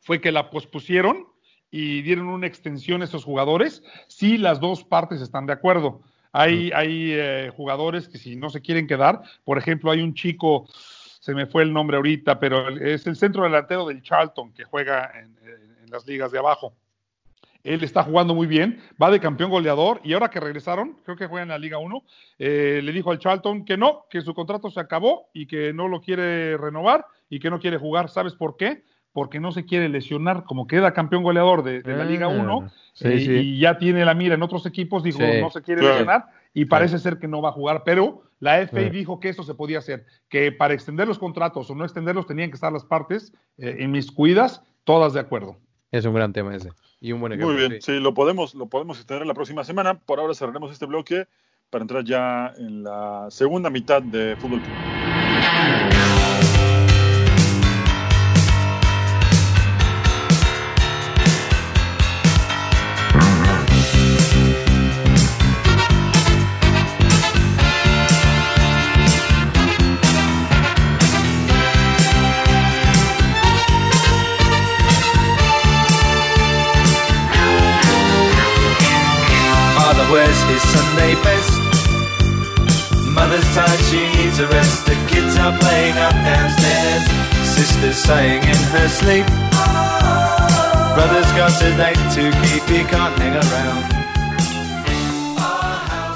fue 0.00 0.20
que 0.20 0.30
la 0.30 0.50
pospusieron 0.50 1.26
y 1.70 2.02
dieron 2.02 2.28
una 2.28 2.46
extensión 2.46 3.02
a 3.02 3.06
esos 3.06 3.24
jugadores 3.24 3.82
si 4.06 4.38
las 4.38 4.60
dos 4.60 4.84
partes 4.84 5.20
están 5.20 5.46
de 5.46 5.54
acuerdo. 5.54 6.02
Hay, 6.36 6.72
hay 6.74 7.12
eh, 7.12 7.52
jugadores 7.56 8.08
que 8.08 8.18
si 8.18 8.34
no 8.34 8.50
se 8.50 8.60
quieren 8.60 8.88
quedar, 8.88 9.22
por 9.44 9.56
ejemplo, 9.56 9.92
hay 9.92 10.02
un 10.02 10.14
chico, 10.14 10.66
se 11.20 11.32
me 11.32 11.46
fue 11.46 11.62
el 11.62 11.72
nombre 11.72 11.96
ahorita, 11.96 12.40
pero 12.40 12.70
es 12.70 13.06
el 13.06 13.14
centro 13.14 13.44
delantero 13.44 13.86
del 13.86 14.02
Charlton 14.02 14.52
que 14.52 14.64
juega 14.64 15.12
en, 15.16 15.36
las 15.92 16.04
ligas 16.08 16.32
de 16.32 16.40
abajo. 16.40 16.74
Él 17.62 17.84
está 17.84 18.02
jugando 18.02 18.34
muy 18.34 18.48
bien, 18.48 18.82
va 19.00 19.12
de 19.12 19.20
campeón 19.20 19.48
goleador 19.48 20.00
y 20.02 20.12
ahora 20.12 20.28
que 20.28 20.40
regresaron, 20.40 20.98
creo 21.04 21.16
que 21.16 21.28
juega 21.28 21.44
en 21.44 21.50
la 21.50 21.58
Liga 21.58 21.78
1, 21.78 22.02
eh, 22.40 22.80
le 22.82 22.90
dijo 22.90 23.12
al 23.12 23.20
Charlton 23.20 23.64
que 23.64 23.76
no, 23.76 24.06
que 24.10 24.20
su 24.20 24.34
contrato 24.34 24.72
se 24.72 24.80
acabó 24.80 25.30
y 25.32 25.46
que 25.46 25.72
no 25.72 25.86
lo 25.86 26.00
quiere 26.00 26.56
renovar 26.56 27.06
y 27.30 27.38
que 27.38 27.48
no 27.48 27.60
quiere 27.60 27.78
jugar. 27.78 28.10
¿Sabes 28.10 28.34
por 28.34 28.56
qué? 28.56 28.82
Porque 29.14 29.38
no 29.38 29.52
se 29.52 29.64
quiere 29.64 29.88
lesionar, 29.88 30.42
como 30.42 30.66
queda 30.66 30.92
campeón 30.92 31.22
goleador 31.22 31.62
de, 31.62 31.82
la 31.84 32.04
Liga 32.04 32.26
1 32.26 32.62
ah, 32.62 32.70
eh, 33.00 33.42
y 33.44 33.60
ya 33.60 33.78
tiene 33.78 34.04
la 34.04 34.12
mira 34.12 34.34
en 34.34 34.42
otros 34.42 34.66
equipos, 34.66 35.04
dijo 35.04 35.20
no 35.40 35.50
se 35.50 35.62
quiere 35.62 35.82
lesionar 35.82 36.26
y 36.52 36.64
parece 36.64 36.98
ser 36.98 37.18
que 37.18 37.28
no 37.28 37.40
va 37.40 37.50
a 37.50 37.52
jugar, 37.52 37.82
pero 37.84 38.22
la 38.40 38.66
FA 38.66 38.80
dijo 38.90 39.20
que 39.20 39.28
eso 39.28 39.44
se 39.44 39.54
podía 39.54 39.78
hacer, 39.78 40.04
que 40.28 40.50
para 40.50 40.74
extender 40.74 41.06
los 41.06 41.20
contratos 41.20 41.70
o 41.70 41.76
no 41.76 41.84
extenderlos 41.84 42.26
tenían 42.26 42.50
que 42.50 42.56
estar 42.56 42.72
las 42.72 42.84
partes 42.84 43.32
eh, 43.56 43.76
en 43.78 43.92
mis 43.92 44.10
cuidas, 44.10 44.62
todas 44.82 45.12
de 45.12 45.20
acuerdo. 45.20 45.56
Es 45.92 46.04
un 46.04 46.14
gran 46.14 46.32
tema 46.32 46.54
ese 46.56 46.70
y 47.00 47.12
un 47.12 47.20
buen 47.20 47.32
ejemplo. 47.32 47.54
Muy 47.54 47.68
bien, 47.68 47.80
sí, 47.80 48.00
lo 48.00 48.14
podemos 48.14 48.56
lo 48.56 48.66
podemos 48.66 48.98
extender 48.98 49.28
la 49.28 49.34
próxima 49.34 49.62
semana. 49.62 49.94
Por 49.94 50.18
ahora 50.18 50.34
cerraremos 50.34 50.72
este 50.72 50.86
bloque 50.86 51.28
para 51.70 51.82
entrar 51.82 52.04
ya 52.04 52.52
en 52.58 52.82
la 52.82 53.28
segunda 53.30 53.70
mitad 53.70 54.02
de 54.02 54.34
fútbol. 54.34 54.60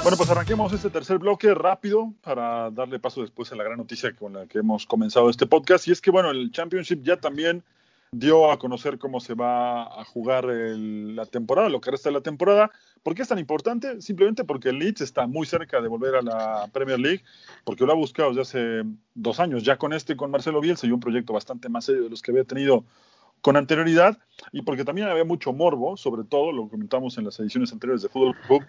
Bueno, 0.01 0.15
pues 0.15 0.29
arranquemos 0.29 0.71
este 0.71 0.89
tercer 0.89 1.17
bloque 1.17 1.53
rápido 1.53 2.13
para 2.21 2.71
darle 2.71 2.99
paso 2.99 3.19
después 3.19 3.51
a 3.51 3.57
la 3.57 3.65
gran 3.65 3.77
noticia 3.77 4.15
con 4.15 4.31
la 4.33 4.45
que 4.45 4.59
hemos 4.59 4.85
comenzado 4.85 5.29
este 5.29 5.45
podcast. 5.45 5.89
Y 5.89 5.91
es 5.91 5.99
que, 5.99 6.11
bueno, 6.11 6.31
el 6.31 6.51
Championship 6.51 7.03
ya 7.03 7.17
también 7.17 7.63
dio 8.11 8.51
a 8.51 8.57
conocer 8.57 8.97
cómo 8.97 9.19
se 9.19 9.35
va 9.35 9.83
a 9.83 10.03
jugar 10.03 10.45
la 10.45 11.25
temporada, 11.25 11.69
lo 11.69 11.79
que 11.79 11.91
resta 11.91 12.09
de 12.09 12.13
la 12.13 12.21
temporada. 12.21 12.71
¿Por 13.03 13.13
qué 13.13 13.21
es 13.21 13.27
tan 13.27 13.39
importante? 13.39 14.01
Simplemente 14.01 14.43
porque 14.43 14.69
el 14.69 14.79
Leeds 14.79 15.01
está 15.01 15.27
muy 15.27 15.45
cerca 15.45 15.79
de 15.81 15.87
volver 15.87 16.15
a 16.15 16.21
la 16.21 16.67
Premier 16.73 16.99
League, 16.99 17.23
porque 17.63 17.85
lo 17.85 17.91
ha 17.91 17.95
buscado 17.95 18.29
desde 18.29 18.41
hace 18.41 18.83
dos 19.13 19.39
años, 19.39 19.63
ya 19.63 19.77
con 19.77 19.93
este, 19.93 20.15
con 20.15 20.31
Marcelo 20.31 20.59
Bielsa, 20.59 20.87
y 20.87 20.91
un 20.91 20.99
proyecto 20.99 21.33
bastante 21.33 21.69
más 21.69 21.85
serio 21.85 22.03
de 22.03 22.09
los 22.09 22.21
que 22.21 22.31
había 22.31 22.43
tenido 22.43 22.83
con 23.41 23.55
anterioridad, 23.55 24.17
y 24.51 24.63
porque 24.63 24.83
también 24.83 25.07
había 25.07 25.23
mucho 25.23 25.53
morbo, 25.53 25.95
sobre 25.95 26.23
todo, 26.23 26.51
lo 26.51 26.67
comentamos 26.67 27.17
en 27.17 27.25
las 27.25 27.39
ediciones 27.39 27.71
anteriores 27.71 28.01
de 28.01 28.09
Fútbol 28.09 28.35
Club, 28.47 28.63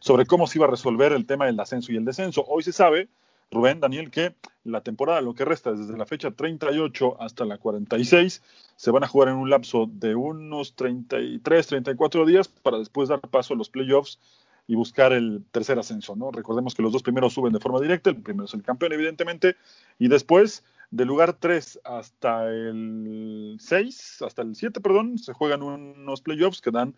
sobre 0.00 0.26
cómo 0.26 0.46
se 0.46 0.58
iba 0.58 0.66
a 0.66 0.70
resolver 0.70 1.12
el 1.12 1.26
tema 1.26 1.46
del 1.46 1.58
ascenso 1.58 1.92
y 1.92 1.96
el 1.96 2.04
descenso. 2.04 2.44
Hoy 2.46 2.62
se 2.62 2.72
sabe 2.72 3.08
Rubén, 3.50 3.80
Daniel, 3.80 4.10
que 4.10 4.34
la 4.64 4.80
temporada, 4.80 5.20
lo 5.20 5.34
que 5.34 5.44
resta 5.44 5.72
desde 5.72 5.96
la 5.96 6.06
fecha 6.06 6.30
38 6.30 7.20
hasta 7.20 7.44
la 7.44 7.58
46, 7.58 8.42
se 8.74 8.90
van 8.90 9.04
a 9.04 9.08
jugar 9.08 9.28
en 9.28 9.36
un 9.36 9.48
lapso 9.48 9.88
de 9.90 10.14
unos 10.14 10.74
33, 10.74 11.66
34 11.66 12.26
días 12.26 12.48
para 12.48 12.78
después 12.78 13.08
dar 13.08 13.20
paso 13.20 13.54
a 13.54 13.56
los 13.56 13.70
playoffs 13.70 14.18
y 14.66 14.74
buscar 14.74 15.12
el 15.12 15.44
tercer 15.52 15.78
ascenso, 15.78 16.16
¿no? 16.16 16.32
Recordemos 16.32 16.74
que 16.74 16.82
los 16.82 16.92
dos 16.92 17.04
primeros 17.04 17.34
suben 17.34 17.52
de 17.52 17.60
forma 17.60 17.80
directa, 17.80 18.10
el 18.10 18.20
primero 18.20 18.46
es 18.46 18.54
el 18.54 18.64
campeón, 18.64 18.92
evidentemente, 18.92 19.56
y 19.98 20.08
después, 20.08 20.64
del 20.90 21.08
lugar 21.08 21.34
3 21.34 21.80
hasta 21.84 22.48
el 22.48 23.56
6, 23.60 24.22
hasta 24.22 24.42
el 24.42 24.56
7, 24.56 24.80
perdón, 24.80 25.18
se 25.18 25.32
juegan 25.32 25.62
unos 25.62 26.20
playoffs 26.20 26.60
que 26.60 26.72
dan 26.72 26.94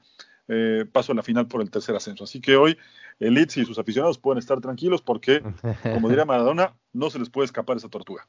eh, 0.49 0.85
paso 0.91 1.13
a 1.13 1.15
la 1.15 1.23
final 1.23 1.47
por 1.47 1.61
el 1.61 1.71
tercer 1.71 1.95
ascenso. 1.95 2.25
Así 2.25 2.41
que 2.41 2.57
hoy 2.57 2.77
el 3.21 3.35
Leeds 3.35 3.59
y 3.59 3.65
sus 3.65 3.79
aficionados 3.79 4.19
pueden 4.19 4.39
estar 4.39 4.61
tranquilos 4.61 5.03
porque, 5.03 5.43
como 5.83 6.09
diría 6.09 6.25
Maradona, 6.27 6.75
no 6.93 7.11
se 7.11 7.19
les 7.19 7.31
puede 7.31 7.47
escapar 7.47 7.77
esa 7.77 7.89
tortuga. 7.89 8.27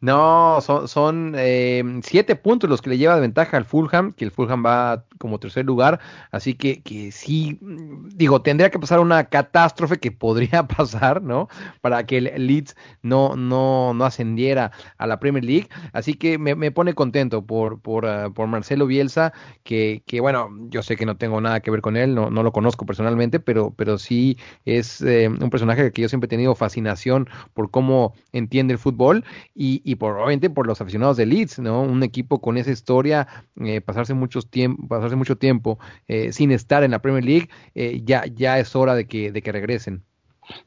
No, 0.00 0.60
son, 0.60 1.34
eh, 1.36 1.82
siete 2.04 2.36
puntos 2.36 2.70
los 2.70 2.80
que 2.80 2.90
le 2.90 2.98
lleva 2.98 3.16
de 3.16 3.20
ventaja 3.20 3.56
al 3.56 3.64
Fulham, 3.64 4.12
que 4.12 4.24
el 4.24 4.30
Fulham 4.30 4.64
va 4.64 5.04
como 5.18 5.40
tercer 5.40 5.64
lugar, 5.64 5.98
así 6.30 6.54
que, 6.54 6.82
que 6.82 7.10
sí, 7.10 7.58
digo, 7.60 8.40
tendría 8.40 8.70
que 8.70 8.78
pasar 8.78 9.00
una 9.00 9.24
catástrofe 9.24 9.98
que 9.98 10.12
podría 10.12 10.62
pasar, 10.68 11.20
¿no? 11.22 11.48
Para 11.80 12.06
que 12.06 12.18
el 12.18 12.46
Leeds 12.46 12.76
no, 13.02 13.34
no, 13.34 13.92
no 13.92 14.04
ascendiera 14.04 14.70
a 14.98 15.06
la 15.08 15.18
Premier 15.18 15.44
League, 15.44 15.68
así 15.92 16.14
que 16.14 16.38
me, 16.38 16.70
pone 16.70 16.94
contento 16.94 17.44
por, 17.44 17.80
por, 17.80 18.04
uh, 18.04 18.32
por 18.32 18.46
Marcelo 18.46 18.86
Bielsa, 18.86 19.32
que, 19.64 20.04
que, 20.06 20.20
bueno, 20.20 20.48
yo 20.68 20.82
sé 20.82 20.96
que 20.96 21.06
no 21.06 21.16
tengo 21.16 21.40
nada 21.40 21.58
que 21.58 21.72
ver 21.72 21.80
con 21.80 21.96
él, 21.96 22.14
no, 22.14 22.30
no 22.30 22.44
lo 22.44 22.52
conozco 22.52 22.86
personalmente, 22.86 23.40
pero, 23.40 23.74
pero 23.76 23.98
sí 23.98 24.38
es 24.64 25.00
eh, 25.02 25.28
un 25.28 25.50
personaje 25.50 25.90
que 25.90 26.02
yo 26.02 26.08
siempre 26.08 26.26
he 26.26 26.28
tenido 26.28 26.54
fascinación 26.54 27.28
por 27.54 27.70
cómo 27.72 28.14
entiende 28.32 28.74
el 28.74 28.78
fútbol. 28.78 29.24
Y 29.54 29.87
y 29.88 29.94
por 29.94 30.16
obviamente 30.16 30.50
por 30.50 30.66
los 30.66 30.82
aficionados 30.82 31.16
de 31.16 31.24
Leeds, 31.24 31.60
¿no? 31.60 31.80
Un 31.80 32.02
equipo 32.02 32.42
con 32.42 32.58
esa 32.58 32.70
historia, 32.70 33.26
eh, 33.58 33.80
pasarse 33.80 34.12
muchos 34.12 34.46
pasarse 34.86 35.16
mucho 35.16 35.36
tiempo 35.36 35.78
eh, 36.08 36.30
sin 36.30 36.52
estar 36.52 36.84
en 36.84 36.90
la 36.90 36.98
Premier 36.98 37.24
League, 37.24 37.48
eh, 37.74 38.02
ya, 38.04 38.26
ya 38.26 38.58
es 38.58 38.76
hora 38.76 38.94
de 38.94 39.06
que, 39.06 39.32
de 39.32 39.40
que 39.40 39.50
regresen. 39.50 40.02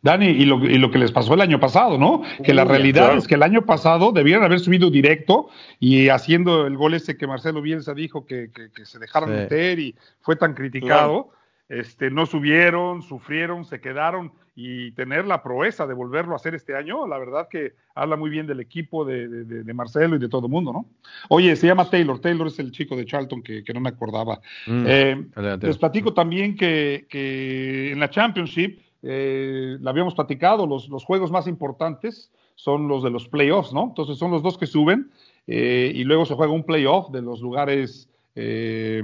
Dani, 0.02 0.26
y 0.26 0.46
lo, 0.46 0.58
y 0.66 0.80
lo, 0.80 0.90
que 0.90 0.98
les 0.98 1.12
pasó 1.12 1.36
el 1.36 1.42
año 1.42 1.60
pasado, 1.60 2.00
¿no? 2.00 2.24
Que 2.44 2.56
la 2.56 2.66
realidad 2.66 3.16
es 3.16 3.28
que 3.28 3.36
el 3.36 3.44
año 3.44 3.64
pasado 3.64 4.12
debieron 4.12 4.44
haber 4.44 4.60
subido 4.60 4.90
directo 4.90 5.50
y 5.80 6.10
haciendo 6.10 6.66
el 6.66 6.78
gol 6.78 6.96
ese 6.96 7.16
que 7.16 7.28
Marcelo 7.28 7.62
Bielsa 7.62 7.94
dijo 7.94 8.26
que, 8.26 8.50
que, 8.52 8.86
se 8.86 8.98
dejaron 8.98 9.30
meter 9.30 9.80
y 9.80 9.96
fue 10.22 10.36
tan 10.36 10.56
criticado, 10.56 11.30
este, 11.72 12.12
no 12.12 12.26
subieron, 12.26 13.02
sufrieron, 13.02 13.64
se 13.64 13.80
quedaron 13.80 14.34
y 14.56 14.92
tener 14.92 15.26
la 15.26 15.42
proeza 15.42 15.88
de 15.88 15.94
volverlo 15.94 16.34
a 16.34 16.36
hacer 16.36 16.54
este 16.54 16.76
año, 16.76 17.08
la 17.08 17.18
verdad 17.18 17.48
que 17.50 17.74
habla 17.96 18.18
muy 18.18 18.30
bien 18.30 18.46
del 18.46 18.60
equipo 18.60 19.06
de, 19.06 19.28
de, 19.28 19.74
Marcelo 19.74 20.18
y 20.18 20.20
de 20.20 20.28
todo 20.28 20.48
el 20.48 20.52
mundo, 20.52 20.74
¿no? 20.74 20.86
Oye, 21.30 21.56
se 21.56 21.68
llama 21.68 21.90
Taylor, 21.90 22.20
Taylor 22.20 22.48
es 22.48 22.60
el 22.60 22.74
chico 22.74 22.98
de 22.98 23.06
Charlton 23.06 23.42
que, 23.42 23.64
que 23.64 23.74
no 23.74 23.80
me 23.80 23.88
acordaba. 23.88 24.42
Mm, 24.68 24.84
eh, 24.86 25.26
les 25.62 25.78
platico 25.78 26.14
también 26.14 26.58
que, 26.58 27.06
que 27.10 27.94
en 27.94 28.00
la 28.02 28.10
Championship 28.10 28.82
eh, 29.02 29.78
la 29.80 29.92
habíamos 29.92 30.14
platicado, 30.14 30.68
los, 30.68 30.90
los, 30.90 31.06
juegos 31.06 31.32
más 31.32 31.48
importantes 31.48 32.32
son 32.56 32.90
los 32.90 33.02
de 33.02 33.10
los 33.10 33.30
playoffs, 33.30 33.72
¿no? 33.72 33.86
Entonces 33.86 34.18
son 34.18 34.32
los 34.32 34.44
dos 34.44 34.58
que 34.58 34.68
suben 34.68 35.10
eh, 35.48 35.92
y 35.96 36.04
luego 36.04 36.26
se 36.26 36.36
juega 36.36 36.52
un 36.52 36.64
playoff 36.64 37.10
de 37.12 37.22
los 37.22 37.42
lugares 37.42 38.10
eh, 38.36 39.04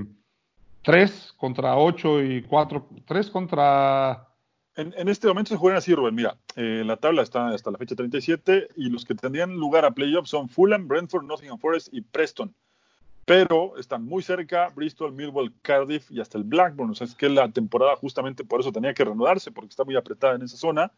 3 0.88 1.34
contra 1.36 1.78
8 1.78 2.24
y 2.24 2.42
4, 2.44 2.90
3 3.06 3.30
contra... 3.30 4.26
En, 4.78 4.94
en, 4.96 5.10
este 5.10 5.28
momento 5.28 5.50
se 5.50 5.58
juegan 5.58 5.80
así, 5.80 5.94
Rubén. 5.94 6.16
Mira, 6.16 6.38
eh, 6.56 6.84
la 6.86 6.96
tabla 6.96 7.24
está 7.24 7.50
hasta 7.50 7.72
la 7.72 7.78
fecha 7.78 7.96
37 7.96 8.70
y 8.78 8.90
los 8.90 9.04
que 9.04 9.14
tendrían 9.14 9.56
lugar 9.56 9.84
a 9.84 9.92
playoffs 9.92 10.30
son 10.30 10.48
Fulham, 10.48 10.88
Brentford, 10.88 11.26
Nottingham 11.26 11.60
Forest 11.60 11.90
y 11.92 12.00
Preston 12.00 12.56
pero 13.26 13.76
están 13.78 14.06
muy 14.06 14.24
cerca 14.24 14.70
Bristol, 14.74 15.12
Millwall, 15.12 15.52
Cardiff 15.62 16.10
y 16.10 16.22
hasta 16.22 16.38
el 16.38 16.46
Blackburn. 16.46 16.92
O 16.92 16.96
sea, 16.96 17.06
es 17.06 17.14
que 17.14 17.28
la 17.28 17.52
temporada 17.52 17.98
justamente 17.98 18.46
por 18.46 18.62
eso 18.62 18.72
tenía 18.72 18.94
que 18.94 19.04
reanudarse, 19.04 19.52
porque 19.52 19.68
está 19.68 19.84
muy 19.84 19.98
apretada 19.98 20.36
en 20.36 20.44
esa 20.44 20.56
zona. 20.56 20.94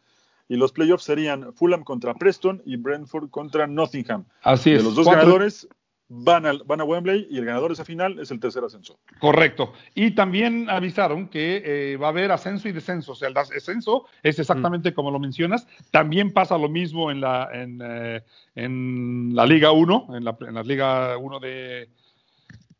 Y 0.47 0.55
los 0.55 0.71
playoffs 0.71 1.05
serían 1.05 1.51
Fulham 1.55 1.83
contra 1.83 2.13
Preston 2.13 2.61
y 2.65 2.75
Brentford 2.75 3.31
contra 3.31 3.65
Nottingham. 3.65 4.25
Así 4.43 4.71
es. 4.71 4.83
los 4.83 4.93
dos 4.93 5.07
ganadores 5.07 5.67
van 6.09 6.45
a, 6.45 6.53
van 6.65 6.81
a 6.81 6.83
Wembley 6.83 7.27
y 7.29 7.37
el 7.37 7.45
ganador 7.45 7.69
de 7.69 7.75
esa 7.75 7.85
final 7.85 8.19
es 8.19 8.31
el 8.31 8.39
tercer 8.39 8.63
ascenso. 8.63 8.99
Correcto. 9.19 9.73
Y 9.93 10.11
también 10.11 10.69
avisaron 10.69 11.29
que 11.29 11.61
eh, 11.63 11.97
va 11.97 12.07
a 12.07 12.09
haber 12.09 12.31
ascenso 12.31 12.67
y 12.67 12.71
descenso. 12.71 13.11
O 13.13 13.15
sea, 13.15 13.29
el 13.29 13.35
descenso 13.35 14.05
es 14.23 14.39
exactamente 14.39 14.93
como 14.93 15.11
lo 15.11 15.19
mencionas. 15.19 15.67
También 15.91 16.33
pasa 16.33 16.57
lo 16.57 16.67
mismo 16.67 17.11
en 17.11 17.21
la, 17.21 17.49
en, 17.53 17.79
eh, 17.83 18.23
en 18.55 19.35
la 19.35 19.45
Liga 19.45 19.71
1, 19.71 20.07
en 20.15 20.23
la, 20.25 20.35
en 20.41 20.55
la 20.55 20.63
Liga 20.63 21.17
1 21.17 21.39
de, 21.39 21.89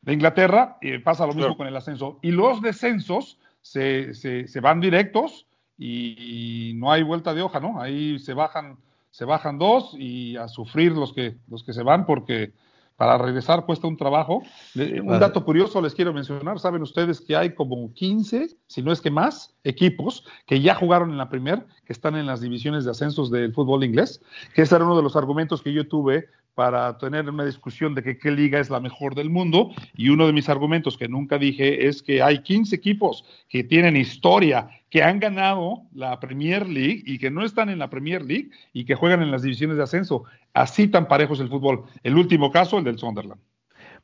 de 0.01 0.13
Inglaterra, 0.13 0.77
eh, 0.81 0.99
pasa 0.99 1.27
lo 1.27 1.33
mismo 1.33 1.55
con 1.55 1.67
el 1.67 1.75
ascenso. 1.75 2.19
Y 2.21 2.31
los 2.31 2.61
descensos 2.61 3.37
se, 3.61 4.13
se, 4.15 4.59
van 4.59 4.81
directos 4.81 5.45
y, 5.77 6.73
no 6.75 6.91
hay 6.91 7.03
vuelta 7.03 7.33
de 7.33 7.41
hoja, 7.41 7.59
¿no? 7.59 7.79
Ahí 7.79 8.17
se 8.19 8.33
bajan, 8.33 8.77
se 9.11 9.25
bajan 9.25 9.59
dos 9.59 9.95
y 9.97 10.35
a 10.37 10.47
sufrir 10.47 10.93
los 10.93 11.13
que, 11.13 11.37
los 11.47 11.63
que 11.63 11.73
se 11.73 11.83
van 11.83 12.05
porque 12.05 12.53
para 12.99 13.17
regresar 13.17 13.65
cuesta 13.65 13.87
un 13.87 13.95
trabajo. 13.95 14.43
Un 14.75 15.19
dato 15.21 15.45
curioso 15.45 15.81
les 15.81 15.95
quiero 15.95 16.13
mencionar, 16.13 16.59
saben 16.59 16.81
ustedes 16.81 17.21
que 17.21 17.33
hay 17.33 17.55
como 17.55 17.93
15, 17.93 18.57
si 18.67 18.81
no 18.83 18.91
es 18.91 18.99
que 18.99 19.09
más, 19.09 19.55
equipos 19.63 20.25
que 20.45 20.59
ya 20.59 20.75
jugaron 20.75 21.09
en 21.09 21.17
la 21.17 21.29
Premier, 21.29 21.65
que 21.85 21.93
están 21.93 22.17
en 22.17 22.25
las 22.25 22.41
divisiones 22.41 22.83
de 22.83 22.91
ascensos 22.91 23.31
del 23.31 23.53
fútbol 23.53 23.85
inglés, 23.85 24.21
que 24.53 24.63
ese 24.63 24.75
era 24.75 24.83
uno 24.83 24.97
de 24.97 25.03
los 25.03 25.15
argumentos 25.15 25.61
que 25.61 25.71
yo 25.71 25.87
tuve 25.87 26.27
para 26.59 26.97
tener 26.97 27.29
una 27.29 27.45
discusión 27.45 27.95
de 27.95 28.03
que 28.03 28.17
qué 28.17 28.31
liga 28.31 28.59
es 28.59 28.69
la 28.69 28.81
mejor 28.81 29.15
del 29.15 29.29
mundo. 29.29 29.71
Y 29.95 30.09
uno 30.09 30.27
de 30.27 30.33
mis 30.33 30.49
argumentos 30.49 30.97
que 30.97 31.07
nunca 31.07 31.37
dije 31.37 31.87
es 31.87 32.03
que 32.03 32.21
hay 32.21 32.39
15 32.43 32.75
equipos 32.75 33.23
que 33.47 33.63
tienen 33.63 33.95
historia, 33.95 34.67
que 34.89 35.01
han 35.01 35.21
ganado 35.21 35.83
la 35.93 36.19
Premier 36.19 36.67
League 36.67 37.01
y 37.05 37.17
que 37.17 37.31
no 37.31 37.45
están 37.45 37.69
en 37.69 37.79
la 37.79 37.89
Premier 37.89 38.25
League 38.25 38.49
y 38.73 38.83
que 38.83 38.95
juegan 38.95 39.21
en 39.21 39.31
las 39.31 39.41
divisiones 39.41 39.77
de 39.77 39.83
ascenso. 39.83 40.25
Así 40.53 40.89
tan 40.89 41.07
parejos 41.07 41.39
el 41.39 41.47
fútbol. 41.47 41.85
El 42.03 42.17
último 42.17 42.51
caso, 42.51 42.77
el 42.77 42.83
del 42.83 42.99
Sunderland. 42.99 43.39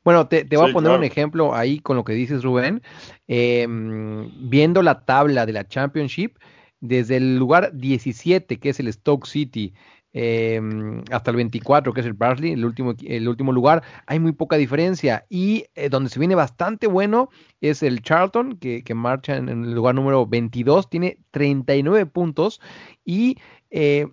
Bueno, 0.02 0.26
te, 0.26 0.46
voy 0.56 0.70
a 0.70 0.72
poner 0.72 0.92
un 0.92 1.04
ejemplo 1.04 1.54
ahí 1.54 1.80
con 1.80 1.96
lo 1.96 2.04
que 2.04 2.14
dices, 2.14 2.42
Rubén. 2.42 2.80
Em, 3.28 4.30
viendo 4.48 4.80
la 4.80 5.04
tabla 5.04 5.44
de 5.44 5.52
la 5.52 5.68
Championship, 5.68 6.38
desde 6.80 7.16
el 7.16 7.36
lugar 7.36 7.72
17, 7.74 8.58
que 8.58 8.70
es 8.70 8.80
el 8.80 8.90
Stoke 8.90 9.26
City, 9.26 9.74
Em, 10.18 11.04
hasta 11.10 11.30
el 11.30 11.36
24, 11.36 11.92
que 11.92 12.00
es 12.00 12.06
el 12.06 12.14
Barley, 12.14 12.52
el 12.52 12.64
último, 12.64 12.94
el 13.04 13.28
último 13.28 13.52
lugar, 13.52 13.82
hay 14.06 14.18
muy 14.18 14.32
poca 14.32 14.56
diferencia. 14.56 15.26
Y 15.28 15.66
eh, 15.74 15.90
donde 15.90 16.08
se 16.08 16.18
viene 16.18 16.34
bastante 16.34 16.86
bueno 16.86 17.28
es 17.60 17.82
el 17.82 18.00
Charlton, 18.00 18.56
que, 18.56 18.82
marcha 18.94 19.36
en, 19.36 19.50
el 19.50 19.74
lugar 19.74 19.94
número 19.94 20.26
22, 20.26 20.88
tiene 20.88 21.18
39 21.32 22.06
puntos. 22.06 22.62
Y 23.04 23.36
eh, 23.68 24.06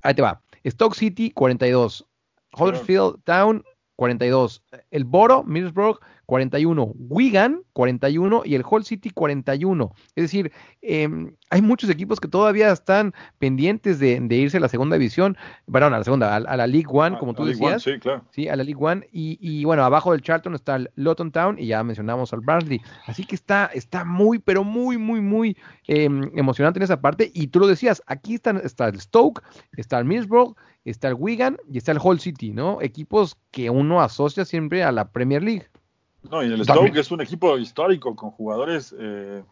ahí 0.00 0.14
te 0.14 0.22
va, 0.22 0.40
Stoke 0.66 0.94
City 0.94 1.30
42, 1.30 2.06
Huddersfield 2.58 3.22
Town 3.24 3.62
42, 3.96 4.62
el 4.92 5.04
Boro, 5.04 5.44
Middlesbrough 5.44 5.98
41, 6.26 6.92
Wigan 7.08 7.62
41 7.72 8.42
y 8.44 8.54
el 8.54 8.64
Hull 8.68 8.84
City 8.84 9.10
41. 9.10 9.92
Es 10.14 10.24
decir, 10.24 10.52
em, 10.82 11.34
hay 11.50 11.62
muchos 11.62 11.90
equipos 11.90 12.20
que 12.20 12.28
todavía 12.28 12.72
están 12.72 13.12
pendientes 13.38 13.98
de, 13.98 14.18
irse 14.30 14.56
a 14.56 14.60
la 14.60 14.68
segunda 14.68 14.96
división, 14.96 15.36
perdón, 15.70 15.94
a 15.94 15.98
la 15.98 16.04
segunda, 16.04 16.36
a, 16.36 16.56
la 16.56 16.66
League 16.66 16.88
One, 16.88 17.18
como 17.18 17.34
tú 17.34 17.44
decías. 17.44 17.82
sí, 17.82 17.98
claro. 17.98 18.24
Sí, 18.30 18.48
a 18.48 18.56
la 18.56 18.64
League 18.64 18.82
One. 18.82 19.06
Y, 19.12 19.64
bueno, 19.64 19.84
abajo 19.84 20.12
del 20.12 20.22
Charlton 20.22 20.54
está 20.54 20.76
el 20.76 20.90
Luton 20.96 21.30
Town 21.32 21.58
y 21.58 21.66
ya 21.66 21.82
mencionamos 21.84 22.32
al 22.32 22.40
Barnsley. 22.40 22.80
Así 23.06 23.24
que 23.24 23.34
está, 23.34 23.66
está 23.74 24.04
muy, 24.04 24.38
pero 24.38 24.64
muy, 24.64 24.98
muy, 24.98 25.20
muy 25.20 25.56
em, 25.86 26.30
emocionante 26.36 26.78
en 26.78 26.84
esa 26.84 27.00
parte. 27.00 27.30
Y 27.34 27.48
tú 27.48 27.60
lo 27.60 27.66
decías, 27.66 28.02
aquí 28.06 28.34
está, 28.34 28.50
está 28.62 28.88
el 28.88 29.00
Stoke, 29.00 29.42
está 29.76 29.98
el 29.98 30.04
Middlesbrough, 30.04 30.54
está 30.84 31.08
el 31.08 31.14
Wigan 31.14 31.56
y 31.70 31.78
está 31.78 31.92
el 31.92 31.98
Hull 32.02 32.20
City, 32.20 32.52
¿no? 32.52 32.80
Equipos 32.82 33.36
que 33.50 33.70
uno 33.70 34.00
asocia 34.00 34.44
siempre 34.44 34.82
a 34.82 34.92
la 34.92 35.10
Premier 35.10 35.42
League. 35.42 35.66
No, 36.30 36.42
y 36.42 36.52
el 36.52 36.64
Stoke 36.64 36.96
es 36.96 37.10
un 37.10 37.20
equipo 37.20 37.58
histórico 37.58 38.16
con 38.16 38.30
jugadores 38.30 38.94
eh, 38.98 39.42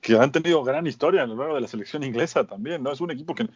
que 0.00 0.16
han 0.16 0.32
tenido 0.32 0.62
gran 0.64 0.86
historia 0.86 1.22
a 1.22 1.26
lo 1.26 1.36
largo 1.36 1.54
de 1.54 1.60
la 1.60 1.68
selección 1.68 2.02
inglesa 2.02 2.44
también, 2.44 2.82
¿no? 2.82 2.92
Es 2.92 3.00
un 3.00 3.10
equipo 3.10 3.34
que, 3.34 3.48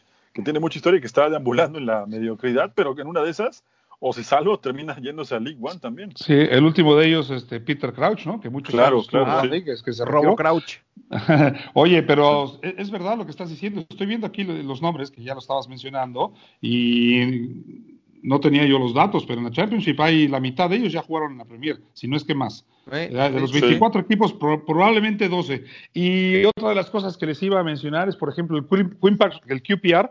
tiene 0.45 0.61
mucha 0.61 0.79
historia 0.79 0.99
y 0.99 1.01
que 1.01 1.07
está 1.07 1.29
deambulando 1.29 1.79
en 1.79 1.87
la 1.87 2.07
mediocridad, 2.07 2.73
pero 2.75 2.95
que 2.95 3.03
en 3.03 3.09
una 3.09 3.23
de 3.23 3.31
esas 3.31 3.65
o 4.05 4.13
se 4.13 4.25
salva 4.25 4.55
o 4.55 4.59
termina 4.59 4.99
yéndose 4.99 5.35
a 5.35 5.39
League 5.39 5.59
One 5.61 5.79
también. 5.79 6.13
Sí, 6.17 6.33
el 6.33 6.65
último 6.65 6.97
de 6.97 7.07
ellos, 7.07 7.31
este 7.31 7.61
Peter 7.61 7.93
Crouch, 7.93 8.27
¿no? 8.27 8.41
Que 8.41 8.51
muchos 8.51 8.75
claro, 8.75 9.03
claro, 9.05 9.49
que 9.49 9.93
se 9.93 10.05
robó 10.05 10.35
Crouch. 10.35 10.79
Oye, 11.75 12.03
pero 12.03 12.59
es, 12.63 12.75
es, 12.79 12.91
verdad 12.91 13.17
lo 13.17 13.25
que 13.25 13.31
estás 13.31 13.51
diciendo. 13.51 13.85
Estoy 13.89 14.07
viendo 14.07 14.27
aquí 14.27 14.43
los 14.43 14.83
nombres 14.83 15.11
que 15.11 15.23
ya 15.23 15.35
lo 15.35 15.41
estabas 15.41 15.69
mencionando 15.69 16.35
y 16.61 17.92
no 18.23 18.41
tenía 18.41 18.65
yo 18.65 18.79
los 18.79 18.95
datos, 18.95 19.27
pero 19.27 19.39
en 19.39 19.45
la 19.45 19.51
Championship 19.51 20.01
hay 20.01 20.29
la 20.29 20.41
mitad 20.41 20.71
de 20.71 20.77
ellos 20.77 20.93
ya 20.93 21.03
jugaron 21.03 21.33
en 21.33 21.39
la 21.39 21.45
Premier, 21.45 21.81
si 21.93 22.09
no 22.09 22.17
es 22.17 22.25
que 22.25 22.35
más. 22.35 22.65
De 22.87 23.11
los 23.41 23.53
24 23.53 24.01
equipos, 24.01 24.33
probablemente 24.33 25.29
12. 25.29 25.65
Y 25.95 26.45
otra 26.45 26.71
de 26.71 26.75
las 26.75 26.91
cosas 26.91 27.17
que 27.17 27.27
les 27.27 27.43
iba 27.43 27.61
a 27.61 27.65
mencionar 27.65 28.09
es, 28.09 28.17
por 28.17 28.29
ejemplo, 28.29 28.59
el, 28.59 28.67
Queen 28.67 29.17
Park, 29.17 29.43
el 29.47 29.63
QPR, 29.63 30.11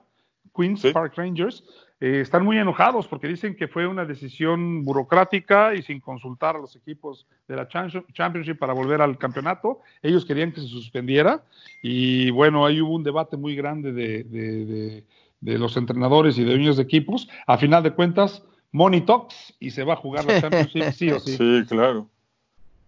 Queens 0.55 0.85
Park 0.93 1.13
Rangers, 1.15 1.63
eh, 1.99 2.21
están 2.21 2.43
muy 2.43 2.57
enojados 2.57 3.07
porque 3.07 3.27
dicen 3.27 3.55
que 3.55 3.67
fue 3.67 3.85
una 3.85 4.05
decisión 4.05 4.83
burocrática 4.83 5.75
y 5.75 5.81
sin 5.83 5.99
consultar 5.99 6.55
a 6.55 6.59
los 6.59 6.75
equipos 6.75 7.27
de 7.47 7.55
la 7.55 7.67
Championship 7.67 8.57
para 8.57 8.73
volver 8.73 9.01
al 9.01 9.17
campeonato. 9.17 9.81
Ellos 10.01 10.25
querían 10.25 10.51
que 10.51 10.61
se 10.61 10.67
suspendiera 10.67 11.43
y 11.83 12.31
bueno, 12.31 12.65
ahí 12.65 12.81
hubo 12.81 12.95
un 12.95 13.03
debate 13.03 13.37
muy 13.37 13.55
grande 13.55 13.93
de 13.93 14.23
de 14.23 15.03
los 15.41 15.77
entrenadores 15.77 16.37
y 16.37 16.43
de 16.43 16.51
dueños 16.51 16.77
de 16.77 16.83
equipos, 16.83 17.27
a 17.47 17.57
final 17.57 17.83
de 17.83 17.91
cuentas, 17.91 18.43
Money 18.71 19.01
Talks 19.01 19.53
y 19.59 19.71
se 19.71 19.83
va 19.83 19.93
a 19.93 19.97
jugar 19.97 20.25
la 20.25 20.39
Championship 20.39 20.91
sí 20.93 21.11
o 21.11 21.19
sí. 21.19 21.31
Sí, 21.37 21.63
claro. 21.67 22.09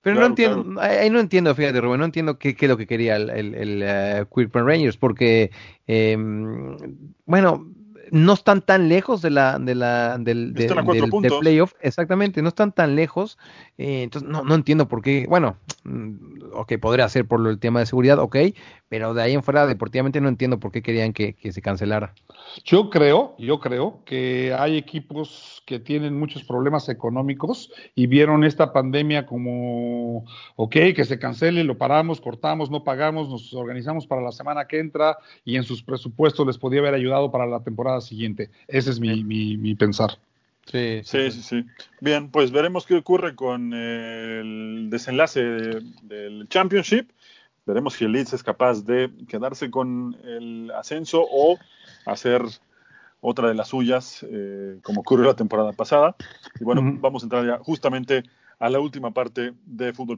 Pero 0.01 0.19
no 0.19 0.25
entiendo, 0.25 0.81
ahí 0.81 1.09
no 1.09 1.21
entiendo, 1.21 1.55
fíjate 1.55 1.79
Rubén, 1.79 1.99
no 1.99 2.05
entiendo 2.05 2.37
qué, 2.37 2.55
qué 2.55 2.65
es 2.65 2.69
lo 2.69 2.75
que 2.75 2.87
quería 2.87 3.15
el, 3.15 3.29
el, 3.29 3.55
el 3.55 4.27
uh, 4.29 4.59
Rangers, 4.59 4.97
porque, 4.97 5.49
eh, 5.87 6.17
bueno, 7.25 7.65
no 8.11 8.33
están 8.33 8.61
tan 8.61 8.89
lejos 8.89 9.21
de 9.21 9.29
la, 9.29 9.59
de 9.59 9.75
la, 9.75 10.17
del, 10.17 10.53
del, 10.53 10.73
playoff, 11.39 11.73
exactamente, 11.81 12.41
no 12.41 12.49
están 12.49 12.71
tan 12.71 12.95
lejos, 12.95 13.37
eh, 13.77 14.03
entonces 14.03 14.29
no, 14.29 14.43
no 14.43 14.55
entiendo 14.55 14.87
por 14.87 15.01
qué, 15.01 15.25
bueno, 15.29 15.57
mm, 15.83 16.53
ok, 16.53 16.73
podría 16.79 17.07
ser 17.09 17.25
por 17.25 17.45
el 17.47 17.59
tema 17.59 17.79
de 17.79 17.85
seguridad, 17.85 18.19
ok, 18.19 18.37
pero 18.93 19.15
de 19.15 19.23
ahí 19.23 19.33
en 19.33 19.41
fuera 19.41 19.65
deportivamente 19.65 20.21
no 20.21 20.29
entiendo 20.29 20.59
por 20.59 20.71
qué 20.71 20.83
querían 20.83 21.13
que, 21.13 21.35
se 21.51 21.61
cancelara. 21.63 22.13
Yo 22.63 22.91
creo, 22.91 23.35
yo 23.39 23.59
creo 23.59 24.03
que 24.05 24.53
hay 24.55 24.77
equipos 24.77 25.63
que 25.65 25.79
tienen 25.79 26.19
muchos 26.19 26.43
problemas 26.43 26.87
económicos 26.89 27.71
y 27.95 28.05
vieron 28.05 28.43
esta 28.43 28.71
pandemia 28.71 29.25
como, 29.25 30.25
ok, 30.55 30.75
que 30.95 31.05
se 31.05 31.17
cancele, 31.17 31.63
lo 31.63 31.79
paramos, 31.79 32.21
cortamos, 32.21 32.69
no 32.69 32.83
pagamos, 32.83 33.29
nos 33.29 33.51
organizamos 33.55 34.05
para 34.05 34.21
la 34.21 34.31
semana 34.31 34.67
que 34.67 34.79
entra 34.79 35.17
y 35.43 35.55
en 35.55 35.63
sus 35.63 35.81
presupuestos 35.81 36.45
les 36.45 36.59
podía 36.59 36.81
haber 36.81 36.93
ayudado 36.93 37.31
para 37.31 37.47
la 37.47 37.63
temporada 37.63 37.92
siguiente. 38.01 38.49
Ese 38.67 38.91
es 38.91 38.99
mi, 38.99 39.23
mi, 39.23 39.75
pensar. 39.75 40.17
Sí 40.65 41.01
sí, 41.03 41.29
sí, 41.29 41.41
sí, 41.41 41.65
Bien, 41.99 42.31
pues 42.31 42.51
veremos 42.51 42.85
qué 42.85 42.95
ocurre 42.95 43.35
con 43.35 43.73
el 43.73 44.87
desenlace 44.89 45.41
del 45.41 46.47
Championship 46.47 47.09
Veremos 47.65 47.93
si 47.93 48.03
el 48.03 48.11
Leeds 48.11 48.33
es 48.33 48.43
capaz 48.43 48.83
de 48.83 49.09
quedarse 49.27 49.71
con 49.71 50.17
el 50.23 50.69
ascenso 50.71 51.25
o 51.29 51.57
hacer 52.05 52.43
otra 53.21 53.47
de 53.47 53.55
las 53.55 53.69
suyas, 53.69 54.25
eh, 54.29 54.79
como 54.83 54.99
ocurrió 55.01 55.27
la 55.27 55.35
temporada 55.35 55.71
pasada. 55.71 56.15
Y 56.59 56.65
bueno, 56.65 56.81
vamos 56.99 57.23
a 57.23 57.25
entrar 57.25 57.45
ya 57.45 57.59
justamente 57.59 58.23
a 58.59 58.69
la 58.69 58.81
última 58.81 59.11
parte 59.11 59.53
de 59.65 59.93
Fútbol 59.93 60.17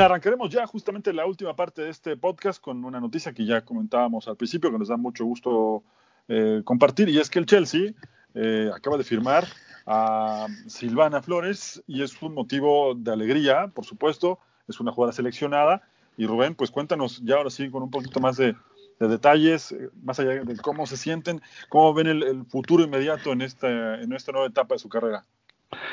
Arrancaremos 0.00 0.48
ya 0.48 0.66
justamente 0.66 1.12
la 1.12 1.26
última 1.26 1.54
parte 1.54 1.82
de 1.82 1.90
este 1.90 2.16
podcast 2.16 2.58
con 2.58 2.86
una 2.86 3.00
noticia 3.00 3.34
que 3.34 3.44
ya 3.44 3.62
comentábamos 3.66 4.28
al 4.28 4.36
principio, 4.36 4.72
que 4.72 4.78
nos 4.78 4.88
da 4.88 4.96
mucho 4.96 5.26
gusto 5.26 5.82
eh, 6.26 6.62
compartir, 6.64 7.10
y 7.10 7.18
es 7.18 7.28
que 7.28 7.38
el 7.38 7.44
Chelsea 7.44 7.92
eh, 8.34 8.70
acaba 8.74 8.96
de 8.96 9.04
firmar 9.04 9.46
a 9.84 10.46
Silvana 10.68 11.20
Flores 11.20 11.82
y 11.86 12.02
es 12.02 12.20
un 12.22 12.32
motivo 12.32 12.94
de 12.94 13.12
alegría, 13.12 13.68
por 13.68 13.84
supuesto, 13.84 14.38
es 14.68 14.80
una 14.80 14.90
jugada 14.90 15.12
seleccionada. 15.12 15.82
Y 16.16 16.26
Rubén, 16.26 16.54
pues 16.54 16.70
cuéntanos 16.70 17.20
ya 17.22 17.36
ahora 17.36 17.50
sí 17.50 17.70
con 17.70 17.82
un 17.82 17.90
poquito 17.90 18.20
más 18.20 18.38
de, 18.38 18.56
detalles, 18.98 19.72
eh, 19.72 19.90
más 20.02 20.18
allá 20.18 20.44
de 20.44 20.56
cómo 20.56 20.86
se 20.86 20.96
sienten, 20.96 21.42
cómo 21.68 21.92
ven 21.92 22.06
el, 22.06 22.46
futuro 22.46 22.82
inmediato 22.82 23.32
en 23.32 23.42
esta, 23.42 24.00
en 24.00 24.14
esta 24.14 24.32
nueva 24.32 24.46
etapa 24.46 24.76
de 24.76 24.78
su 24.78 24.88
carrera. 24.88 25.26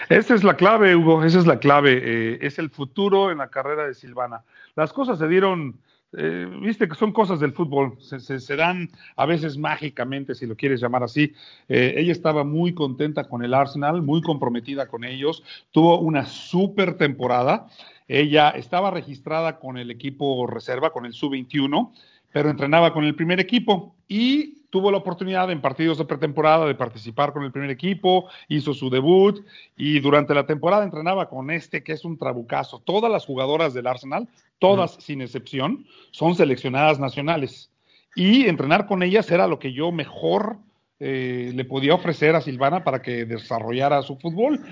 Esa 0.09 0.35
es 0.35 0.43
la 0.43 0.55
clave, 0.55 0.95
Hugo, 0.95 1.23
esa 1.23 1.39
es 1.39 1.45
la 1.45 1.59
clave. 1.59 2.01
Eh, 2.03 2.39
es 2.41 2.59
el 2.59 2.69
futuro 2.69 3.31
en 3.31 3.39
la 3.39 3.49
carrera 3.49 3.87
de 3.87 3.93
Silvana. 3.93 4.43
Las 4.75 4.93
cosas 4.93 5.19
se 5.19 5.27
dieron, 5.27 5.79
eh, 6.13 6.47
viste 6.61 6.87
que 6.87 6.95
son 6.95 7.11
cosas 7.11 7.39
del 7.39 7.53
fútbol, 7.53 7.97
se, 7.99 8.55
dan 8.55 8.89
a 9.15 9.25
veces 9.25 9.57
mágicamente, 9.57 10.33
si 10.33 10.45
lo 10.45 10.55
quieres 10.55 10.81
llamar 10.81 11.03
así. 11.03 11.33
Eh, 11.67 11.95
ella 11.97 12.11
estaba 12.11 12.43
muy 12.43 12.73
contenta 12.73 13.25
con 13.25 13.43
el 13.43 13.53
Arsenal, 13.53 14.01
muy 14.01 14.21
comprometida 14.21 14.87
con 14.87 15.03
ellos, 15.03 15.43
tuvo 15.71 15.99
una 15.99 16.25
súper 16.25 16.97
temporada. 16.97 17.67
Ella 18.07 18.51
estaba 18.51 18.89
registrada 18.89 19.59
con 19.59 19.77
el 19.77 19.91
equipo 19.91 20.47
reserva, 20.47 20.91
con 20.91 21.05
el 21.05 21.13
Sub-21, 21.13 21.91
pero 22.37 22.51
entrenaba 22.51 22.93
con 22.93 23.03
el 23.03 23.15
primer 23.15 23.39
equipo 23.39 23.95
y 24.07 24.61
tuvo 24.69 24.91
la 24.91 24.97
oportunidad 24.97 25.49
en 25.49 25.59
partidos 25.59 25.97
de 25.97 26.05
pretemporada 26.05 26.67
de 26.67 26.75
participar 26.75 27.33
con 27.33 27.43
el 27.43 27.51
primer 27.51 27.71
equipo, 27.71 28.29
hizo 28.47 28.75
su 28.75 28.91
debut 28.91 29.43
y 29.75 29.99
durante 30.01 30.35
la 30.35 30.45
temporada 30.45 30.83
entrenaba 30.83 31.29
con 31.29 31.49
este 31.49 31.81
que 31.81 31.93
es 31.93 32.05
un 32.05 32.15
trabucazo. 32.15 32.77
Todas 32.77 33.11
las 33.11 33.25
jugadoras 33.25 33.73
del 33.73 33.87
Arsenal, 33.87 34.29
todas 34.59 34.97
sin 34.99 35.23
excepción, 35.23 35.87
son 36.11 36.35
seleccionadas 36.35 36.99
nacionales. 36.99 37.71
Y 38.15 38.45
entrenar 38.45 38.85
con 38.85 39.01
ellas 39.01 39.31
era 39.31 39.47
lo 39.47 39.57
que 39.57 39.73
yo 39.73 39.91
mejor 39.91 40.57
eh, 40.99 41.51
le 41.55 41.65
podía 41.65 41.95
ofrecer 41.95 42.35
a 42.35 42.41
Silvana 42.41 42.83
para 42.83 43.01
que 43.01 43.25
desarrollara 43.25 44.03
su 44.03 44.15
fútbol. 44.17 44.63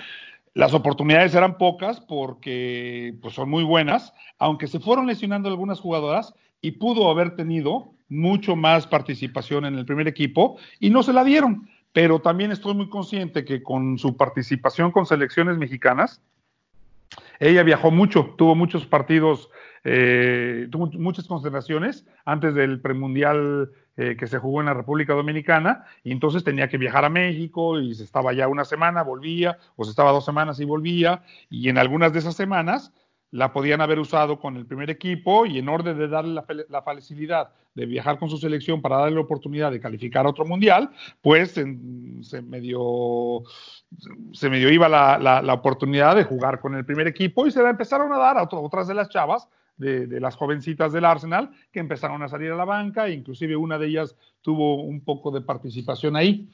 Las 0.53 0.75
oportunidades 0.75 1.33
eran 1.33 1.57
pocas 1.57 1.99
porque 1.99 3.15
pues, 3.23 3.33
son 3.33 3.49
muy 3.49 3.63
buenas, 3.63 4.13
aunque 4.37 4.67
se 4.67 4.79
fueron 4.79 5.07
lesionando 5.07 5.49
algunas 5.49 5.79
jugadoras 5.79 6.35
y 6.65 6.71
pudo 6.71 7.11
haber 7.11 7.35
tenido 7.35 7.93
mucho 8.09 8.55
más 8.55 8.87
participación 8.87 9.65
en 9.65 9.77
el 9.77 9.85
primer 9.85 10.07
equipo 10.07 10.57
y 10.79 10.89
no 10.89 11.03
se 11.03 11.13
la 11.13 11.23
dieron. 11.23 11.69
Pero 11.93 12.19
también 12.19 12.51
estoy 12.51 12.73
muy 12.73 12.89
consciente 12.89 13.45
que 13.45 13.61
con 13.61 13.99
su 13.99 14.17
participación 14.17 14.91
con 14.91 15.05
selecciones 15.05 15.59
mexicanas, 15.59 16.23
ella 17.39 17.61
viajó 17.61 17.91
mucho, 17.91 18.33
tuvo 18.35 18.55
muchos 18.55 18.87
partidos, 18.87 19.51
eh, 19.83 20.67
tuvo 20.71 20.87
muchas 20.93 21.27
concentraciones 21.27 22.07
antes 22.25 22.55
del 22.55 22.81
premundial 22.81 23.69
eh, 23.95 24.17
que 24.17 24.25
se 24.25 24.39
jugó 24.39 24.61
en 24.61 24.65
la 24.65 24.73
República 24.73 25.13
Dominicana, 25.13 25.85
y 26.03 26.11
entonces 26.11 26.43
tenía 26.43 26.67
que 26.67 26.79
viajar 26.79 27.05
a 27.05 27.09
México 27.09 27.79
y 27.79 27.93
se 27.93 28.03
estaba 28.03 28.33
ya 28.33 28.47
una 28.47 28.65
semana, 28.65 29.03
volvía, 29.03 29.59
o 29.75 29.83
se 29.83 29.91
estaba 29.91 30.11
dos 30.11 30.25
semanas 30.25 30.59
y 30.59 30.65
volvía, 30.65 31.21
y 31.49 31.69
en 31.69 31.77
algunas 31.77 32.11
de 32.11 32.19
esas 32.19 32.35
semanas 32.35 32.91
la 33.31 33.51
podían 33.51 33.81
haber 33.81 33.99
usado 33.99 34.39
con 34.39 34.55
el 34.55 34.65
primer 34.65 34.89
equipo 34.89 35.45
y 35.45 35.57
en 35.59 35.67
orden 35.67 35.97
de 35.97 36.07
darle 36.07 36.41
la, 36.69 36.81
facilidad 36.81 37.49
de 37.73 37.85
viajar 37.85 38.17
con 38.17 38.29
su 38.29 38.37
selección 38.37 38.81
para 38.81 38.97
darle 38.97 39.15
la 39.15 39.21
oportunidad 39.21 39.71
de 39.71 39.81
calificar 39.81 40.25
a 40.25 40.29
otro 40.29 40.45
mundial, 40.45 40.89
pues 41.21 41.51
se 41.51 42.41
medio 42.41 43.43
se 44.31 44.73
iba 44.73 44.89
la, 44.89 45.53
oportunidad 45.53 46.15
de 46.15 46.23
jugar 46.23 46.59
con 46.59 46.75
el 46.75 46.85
primer 46.85 47.07
equipo 47.07 47.45
y 47.45 47.51
se 47.51 47.61
la 47.61 47.69
empezaron 47.69 48.11
a 48.13 48.17
dar 48.17 48.37
a 48.37 48.43
otras 48.43 48.87
de 48.87 48.93
las 48.93 49.09
chavas, 49.09 49.47
de, 49.77 50.19
las 50.19 50.35
jovencitas 50.35 50.93
del 50.93 51.05
Arsenal, 51.05 51.51
que 51.71 51.79
empezaron 51.79 52.23
a 52.23 52.29
salir 52.29 52.51
a 52.51 52.55
la 52.55 52.65
banca, 52.65 53.07
e 53.07 53.13
inclusive 53.13 53.55
una 53.55 53.77
de 53.77 53.87
ellas 53.87 54.15
tuvo 54.41 54.83
un 54.83 55.01
poco 55.01 55.31
de 55.31 55.41
participación 55.41 56.15
ahí. 56.15 56.49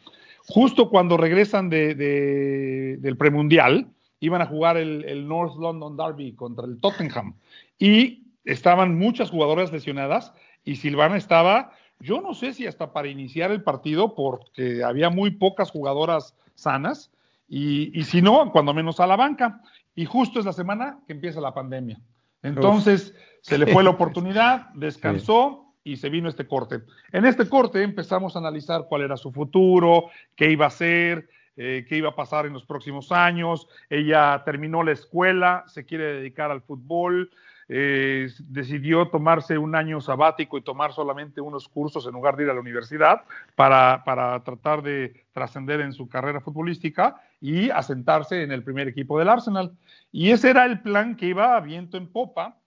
Justo 0.47 0.89
cuando 0.89 1.17
regresan 1.17 1.69
del 1.69 3.15
premundial, 3.17 3.87
iban 4.21 4.41
a 4.41 4.45
jugar 4.45 4.77
el, 4.77 5.27
North 5.27 5.57
London 5.57 5.97
Derby 5.97 6.33
contra 6.33 6.65
el 6.65 6.79
Tottenham 6.79 7.35
y 7.77 8.23
estaban 8.45 8.97
muchas 8.97 9.29
jugadoras 9.29 9.73
lesionadas 9.73 10.33
y 10.63 10.77
Silvana 10.77 11.17
estaba, 11.17 11.73
yo 11.99 12.21
no 12.21 12.33
sé 12.33 12.53
si 12.53 12.67
hasta 12.67 12.93
para 12.93 13.09
iniciar 13.09 13.51
el 13.51 13.63
partido 13.63 14.15
porque 14.15 14.83
había 14.83 15.09
muy 15.09 15.31
pocas 15.31 15.71
jugadoras 15.71 16.35
sanas 16.55 17.11
y, 17.49 17.99
y 17.99 18.03
si 18.03 18.21
no, 18.21 18.51
cuando 18.51 18.73
menos 18.73 18.99
a 18.99 19.07
la 19.07 19.17
banca. 19.17 19.61
Y 19.93 20.05
justo 20.05 20.39
es 20.39 20.45
la 20.45 20.53
semana 20.53 20.99
que 21.05 21.13
empieza 21.13 21.41
la 21.41 21.53
pandemia. 21.53 21.99
Entonces 22.43 23.13
se 23.41 23.57
le 23.57 23.67
fue 23.67 23.83
la 23.83 23.89
oportunidad, 23.91 24.69
descansó 24.73 25.73
y 25.83 25.97
se 25.97 26.09
vino 26.09 26.29
este 26.29 26.47
corte. 26.47 26.81
En 27.11 27.25
este 27.25 27.49
corte 27.49 27.81
empezamos 27.81 28.35
a 28.35 28.39
analizar 28.39 28.85
cuál 28.87 29.01
era 29.01 29.17
su 29.17 29.31
futuro, 29.31 30.05
qué 30.35 30.51
iba 30.51 30.65
a 30.65 30.69
hacer, 30.69 31.27
eh, 31.63 31.85
qué 31.87 31.97
iba 31.97 32.09
a 32.09 32.15
pasar 32.15 32.47
en 32.47 32.53
los 32.53 32.65
próximos 32.65 33.11
años. 33.11 33.67
Ella 33.87 34.41
terminó 34.43 34.81
la 34.81 34.93
escuela, 34.93 35.63
se 35.67 35.85
quiere 35.85 36.05
dedicar 36.15 36.49
al 36.49 36.63
fútbol, 36.63 37.29
eh, 37.69 38.29
decidió 38.39 39.09
tomarse 39.09 39.59
un 39.59 39.75
año 39.75 40.01
sabático 40.01 40.57
y 40.57 40.63
tomar 40.63 40.91
solamente 40.91 41.39
unos 41.39 41.67
cursos 41.67 42.07
en 42.07 42.13
lugar 42.13 42.35
de 42.35 42.45
ir 42.45 42.49
a 42.49 42.55
la 42.55 42.59
universidad 42.61 43.21
para, 43.55 44.03
para 44.03 44.43
tratar 44.43 44.81
de 44.81 45.23
trascender 45.33 45.81
en 45.81 45.93
su 45.93 46.09
carrera 46.09 46.41
futbolística 46.41 47.21
y 47.39 47.69
asentarse 47.69 48.41
en 48.41 48.51
el 48.51 48.63
primer 48.63 48.87
equipo 48.87 49.19
del 49.19 49.29
Arsenal. 49.29 49.77
Y 50.11 50.31
ese 50.31 50.49
era 50.49 50.65
el 50.65 50.81
plan 50.81 51.15
que 51.15 51.27
iba 51.27 51.55
a 51.55 51.59
viento 51.59 51.95
en 51.95 52.07
popa. 52.07 52.57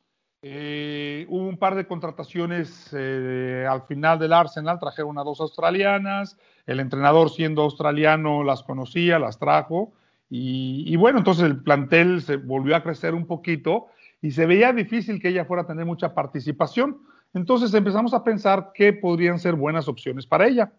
Eh, 0.46 1.24
hubo 1.30 1.48
un 1.48 1.56
par 1.56 1.74
de 1.74 1.86
contrataciones 1.86 2.92
al 2.92 3.82
final 3.88 4.18
del 4.18 4.34
Arsenal, 4.34 4.78
trajeron 4.78 5.16
a 5.16 5.24
dos 5.24 5.40
australianas, 5.40 6.36
el 6.66 6.80
entrenador 6.80 7.30
siendo 7.30 7.62
australiano 7.62 8.44
las 8.44 8.62
conocía, 8.62 9.18
las 9.18 9.38
trajo 9.38 9.94
y, 10.28 10.94
bueno, 10.96 11.16
entonces 11.16 11.44
el 11.44 11.62
plantel 11.62 12.20
se 12.20 12.36
volvió 12.36 12.76
a 12.76 12.82
crecer 12.82 13.14
un 13.14 13.26
poquito 13.26 13.86
y 14.20 14.32
se 14.32 14.44
veía 14.44 14.74
difícil 14.74 15.18
que 15.18 15.28
ella 15.28 15.46
fuera 15.46 15.62
a 15.62 15.66
tener 15.66 15.86
mucha 15.86 16.12
participación. 16.12 16.98
Entonces 17.32 17.72
empezamos 17.72 18.12
a 18.12 18.22
pensar 18.22 18.72
qué 18.74 18.92
podrían 18.92 19.38
ser 19.38 19.54
buenas 19.54 19.88
opciones 19.88 20.26
para 20.26 20.46
ella. 20.46 20.72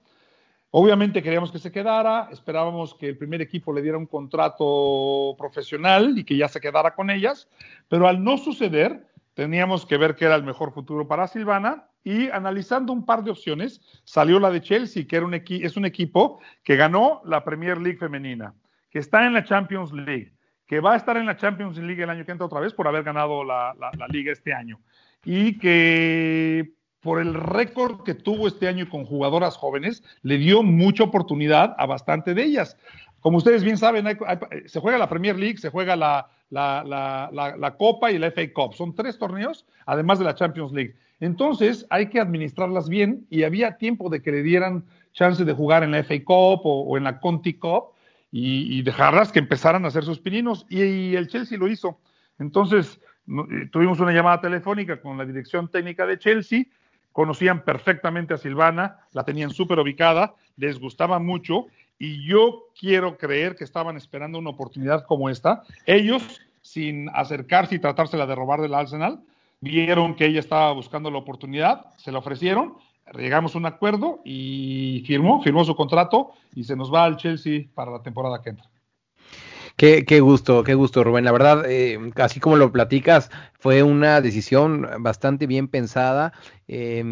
Obviamente 0.70 1.24
queríamos 1.24 1.52
que 1.52 1.58
se 1.58 1.72
quedara, 1.72 2.30
esperábamos 2.32 2.94
que 2.94 3.10
el 3.10 3.18
primer 3.18 3.42
equipo 3.42 3.74
le 3.74 3.82
diera 3.82 3.98
un 3.98 4.06
contrato 4.06 5.34
profesional 5.40 6.20
y 6.20 6.24
que 6.24 6.38
ya 6.38 6.50
se 6.50 6.62
quedara 6.62 6.94
con 6.94 7.10
ellas, 7.10 7.48
pero 7.90 8.08
al 8.08 8.24
no 8.24 8.38
suceder, 8.38 9.08
teníamos 9.36 9.86
que 9.86 9.98
ver 9.98 10.16
qué 10.16 10.26
era 10.26 10.36
el 10.36 10.44
mejor 10.44 10.74
futuro 10.74 11.08
para 11.08 11.28
Silvana 11.28 11.90
y 12.04 12.30
analizando 12.30 12.92
un 12.92 13.06
par 13.06 13.24
de 13.24 13.32
opciones, 13.32 13.82
salió 14.04 14.40
la 14.40 14.50
de 14.50 14.62
Chelsea, 14.62 15.06
que 15.08 15.18
era 15.18 15.26
un 15.26 15.34
es 15.34 15.78
un 15.78 15.86
equipo 15.86 16.40
que 16.64 16.76
ganó 16.76 17.22
la 17.26 17.44
Premier 17.44 17.80
League 17.80 18.00
femenina, 18.00 18.56
que 18.90 19.00
está 19.00 19.26
en 19.26 19.34
la 19.34 19.44
Champions 19.44 19.92
League, 19.92 20.34
que 20.66 20.80
va 20.80 20.94
a 20.94 20.98
estar 20.98 21.18
en 21.18 21.26
la 21.26 21.38
Champions 21.38 21.78
League 21.78 22.02
el 22.02 22.10
año 22.10 22.26
que 22.26 22.32
entra 22.32 22.48
otra 22.48 22.62
vez 22.62 22.74
por 22.74 22.88
haber 22.88 23.04
ganado 23.04 23.44
la, 23.44 23.76
la 23.78 24.08
liga 24.08 24.32
este 24.32 24.54
año, 24.54 24.80
y 25.24 25.58
que 25.60 26.74
por 27.06 27.22
el 27.22 27.36
récord 27.36 28.02
que 28.04 28.16
tuvo 28.16 28.48
este 28.48 28.68
año 28.68 28.90
con 28.90 29.06
jugadoras 29.06 29.58
jóvenes, 29.58 30.04
le 30.24 30.40
dio 30.40 30.64
mucha 30.64 31.04
oportunidad 31.04 31.76
a 31.78 31.86
bastante 31.86 32.34
de 32.34 32.44
ellas. 32.44 32.78
Como 33.26 33.40
ustedes 33.40 33.64
bien 33.64 33.80
saben, 33.80 34.06
se 34.68 34.80
juega 34.80 35.00
la 35.00 35.10
Premier 35.10 35.36
League, 35.36 35.58
se 35.58 35.72
juega 35.72 35.96
la, 35.96 37.76
Copa 37.76 38.12
y 38.12 38.20
la 38.20 38.30
FA 38.30 38.54
Cup. 38.54 38.76
Son 38.76 38.94
tres 38.94 39.18
torneos, 39.18 39.66
además 39.88 40.20
de 40.20 40.26
la 40.26 40.36
Champions 40.36 40.72
League. 40.72 40.94
Entonces 41.20 41.88
hay 41.90 42.10
que 42.10 42.20
administrarlas 42.20 42.88
bien 42.88 43.26
y 43.32 43.42
había 43.42 43.78
tiempo 43.78 44.12
de 44.12 44.22
que 44.22 44.32
le 44.32 44.44
dieran 44.44 44.86
chance 45.12 45.44
de 45.44 45.54
jugar 45.54 45.82
en 45.82 45.90
la 45.90 46.04
FA 46.04 46.24
Cup 46.24 46.62
o, 46.66 46.98
en 46.98 47.06
la 47.06 47.20
Conti 47.20 47.56
Cup 47.56 47.96
y, 48.32 48.84
dejarlas 48.84 49.32
que 49.32 49.40
empezaran 49.40 49.86
a 49.86 49.88
hacer 49.88 50.04
sus 50.04 50.20
pininos. 50.20 50.68
Y, 50.70 51.16
el 51.16 51.28
Chelsea 51.28 51.58
lo 51.58 51.68
hizo. 51.68 52.00
Entonces 52.38 53.02
eh, 53.28 53.70
tuvimos 53.72 54.00
una 54.00 54.12
llamada 54.12 54.40
telefónica 54.40 55.02
con 55.02 55.18
la 55.18 55.26
dirección 55.26 55.72
técnica 55.72 56.06
de 56.06 56.20
Chelsea, 56.20 56.66
conocían 57.12 57.66
perfectamente 57.66 58.36
a 58.36 58.38
Silvana, 58.38 59.00
la 59.14 59.24
tenían 59.24 59.50
súper 59.50 59.80
ubicada, 59.80 60.36
les 60.58 60.80
gustaba 60.80 61.18
mucho 61.18 61.66
y 61.98 62.28
yo 62.28 62.66
quiero 62.78 63.18
creer 63.18 63.56
que 63.56 63.64
estaban 63.64 63.98
esperando 63.98 64.38
una 64.38 64.50
oportunidad 64.50 65.06
como 65.06 65.30
esta. 65.30 65.64
Ellos, 65.86 66.42
sin 66.62 67.10
acercarse 67.10 67.76
y 67.76 67.80
tratársela 67.80 68.26
de 68.26 68.36
robar 68.36 68.62
del 68.62 68.74
Arsenal, 68.74 69.22
vieron 69.62 70.16
que 70.16 70.26
ella 70.26 70.40
estaba 70.40 70.72
buscando 70.74 71.10
la 71.10 71.20
oportunidad, 71.20 71.86
se 71.98 72.12
la 72.12 72.20
ofrecieron, 72.20 72.78
llegamos 73.14 73.56
a 73.56 73.58
un 73.58 73.66
acuerdo 73.66 74.20
y 74.26 75.04
firmó, 75.06 75.42
firmó 75.42 75.64
su 75.64 75.76
contrato 75.76 76.32
y 76.54 76.64
se 76.64 76.76
nos 76.76 76.94
va 76.94 77.06
al 77.06 77.18
Chelsea 77.18 77.66
para 77.74 77.92
la 77.92 78.02
temporada 78.02 78.42
que 78.42 78.50
entra. 78.50 78.70
Qué, 79.78 80.20
gusto, 80.22 80.64
qué 80.64 80.74
gusto, 80.74 81.04
Rubén. 81.04 81.26
La 81.26 81.34
verdad, 81.34 81.70
eh, 81.70 82.00
así 82.16 82.40
como 82.40 82.56
lo 82.56 82.72
platicas, 82.72 83.30
fue 83.66 83.82
una 83.82 84.22
decisión 84.22 84.88
bastante 85.00 85.48
bien 85.48 85.68
pensada. 85.68 86.34
Eh, 86.68 87.04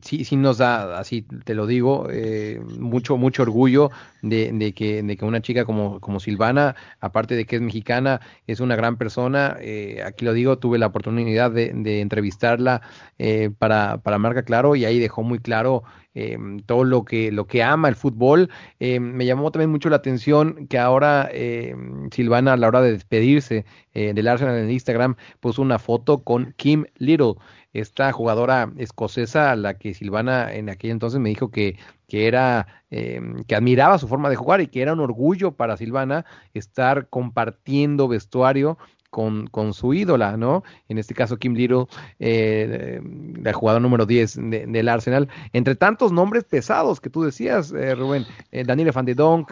sí, 0.00 0.24
sí 0.24 0.36
nos 0.36 0.56
da, 0.56 0.98
así 0.98 1.20
te 1.44 1.54
lo 1.54 1.66
digo, 1.66 2.06
eh, 2.10 2.62
mucho, 2.78 3.18
mucho 3.18 3.42
orgullo 3.42 3.90
de, 4.22 4.50
de, 4.54 4.72
que, 4.72 5.02
de 5.02 5.16
que 5.18 5.24
una 5.26 5.42
chica 5.42 5.66
como, 5.66 6.00
como 6.00 6.18
Silvana, 6.18 6.76
aparte 7.00 7.34
de 7.36 7.44
que 7.44 7.56
es 7.56 7.62
mexicana, 7.62 8.22
es 8.46 8.60
una 8.60 8.74
gran 8.74 8.96
persona. 8.96 9.58
Eh, 9.60 10.02
aquí 10.02 10.24
lo 10.24 10.32
digo, 10.32 10.58
tuve 10.58 10.78
la 10.78 10.86
oportunidad 10.86 11.50
de, 11.50 11.72
de 11.74 12.00
entrevistarla 12.00 12.80
eh, 13.18 13.50
para, 13.58 13.98
para 13.98 14.16
Marca 14.16 14.44
Claro 14.44 14.76
y 14.76 14.86
ahí 14.86 14.98
dejó 14.98 15.22
muy 15.22 15.40
claro 15.40 15.82
eh, 16.14 16.36
todo 16.66 16.84
lo 16.84 17.04
que, 17.04 17.30
lo 17.30 17.46
que 17.46 17.62
ama 17.62 17.88
el 17.88 17.96
fútbol. 17.96 18.50
Eh, 18.80 18.98
me 18.98 19.26
llamó 19.26 19.52
también 19.52 19.70
mucho 19.70 19.88
la 19.90 19.96
atención 19.96 20.66
que 20.68 20.78
ahora 20.78 21.28
eh, 21.32 21.76
Silvana 22.10 22.54
a 22.54 22.56
la 22.56 22.66
hora 22.68 22.80
de 22.80 22.92
despedirse 22.92 23.66
eh, 23.92 24.12
del 24.14 24.28
Arsenal 24.28 24.56
en 24.56 24.70
Instagram 24.70 25.16
puso 25.40 25.62
una 25.62 25.78
foto 25.78 25.97
con 26.04 26.54
Kim 26.56 26.86
Little, 26.96 27.34
esta 27.72 28.12
jugadora 28.12 28.72
escocesa 28.76 29.50
a 29.50 29.56
la 29.56 29.74
que 29.74 29.94
Silvana 29.94 30.52
en 30.52 30.70
aquel 30.70 30.90
entonces 30.90 31.20
me 31.20 31.28
dijo 31.28 31.50
que, 31.50 31.78
que 32.08 32.26
era 32.26 32.66
eh, 32.90 33.20
que 33.46 33.54
admiraba 33.54 33.98
su 33.98 34.08
forma 34.08 34.30
de 34.30 34.36
jugar 34.36 34.60
y 34.60 34.68
que 34.68 34.82
era 34.82 34.94
un 34.94 35.00
orgullo 35.00 35.52
para 35.52 35.76
Silvana 35.76 36.24
estar 36.54 37.08
compartiendo 37.08 38.08
vestuario 38.08 38.78
con, 39.10 39.46
con 39.46 39.72
su 39.72 39.94
ídola, 39.94 40.36
¿no? 40.36 40.62
En 40.88 40.98
este 40.98 41.14
caso, 41.14 41.38
Kim 41.38 41.54
Little, 41.54 41.86
eh, 42.18 43.00
la 43.42 43.52
jugadora 43.52 43.80
número 43.80 44.06
10 44.06 44.50
de, 44.50 44.66
del 44.66 44.88
Arsenal. 44.88 45.28
Entre 45.52 45.74
tantos 45.74 46.12
nombres 46.12 46.44
pesados 46.44 47.00
que 47.00 47.10
tú 47.10 47.22
decías, 47.22 47.72
eh, 47.72 47.94
Rubén, 47.94 48.26
eh, 48.52 48.64
Daniel 48.64 48.92
Van 48.92 49.04
de 49.04 49.14
Donk, 49.14 49.50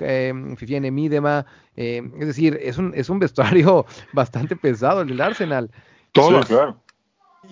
Fifiane 0.57 0.91
Midema, 0.91 1.47
eh, 1.77 2.03
es 2.19 2.27
decir, 2.27 2.59
es 2.63 2.79
un, 2.79 2.93
es 2.95 3.09
un 3.09 3.19
vestuario 3.19 3.87
bastante 4.13 4.57
pesado 4.57 5.03
el 5.03 5.09
del 5.09 5.21
Arsenal. 5.21 5.71
Todas, 6.21 6.47
sí, 6.47 6.55
claro. 6.55 6.77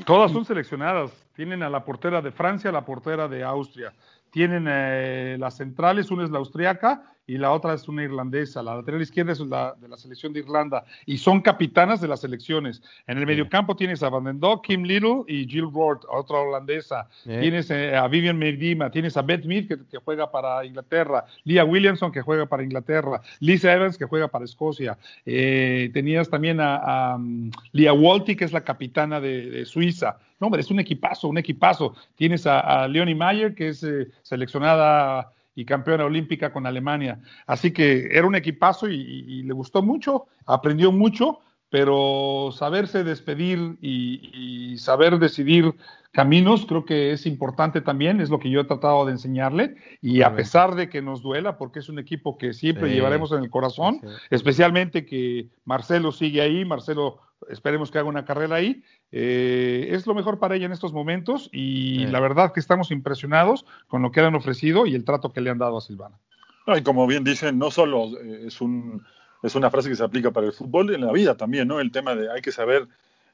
Todas 0.05 0.33
son 0.33 0.45
seleccionadas. 0.45 1.12
Tienen 1.35 1.62
a 1.62 1.71
la 1.71 1.85
portera 1.85 2.21
de 2.21 2.33
Francia, 2.33 2.71
a 2.71 2.73
la 2.73 2.85
portera 2.85 3.29
de 3.29 3.45
Austria. 3.45 3.93
Tienen 4.31 4.67
eh, 4.69 5.37
las 5.39 5.57
centrales, 5.57 6.11
una 6.11 6.25
es 6.25 6.31
la 6.31 6.39
austriaca 6.39 7.14
y 7.27 7.39
la 7.39 7.53
otra 7.53 7.75
es 7.75 7.89
una 7.89 8.03
irlandesa. 8.03 8.62
La 8.62 8.77
lateral 8.77 9.01
izquierda 9.01 9.33
es 9.33 9.41
la 9.41 9.75
de 9.81 9.89
la 9.89 9.97
selección 9.97 10.33
de 10.33 10.41
Irlanda 10.41 10.85
y 11.07 11.18
son 11.18 11.41
capitanas 11.41 12.01
de 12.01 12.09
las 12.09 12.20
selecciones. 12.20 12.83
En 13.07 13.18
el 13.18 13.27
mediocampo 13.27 13.77
tienes 13.77 14.03
a 14.03 14.11
Van 14.11 14.25
den 14.25 14.41
Dok, 14.41 14.66
Kim 14.66 14.83
Little 14.83 15.25
y 15.27 15.47
Jill 15.47 15.66
Ward, 15.66 16.01
otra 16.09 16.39
holandesa. 16.39 17.09
Tienes 17.25 17.70
eh, 17.70 17.97
a 17.97 18.07
Vivian 18.09 18.39
Medima, 18.39 18.91
tienes 18.91 19.16
a 19.16 19.22
Beth 19.22 19.45
Mead 19.45 19.68
que, 19.68 19.79
que, 19.91 19.99
juega 19.99 20.31
para 20.31 20.64
Inglaterra, 20.64 21.25
Leah 21.45 21.64
Williamson 21.64 22.12
que 22.12 22.20
juega 22.20 22.47
para 22.47 22.62
Inglaterra, 22.62 23.20
Lisa 23.41 23.72
Evans 23.72 23.97
que 23.97 24.05
juega 24.05 24.29
para 24.29 24.45
Escocia. 24.45 24.99
Eh, 25.25 25.91
tenías 25.95 26.29
también 26.29 26.61
a, 26.61 26.77
a 26.77 27.16
um, 27.16 27.51
Leah 27.72 27.93
Walty 27.93 28.37
que 28.37 28.45
es 28.45 28.53
la 28.53 28.62
capitana 28.62 29.20
de, 29.20 29.51
de, 29.51 29.64
Suiza. 29.64 30.18
No, 30.41 30.49
hombre, 30.49 30.61
es 30.61 30.70
un 30.70 30.81
equipazo, 30.81 31.29
un 31.29 31.39
equipazo. 31.39 31.95
Tienes 32.16 32.47
a, 32.47 32.61
a 32.61 32.89
Leonie 32.89 33.14
Mayer 33.14 33.55
que 33.55 33.68
es 33.68 33.83
eh, 33.83 34.09
seleccionada 34.22 35.33
y 35.55 35.64
campeona 35.64 36.05
olímpica 36.05 36.52
con 36.52 36.66
Alemania. 36.66 37.20
Así 37.46 37.72
que 37.72 38.09
era 38.12 38.26
un 38.26 38.34
equipazo 38.34 38.88
y, 38.88 38.96
y, 38.96 39.40
y 39.40 39.42
le 39.42 39.52
gustó 39.52 39.82
mucho, 39.82 40.26
aprendió 40.46 40.92
mucho, 40.92 41.40
pero 41.74 42.50
saberse 42.52 43.02
despedir 43.02 43.78
y, 43.80 44.30
y, 44.72 44.78
saber 44.78 45.18
decidir 45.18 45.74
caminos 46.12 46.66
creo 46.66 46.84
que 46.84 47.11
es 47.11 47.26
importante 47.26 47.80
también, 47.80 48.20
es 48.20 48.30
lo 48.30 48.38
que 48.38 48.48
yo 48.48 48.61
he 48.61 48.64
tratado 48.64 49.05
de 49.05 49.11
enseñarle 49.11 49.74
y 50.00 50.22
a 50.22 50.36
pesar 50.36 50.76
de 50.76 50.88
que 50.88 51.02
nos 51.02 51.20
duela, 51.20 51.59
porque 51.59 51.80
es 51.80 51.88
un 51.88 51.98
equipo 51.98 52.38
que 52.38 52.52
siempre 52.52 52.88
sí. 52.88 52.94
llevaremos 52.94 53.32
en 53.32 53.42
el 53.42 53.50
corazón, 53.50 53.98
sí. 54.00 54.09
especialmente 54.30 55.05
que 55.05 55.48
Marcelo 55.64 56.12
sigue 56.12 56.42
ahí, 56.42 56.64
Marcelo 56.64 57.18
esperemos 57.49 57.90
que 57.90 57.99
haga 57.99 58.09
una 58.09 58.24
carrera 58.24 58.57
ahí, 58.57 58.82
eh, 59.12 59.88
es 59.90 60.07
lo 60.07 60.14
mejor 60.14 60.38
para 60.38 60.57
ella 60.57 60.66
en 60.66 60.72
estos 60.72 60.92
momentos 60.92 61.49
y 61.53 62.05
sí. 62.05 62.07
la 62.07 62.20
verdad 62.20 62.53
que 62.53 62.61
estamos 62.61 62.90
impresionados 62.90 63.64
con 63.88 64.03
lo 64.03 64.11
que 64.11 64.20
le 64.20 64.28
han 64.28 64.34
ofrecido 64.34 64.86
y 64.86 64.95
el 64.95 65.05
trato 65.05 65.32
que 65.32 65.40
le 65.40 65.51
han 65.51 65.59
dado 65.59 65.78
a 65.78 65.80
Silvana. 65.80 66.18
y 66.66 66.82
como 66.82 67.07
bien 67.07 67.24
dicen, 67.24 67.59
no 67.59 67.70
solo 67.70 68.18
eh, 68.18 68.45
es, 68.47 68.61
un, 68.61 69.05
es 69.42 69.55
una 69.55 69.70
frase 69.70 69.88
que 69.88 69.97
se 69.97 70.05
aplica 70.05 70.30
para 70.30 70.47
el 70.47 70.53
fútbol, 70.53 70.95
en 70.95 71.05
la 71.05 71.12
vida 71.12 71.36
también, 71.36 71.68
¿no? 71.68 71.80
El 71.80 71.92
tema 71.92 72.14
de 72.14 72.30
hay 72.30 72.42
que 72.42 72.53
saber 72.53 72.88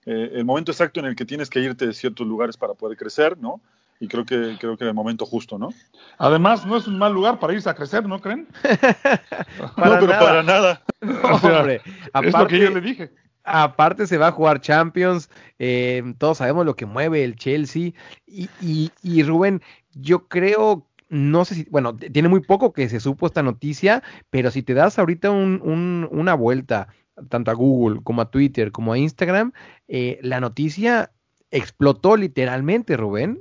eh, 0.06 0.32
el 0.34 0.44
momento 0.44 0.72
exacto 0.72 1.00
en 1.00 1.06
el 1.06 1.16
que 1.16 1.24
tienes 1.24 1.50
que 1.50 1.60
irte 1.60 1.86
de 1.86 1.92
ciertos 1.92 2.26
lugares 2.26 2.56
para 2.56 2.74
poder 2.74 2.96
crecer, 2.96 3.36
¿no? 3.38 3.60
Y 4.02 4.08
creo 4.08 4.24
que 4.24 4.56
creo 4.58 4.78
que 4.78 4.84
era 4.84 4.90
el 4.90 4.94
momento 4.94 5.26
justo, 5.26 5.58
¿no? 5.58 5.68
Además, 6.16 6.64
no 6.64 6.78
es 6.78 6.86
un 6.86 6.98
mal 6.98 7.12
lugar 7.12 7.38
para 7.38 7.52
irse 7.52 7.68
a 7.68 7.74
crecer, 7.74 8.06
¿no 8.06 8.18
creen? 8.18 8.48
no, 9.76 9.98
pero 10.00 10.06
nada. 10.06 10.18
para 10.18 10.42
nada. 10.42 10.82
No, 11.02 11.34
o 11.34 11.38
sea, 11.38 11.60
hombre, 11.60 11.80
aparte, 12.12 12.28
es 12.28 12.34
lo 12.34 12.46
que 12.46 12.58
yo 12.58 12.70
le 12.70 12.80
dije. 12.82 13.10
Aparte 13.44 14.06
se 14.06 14.18
va 14.18 14.28
a 14.28 14.32
jugar 14.32 14.60
Champions, 14.60 15.30
eh, 15.58 16.02
todos 16.18 16.38
sabemos 16.38 16.66
lo 16.66 16.76
que 16.76 16.86
mueve 16.86 17.24
el 17.24 17.36
Chelsea 17.36 17.92
y, 18.26 18.48
y, 19.02 19.22
Rubén, 19.22 19.62
yo 19.94 20.28
creo 20.28 20.86
no 21.08 21.44
sé 21.44 21.56
si, 21.56 21.66
bueno, 21.70 21.96
tiene 21.96 22.28
muy 22.28 22.40
poco 22.40 22.72
que 22.72 22.88
se 22.88 23.00
supo 23.00 23.26
esta 23.26 23.42
noticia, 23.42 24.02
pero 24.30 24.50
si 24.52 24.62
te 24.62 24.74
das 24.74 24.98
ahorita 24.98 25.30
un, 25.30 25.60
un, 25.64 26.08
una 26.12 26.34
vuelta, 26.34 26.88
tanto 27.28 27.50
a 27.50 27.54
Google 27.54 28.00
como 28.04 28.22
a 28.22 28.30
Twitter 28.30 28.70
como 28.70 28.92
a 28.92 28.98
Instagram, 28.98 29.52
eh, 29.88 30.20
la 30.22 30.40
noticia 30.40 31.10
explotó 31.50 32.16
literalmente, 32.16 32.96
Rubén. 32.96 33.40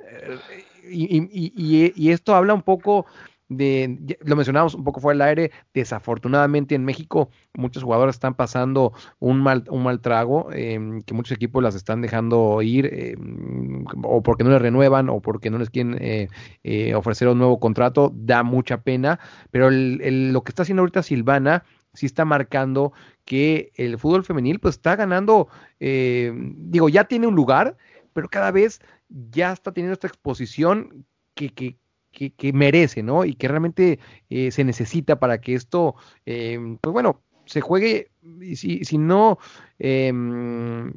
Y, 0.90 1.18
y, 1.18 1.30
y, 1.32 1.94
y, 1.96 2.12
esto 2.12 2.36
habla 2.36 2.56
un 2.56 2.64
poco 2.64 3.06
de, 3.50 4.18
lo 4.22 4.36
mencionamos 4.36 4.76
un 4.76 4.84
poco 4.84 5.02
fuera 5.02 5.16
del 5.16 5.30
aire, 5.30 5.52
desafortunadamente 5.74 6.76
en 6.76 6.86
México 6.86 7.30
muchos 7.54 7.84
jugadores 7.84 8.16
están 8.16 8.36
pasando 8.36 8.94
un 9.20 9.42
mal, 9.42 9.66
un 9.70 9.84
mal 9.84 10.00
trago, 10.00 10.50
eh, 10.54 11.02
que 11.06 11.14
muchos 11.14 11.36
equipos 11.36 11.62
las 11.62 11.76
están 11.76 12.02
dejando 12.02 12.62
ir, 12.62 12.86
eh, 12.92 13.16
o 14.04 14.24
porque 14.24 14.44
no 14.44 14.52
les 14.52 14.62
renuevan, 14.62 15.10
o 15.10 15.20
porque 15.20 15.50
no 15.50 15.58
les 15.58 15.70
quieren 15.70 15.98
eh, 16.00 16.30
eh 16.64 16.96
ofrecer 16.96 17.28
un 17.28 17.40
nuevo 17.40 17.60
contrato, 17.60 18.12
da 18.16 18.44
mucha 18.44 18.82
pena, 18.82 19.20
pero 19.52 19.68
el, 19.68 20.00
el, 20.02 20.32
lo 20.32 20.44
que 20.44 20.52
está 20.52 20.62
haciendo 20.62 20.82
ahorita 20.82 21.04
Silvana 21.04 21.64
sí 21.94 22.06
está 22.06 22.26
marcando 22.26 22.94
que 23.26 23.72
el 23.76 23.98
fútbol 23.98 24.24
femenil 24.24 24.60
pues 24.60 24.76
está 24.76 24.96
ganando, 24.96 25.48
eh, 25.80 26.32
digo, 26.36 26.90
ya 26.90 27.06
tiene 27.06 27.28
un 27.28 27.36
lugar, 27.36 27.78
pero 28.14 28.30
cada 28.30 28.52
vez 28.52 28.82
ya 29.10 29.52
está 29.52 29.72
teniendo 29.72 29.94
esta 29.94 30.08
exposición 30.08 31.06
que, 31.36 31.50
que, 31.50 31.78
que, 32.12 32.32
que 32.32 32.54
merece, 32.54 33.04
¿no? 33.04 33.26
Y 33.26 33.36
que 33.36 33.48
realmente 33.48 34.00
eh, 34.30 34.52
se 34.52 34.64
necesita 34.64 35.20
para 35.20 35.40
que 35.42 35.56
esto, 35.56 35.96
eh, 36.26 36.78
pues 36.82 36.94
bueno, 36.94 37.22
se 37.46 37.62
juegue, 37.62 38.12
y 38.42 38.56
si, 38.56 38.86
si 38.86 38.98
no 38.98 39.40
eh, 39.80 40.12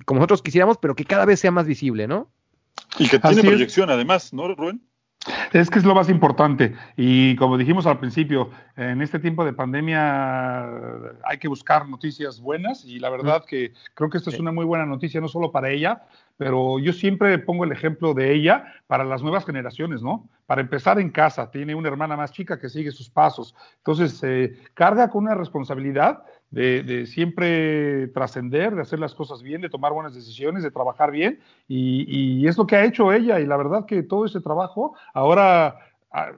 como 0.05 0.19
nosotros 0.19 0.43
quisiéramos, 0.43 0.79
pero 0.79 0.95
que 0.95 1.05
cada 1.05 1.25
vez 1.25 1.41
sea 1.41 1.51
más 1.51 1.67
visible, 1.67 2.07
¿no? 2.07 2.31
Y 2.99 3.09
que 3.09 3.19
tiene 3.19 3.39
Así 3.39 3.47
proyección 3.47 3.89
es. 3.91 3.95
además, 3.95 4.33
¿no, 4.33 4.55
Rubén? 4.55 4.83
Es 5.53 5.71
que 5.71 5.79
es 5.79 5.85
lo 5.85 5.95
más 5.95 6.09
importante. 6.09 6.75
Y 6.97 7.37
como 7.37 7.57
dijimos 7.57 7.87
al 7.87 8.01
principio, 8.01 8.51
en 8.77 9.03
este 9.03 9.19
tiempo 9.19 9.45
de 9.45 9.53
pandemia 9.53 10.65
hay 11.25 11.39
que 11.39 11.49
buscar 11.49 11.89
noticias 11.89 12.41
buenas 12.41 12.85
y 12.85 12.99
la 12.99 13.11
verdad 13.11 13.45
que 13.47 13.73
creo 13.95 14.11
que 14.11 14.19
esto 14.19 14.31
es 14.31 14.41
una 14.41 14.51
muy 14.51 14.65
buena 14.65 14.87
noticia, 14.87 15.21
no 15.21 15.29
solo 15.29 15.53
para 15.53 15.71
ella, 15.71 16.03
pero 16.37 16.79
yo 16.79 16.93
siempre 16.93 17.39
pongo 17.39 17.65
el 17.65 17.73
ejemplo 17.73 18.15
de 18.15 18.33
ella 18.33 18.65
para 18.87 19.05
las 19.05 19.23
nuevas 19.23 19.45
generaciones, 19.45 20.03
¿no? 20.03 20.29
Para 20.47 20.61
empezar 20.61 20.99
en 20.99 21.11
casa, 21.11 21.51
tiene 21.51 21.75
una 21.75 21.89
hermana 21.89 22.17
más 22.17 22.33
chica 22.33 22.59
que 22.59 22.69
sigue 22.69 22.91
sus 22.91 23.09
pasos. 23.09 23.55
Entonces, 23.79 24.21
eh, 24.23 24.57
carga 24.75 25.11
con 25.11 25.25
una 25.25 25.35
responsabilidad 25.35 26.25
de, 26.53 27.07
siempre 27.07 28.09
trascender, 28.09 28.75
de 28.75 28.83
hacer 28.83 28.99
las 28.99 29.15
cosas 29.15 29.43
bien, 29.43 29.63
de 29.63 29.71
tomar 29.71 29.93
buenas 29.93 30.15
decisiones, 30.15 30.63
de 30.63 30.71
trabajar 30.71 31.11
bien, 31.11 31.41
y, 31.67 32.47
es 32.47 32.59
lo 32.59 32.67
que 32.67 32.77
ha 32.77 32.85
hecho 32.85 33.13
ella, 33.13 33.41
y 33.41 33.47
la 33.47 33.57
verdad 33.57 33.87
que 33.87 34.03
todo 34.03 34.27
ese 34.27 34.41
trabajo 34.41 34.95
ahora 35.15 35.77
ah, 36.11 36.31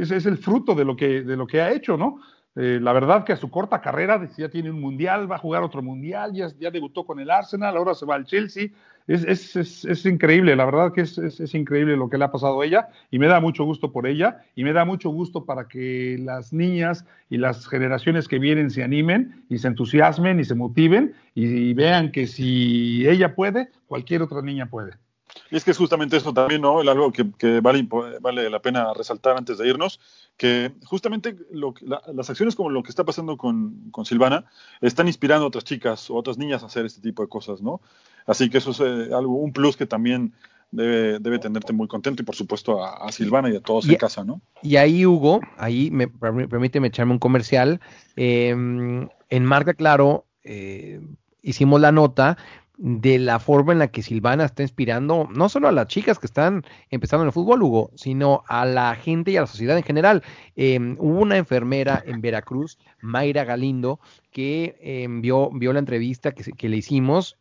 es, 0.00 0.10
el 0.10 0.38
fruto 0.38 0.74
de 0.74 0.84
lo 0.84 0.96
que, 0.96 1.22
de 1.22 1.36
lo 1.36 1.46
que 1.46 1.60
ha 1.60 1.72
hecho, 1.72 1.96
¿no? 1.96 2.20
Eh, 2.54 2.80
la 2.82 2.92
verdad 2.92 3.24
que 3.24 3.32
a 3.32 3.36
su 3.36 3.50
corta 3.50 3.80
carrera 3.80 4.28
ya 4.36 4.48
tiene 4.48 4.70
un 4.70 4.80
mundial, 4.80 5.30
va 5.30 5.36
a 5.36 5.38
jugar 5.38 5.62
otro 5.62 5.80
mundial, 5.80 6.32
ya 6.34 6.70
debutó 6.70 7.06
con 7.06 7.18
el 7.20 7.30
Arsenal, 7.30 7.76
ahora 7.76 7.94
se 7.94 8.04
va 8.04 8.16
al 8.16 8.26
Chelsea. 8.26 8.68
Es, 9.06 9.24
es, 9.24 9.56
es, 9.56 9.84
es 9.84 10.06
increíble, 10.06 10.54
la 10.54 10.64
verdad 10.64 10.92
que 10.92 11.02
es, 11.02 11.54
increíble 11.54 11.96
lo 11.96 12.08
que 12.08 12.18
le 12.18 12.24
ha 12.24 12.30
pasado 12.30 12.60
a 12.60 12.66
ella 12.66 12.88
y 13.10 13.18
me 13.18 13.26
da 13.26 13.40
mucho 13.40 13.64
gusto 13.64 13.92
por 13.92 14.06
ella 14.06 14.44
y 14.54 14.64
me 14.64 14.72
da 14.72 14.84
mucho 14.84 15.10
gusto 15.10 15.44
para 15.44 15.66
que 15.66 16.18
las 16.20 16.52
niñas 16.52 17.04
y 17.28 17.38
las 17.38 17.66
generaciones 17.66 18.28
que 18.28 18.38
vienen 18.38 18.70
se 18.70 18.82
animen 18.82 19.44
y 19.48 19.58
se 19.58 19.68
entusiasmen 19.68 20.38
y 20.40 20.44
se 20.44 20.54
motiven 20.54 21.14
y, 21.34 21.46
y 21.46 21.74
vean 21.74 22.12
que 22.12 22.26
si 22.26 23.06
ella 23.08 23.34
puede, 23.34 23.70
cualquier 23.86 24.22
otra 24.22 24.42
niña 24.42 24.66
puede. 24.66 24.92
Y 25.52 25.56
es 25.56 25.64
que 25.64 25.70
es 25.70 25.76
justamente 25.76 26.16
eso 26.16 26.32
también, 26.32 26.62
¿no? 26.62 26.80
Algo 26.80 27.12
que, 27.12 27.30
que 27.32 27.60
vale, 27.60 27.86
vale 28.22 28.48
la 28.48 28.62
pena 28.62 28.94
resaltar 28.94 29.36
antes 29.36 29.58
de 29.58 29.68
irnos, 29.68 30.00
que 30.38 30.72
justamente 30.86 31.36
lo, 31.50 31.74
las 31.82 32.30
acciones 32.30 32.56
como 32.56 32.70
lo 32.70 32.82
que 32.82 32.88
está 32.88 33.04
pasando 33.04 33.36
con, 33.36 33.90
con, 33.90 34.06
Silvana 34.06 34.46
están 34.80 35.08
inspirando 35.08 35.44
a 35.44 35.48
otras 35.48 35.64
chicas 35.64 36.08
o 36.08 36.14
otras 36.14 36.38
niñas 36.38 36.62
a 36.62 36.66
hacer 36.66 36.86
este 36.86 37.02
tipo 37.02 37.22
de 37.22 37.28
cosas, 37.28 37.60
¿no? 37.60 37.82
Así 38.24 38.48
que 38.48 38.58
eso 38.58 38.70
es 38.70 38.80
eh, 38.80 39.14
algo, 39.14 39.34
un 39.34 39.52
plus 39.52 39.76
que 39.76 39.84
también 39.84 40.32
debe, 40.70 41.18
debe 41.18 41.38
tenerte 41.38 41.74
muy 41.74 41.86
contento 41.86 42.22
y 42.22 42.24
por 42.24 42.34
supuesto 42.34 42.82
a, 42.82 43.12
Silvana 43.12 43.50
y 43.50 43.56
a 43.56 43.60
todos 43.60 43.86
en 43.86 43.96
casa, 43.96 44.24
¿no? 44.24 44.40
Y 44.62 44.76
ahí, 44.76 45.04
Hugo, 45.04 45.42
ahí 45.58 45.90
me 45.90 46.08
permíteme 46.08 46.88
echarme 46.88 47.12
un 47.12 47.18
comercial. 47.18 47.78
Em, 48.16 49.06
en 49.28 49.44
Marca 49.44 49.74
Claro 49.74 50.24
eh, 50.44 50.98
hicimos 51.42 51.78
la 51.78 51.92
nota 51.92 52.38
de 52.84 53.20
la 53.20 53.38
forma 53.38 53.72
en 53.72 53.78
la 53.78 53.92
que 53.92 54.02
Silvana 54.02 54.44
está 54.44 54.62
inspirando 54.62 55.28
no 55.32 55.48
solo 55.48 55.68
a 55.68 55.72
las 55.72 55.86
chicas 55.86 56.18
que 56.18 56.26
están 56.26 56.64
empezando 56.90 57.22
en 57.22 57.28
el 57.28 57.32
fútbol, 57.32 57.62
Hugo, 57.62 57.92
sino 57.94 58.42
a 58.48 58.66
la 58.66 58.96
gente 58.96 59.30
y 59.30 59.36
a 59.36 59.42
la 59.42 59.46
sociedad 59.46 59.76
en 59.76 59.84
general. 59.84 60.24
Em, 60.56 60.96
hubo 60.98 61.20
una 61.20 61.36
enfermera 61.36 62.02
en 62.04 62.20
Veracruz, 62.20 62.78
Mayra 63.00 63.44
Galindo, 63.44 64.00
que 64.32 64.76
em, 64.80 65.20
vio, 65.20 65.50
vio, 65.52 65.72
la 65.72 65.78
entrevista 65.78 66.32
que, 66.32 66.68
le 66.68 66.76
hicimos 66.76 67.38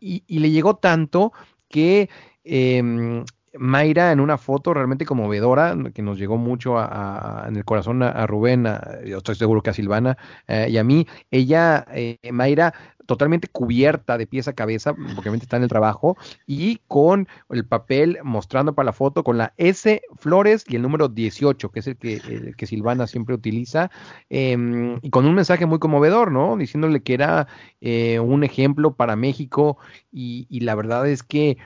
y, 0.00 0.22
le 0.26 0.50
llegó 0.50 0.76
tanto 0.76 1.34
que 1.68 2.08
em, 2.44 3.26
Mayra 3.58 4.12
en 4.12 4.20
una 4.20 4.38
foto 4.38 4.72
realmente 4.74 5.04
conmovedora 5.04 5.76
que 5.94 6.02
nos 6.02 6.18
llegó 6.18 6.36
mucho 6.36 6.78
en 6.80 7.56
el 7.56 7.64
corazón 7.64 8.02
a, 8.02 8.26
Rubén, 8.26 8.66
yo 9.06 9.18
estoy 9.18 9.34
seguro 9.34 9.62
que 9.62 9.70
a 9.70 9.74
Silvana 9.74 10.16
eh, 10.46 10.68
y 10.70 10.78
a 10.78 10.84
mí. 10.84 11.06
Ella, 11.30 11.84
eh, 11.92 12.18
Mayra, 12.30 12.72
totalmente 13.10 13.48
cubierta 13.48 14.16
de 14.16 14.28
pies 14.28 14.46
a 14.46 14.52
cabeza, 14.52 14.92
obviamente 15.18 15.44
está 15.44 15.56
en 15.56 15.64
el 15.64 15.68
trabajo, 15.68 16.16
y 16.46 16.78
con 16.86 17.26
el 17.48 17.66
papel 17.66 18.18
mostrando 18.22 18.72
para 18.72 18.86
la 18.86 18.92
foto 18.92 19.24
con 19.24 19.36
la 19.36 19.52
S 19.56 20.00
Flores 20.16 20.64
y 20.68 20.76
el 20.76 20.82
número 20.82 21.08
18, 21.08 21.72
que 21.72 21.80
es 21.80 21.88
el 21.88 21.96
que, 21.96 22.66
Silvana 22.68 23.08
siempre 23.08 23.34
utiliza, 23.34 23.90
em, 24.28 25.00
y 25.02 25.10
con 25.10 25.26
un 25.26 25.34
mensaje 25.34 25.66
muy 25.66 25.80
conmovedor, 25.80 26.30
¿no? 26.30 26.56
Diciéndole 26.56 27.02
que 27.02 27.14
era 27.14 27.48
eh, 27.80 28.20
un 28.20 28.44
ejemplo 28.44 28.94
para 28.94 29.16
México, 29.16 29.78
y, 30.12 30.60
la 30.60 30.76
verdad 30.76 31.08
es 31.08 31.24
que 31.24 31.56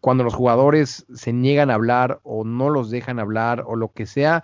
cuando 0.00 0.24
los 0.24 0.34
jugadores 0.34 1.06
se 1.12 1.32
niegan 1.32 1.70
a 1.70 1.74
hablar 1.74 2.20
o 2.22 2.44
no 2.44 2.70
los 2.70 2.90
dejan 2.90 3.18
hablar 3.18 3.64
o 3.66 3.76
lo 3.76 3.92
que 3.92 4.06
sea, 4.06 4.42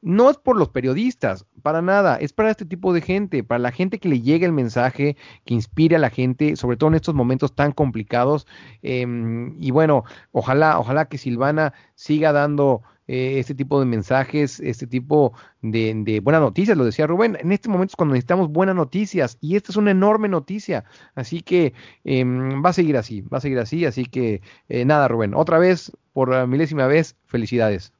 no 0.00 0.30
es 0.30 0.36
por 0.36 0.56
los 0.56 0.68
periodistas, 0.68 1.44
para 1.62 1.82
nada, 1.82 2.16
es 2.16 2.32
para 2.32 2.50
este 2.50 2.64
tipo 2.64 2.92
de 2.92 3.00
gente, 3.00 3.42
para 3.42 3.58
la 3.58 3.72
gente 3.72 3.98
que 3.98 4.08
le 4.08 4.20
llegue 4.20 4.46
el 4.46 4.52
mensaje, 4.52 5.16
que 5.44 5.54
inspire 5.54 5.96
a 5.96 5.98
la 5.98 6.10
gente, 6.10 6.56
sobre 6.56 6.76
todo 6.76 6.90
en 6.90 6.96
estos 6.96 7.14
momentos 7.14 7.54
tan 7.54 7.72
complicados. 7.72 8.46
Em, 8.82 9.56
y 9.60 9.70
bueno, 9.70 10.04
ojalá, 10.32 10.78
ojalá 10.78 11.06
que 11.06 11.18
Silvana 11.18 11.72
siga 11.94 12.32
dando 12.32 12.82
eh, 13.08 13.38
este 13.38 13.54
tipo 13.54 13.80
de 13.80 13.86
mensajes, 13.86 14.60
este 14.60 14.86
tipo 14.86 15.32
de, 15.62 16.20
buenas 16.22 16.42
noticias, 16.42 16.76
lo 16.76 16.84
decía 16.84 17.06
Rubén, 17.06 17.36
en 17.40 17.52
este 17.52 17.68
momento 17.68 17.92
es 17.92 17.96
cuando 17.96 18.12
necesitamos 18.14 18.50
buenas 18.50 18.76
noticias 18.76 19.38
y 19.40 19.56
esta 19.56 19.72
es 19.72 19.76
una 19.76 19.90
enorme 19.90 20.28
noticia, 20.28 20.84
así 21.14 21.40
que 21.40 21.72
em, 22.04 22.62
va 22.62 22.70
a 22.70 22.72
seguir 22.74 22.96
así, 22.98 23.22
va 23.22 23.38
a 23.38 23.40
seguir 23.40 23.58
así, 23.58 23.86
así 23.86 24.04
que 24.04 24.42
eh, 24.68 24.84
nada 24.84 25.08
Rubén, 25.08 25.34
otra 25.34 25.58
vez, 25.58 25.90
por 26.12 26.46
milésima 26.46 26.86
vez, 26.86 27.16
felicidades. 27.26 27.92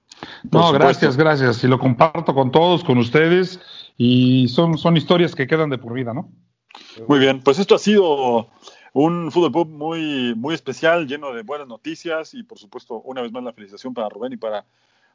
No, 0.50 0.72
gracias, 0.72 1.16
gracias. 1.16 1.62
Y 1.64 1.68
lo 1.68 1.78
comparto 1.78 2.34
con 2.34 2.50
todos, 2.50 2.84
con 2.84 2.98
ustedes, 2.98 3.60
y 3.96 4.48
son, 4.48 4.78
son 4.78 4.96
historias 4.96 5.34
que 5.34 5.46
quedan 5.46 5.70
de 5.70 5.78
por 5.78 5.92
vida, 5.92 6.14
¿no? 6.14 6.30
Muy 7.06 7.18
bien, 7.18 7.40
pues 7.40 7.58
esto 7.58 7.74
ha 7.74 7.78
sido 7.78 8.48
un 8.92 9.30
fútbol 9.30 9.52
pop 9.52 9.68
muy, 9.68 10.34
muy 10.36 10.54
especial, 10.54 11.06
lleno 11.06 11.32
de 11.32 11.42
buenas 11.42 11.68
noticias, 11.68 12.34
y 12.34 12.42
por 12.42 12.58
supuesto, 12.58 13.00
una 13.00 13.22
vez 13.22 13.32
más 13.32 13.42
la 13.42 13.52
felicitación 13.52 13.94
para 13.94 14.08
Rubén 14.08 14.32
y 14.32 14.36
para, 14.36 14.66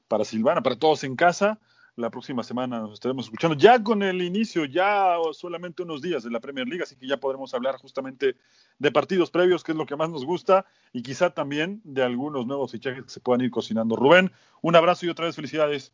para 0.07 0.25
Silvana, 0.25 0.61
para 0.61 0.77
todos 0.77 1.03
en 1.03 1.15
casa. 1.15 1.59
La 1.95 2.09
próxima 2.09 2.41
semana 2.41 2.79
nos 2.79 2.93
estaremos 2.93 3.25
escuchando 3.25 3.55
ya 3.55 3.83
con 3.83 4.01
el 4.01 4.23
inicio, 4.23 4.65
ya 4.65 5.15
solamente 5.31 5.83
unos 5.83 6.01
días 6.01 6.23
de 6.23 6.31
la 6.31 6.39
Premier 6.39 6.67
League, 6.67 6.81
así 6.81 6.95
que 6.95 7.05
ya 7.05 7.17
podremos 7.17 7.53
hablar 7.53 7.75
justamente 7.75 8.35
de 8.79 8.91
partidos 8.91 9.29
previos, 9.29 9.63
que 9.63 9.73
es 9.73 9.77
lo 9.77 9.85
que 9.85 9.95
más 9.95 10.09
nos 10.09 10.25
gusta, 10.25 10.65
y 10.91 11.03
quizá 11.03 11.29
también 11.29 11.81
de 11.83 12.01
algunos 12.01 12.47
nuevos 12.47 12.71
fichajes 12.71 13.03
que 13.03 13.09
se 13.11 13.19
puedan 13.19 13.41
ir 13.41 13.51
cocinando. 13.51 13.95
Rubén, 13.95 14.31
un 14.61 14.75
abrazo 14.75 15.05
y 15.05 15.09
otra 15.09 15.25
vez 15.25 15.35
felicidades. 15.35 15.93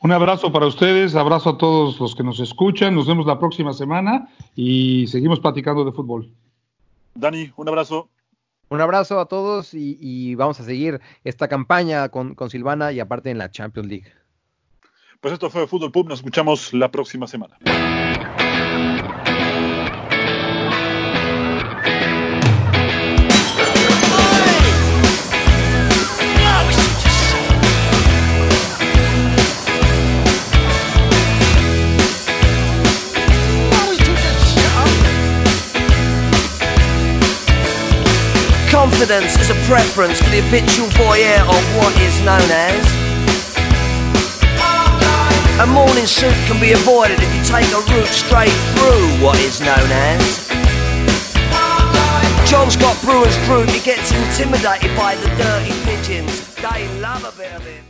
Un 0.00 0.12
abrazo 0.12 0.50
para 0.50 0.66
ustedes, 0.66 1.14
abrazo 1.14 1.50
a 1.50 1.58
todos 1.58 2.00
los 2.00 2.14
que 2.14 2.24
nos 2.24 2.40
escuchan, 2.40 2.94
nos 2.94 3.06
vemos 3.06 3.26
la 3.26 3.38
próxima 3.38 3.74
semana 3.74 4.30
y 4.56 5.08
seguimos 5.08 5.40
platicando 5.40 5.84
de 5.84 5.92
fútbol. 5.92 6.32
Dani, 7.14 7.52
un 7.54 7.68
abrazo. 7.68 8.08
Un 8.70 8.80
abrazo 8.80 9.20
a 9.20 9.26
todos 9.26 9.74
y, 9.74 10.34
vamos 10.36 10.58
a 10.60 10.64
seguir 10.64 11.02
esta 11.24 11.48
campaña 11.48 12.08
con, 12.08 12.34
con 12.34 12.48
Silvana 12.48 12.92
y 12.92 13.00
aparte 13.00 13.30
en 13.30 13.36
la 13.36 13.50
Champions 13.50 13.88
League. 13.88 14.12
Pues 15.20 15.34
esto 15.34 15.50
fue 15.50 15.66
Fútbol 15.66 15.90
Pub, 15.90 16.08
nos 16.08 16.20
escuchamos 16.20 16.72
la 16.72 16.92
próxima 16.92 17.26
semana. 17.26 17.58
Confidence 38.70 39.36
is 39.40 39.50
a 39.50 39.54
preference 39.66 40.20
for 40.20 40.30
the 40.30 40.40
habitual 40.42 40.88
voyeur 40.90 41.40
of 41.40 41.76
what 41.76 41.92
is 42.00 42.20
known 42.20 42.40
as 42.52 43.07
a 45.60 45.66
morning 45.66 46.06
suit 46.06 46.34
can 46.46 46.60
be 46.60 46.72
avoided 46.72 47.18
if 47.20 47.34
you 47.34 47.42
take 47.42 47.66
a 47.72 47.80
route 47.90 48.06
straight 48.06 48.54
through 48.74 49.24
what 49.24 49.38
is 49.40 49.60
known 49.60 49.90
as. 49.90 50.48
John's 52.48 52.76
got 52.76 53.00
brewer's 53.02 53.36
fruit, 53.46 53.68
he 53.70 53.80
gets 53.80 54.12
intimidated 54.12 54.96
by 54.96 55.16
the 55.16 55.28
dirty 55.36 55.72
pigeons. 55.84 56.54
They 56.56 56.86
love 57.00 57.24
a 57.24 57.36
bit 57.36 57.52
of 57.52 57.66
it. 57.66 57.87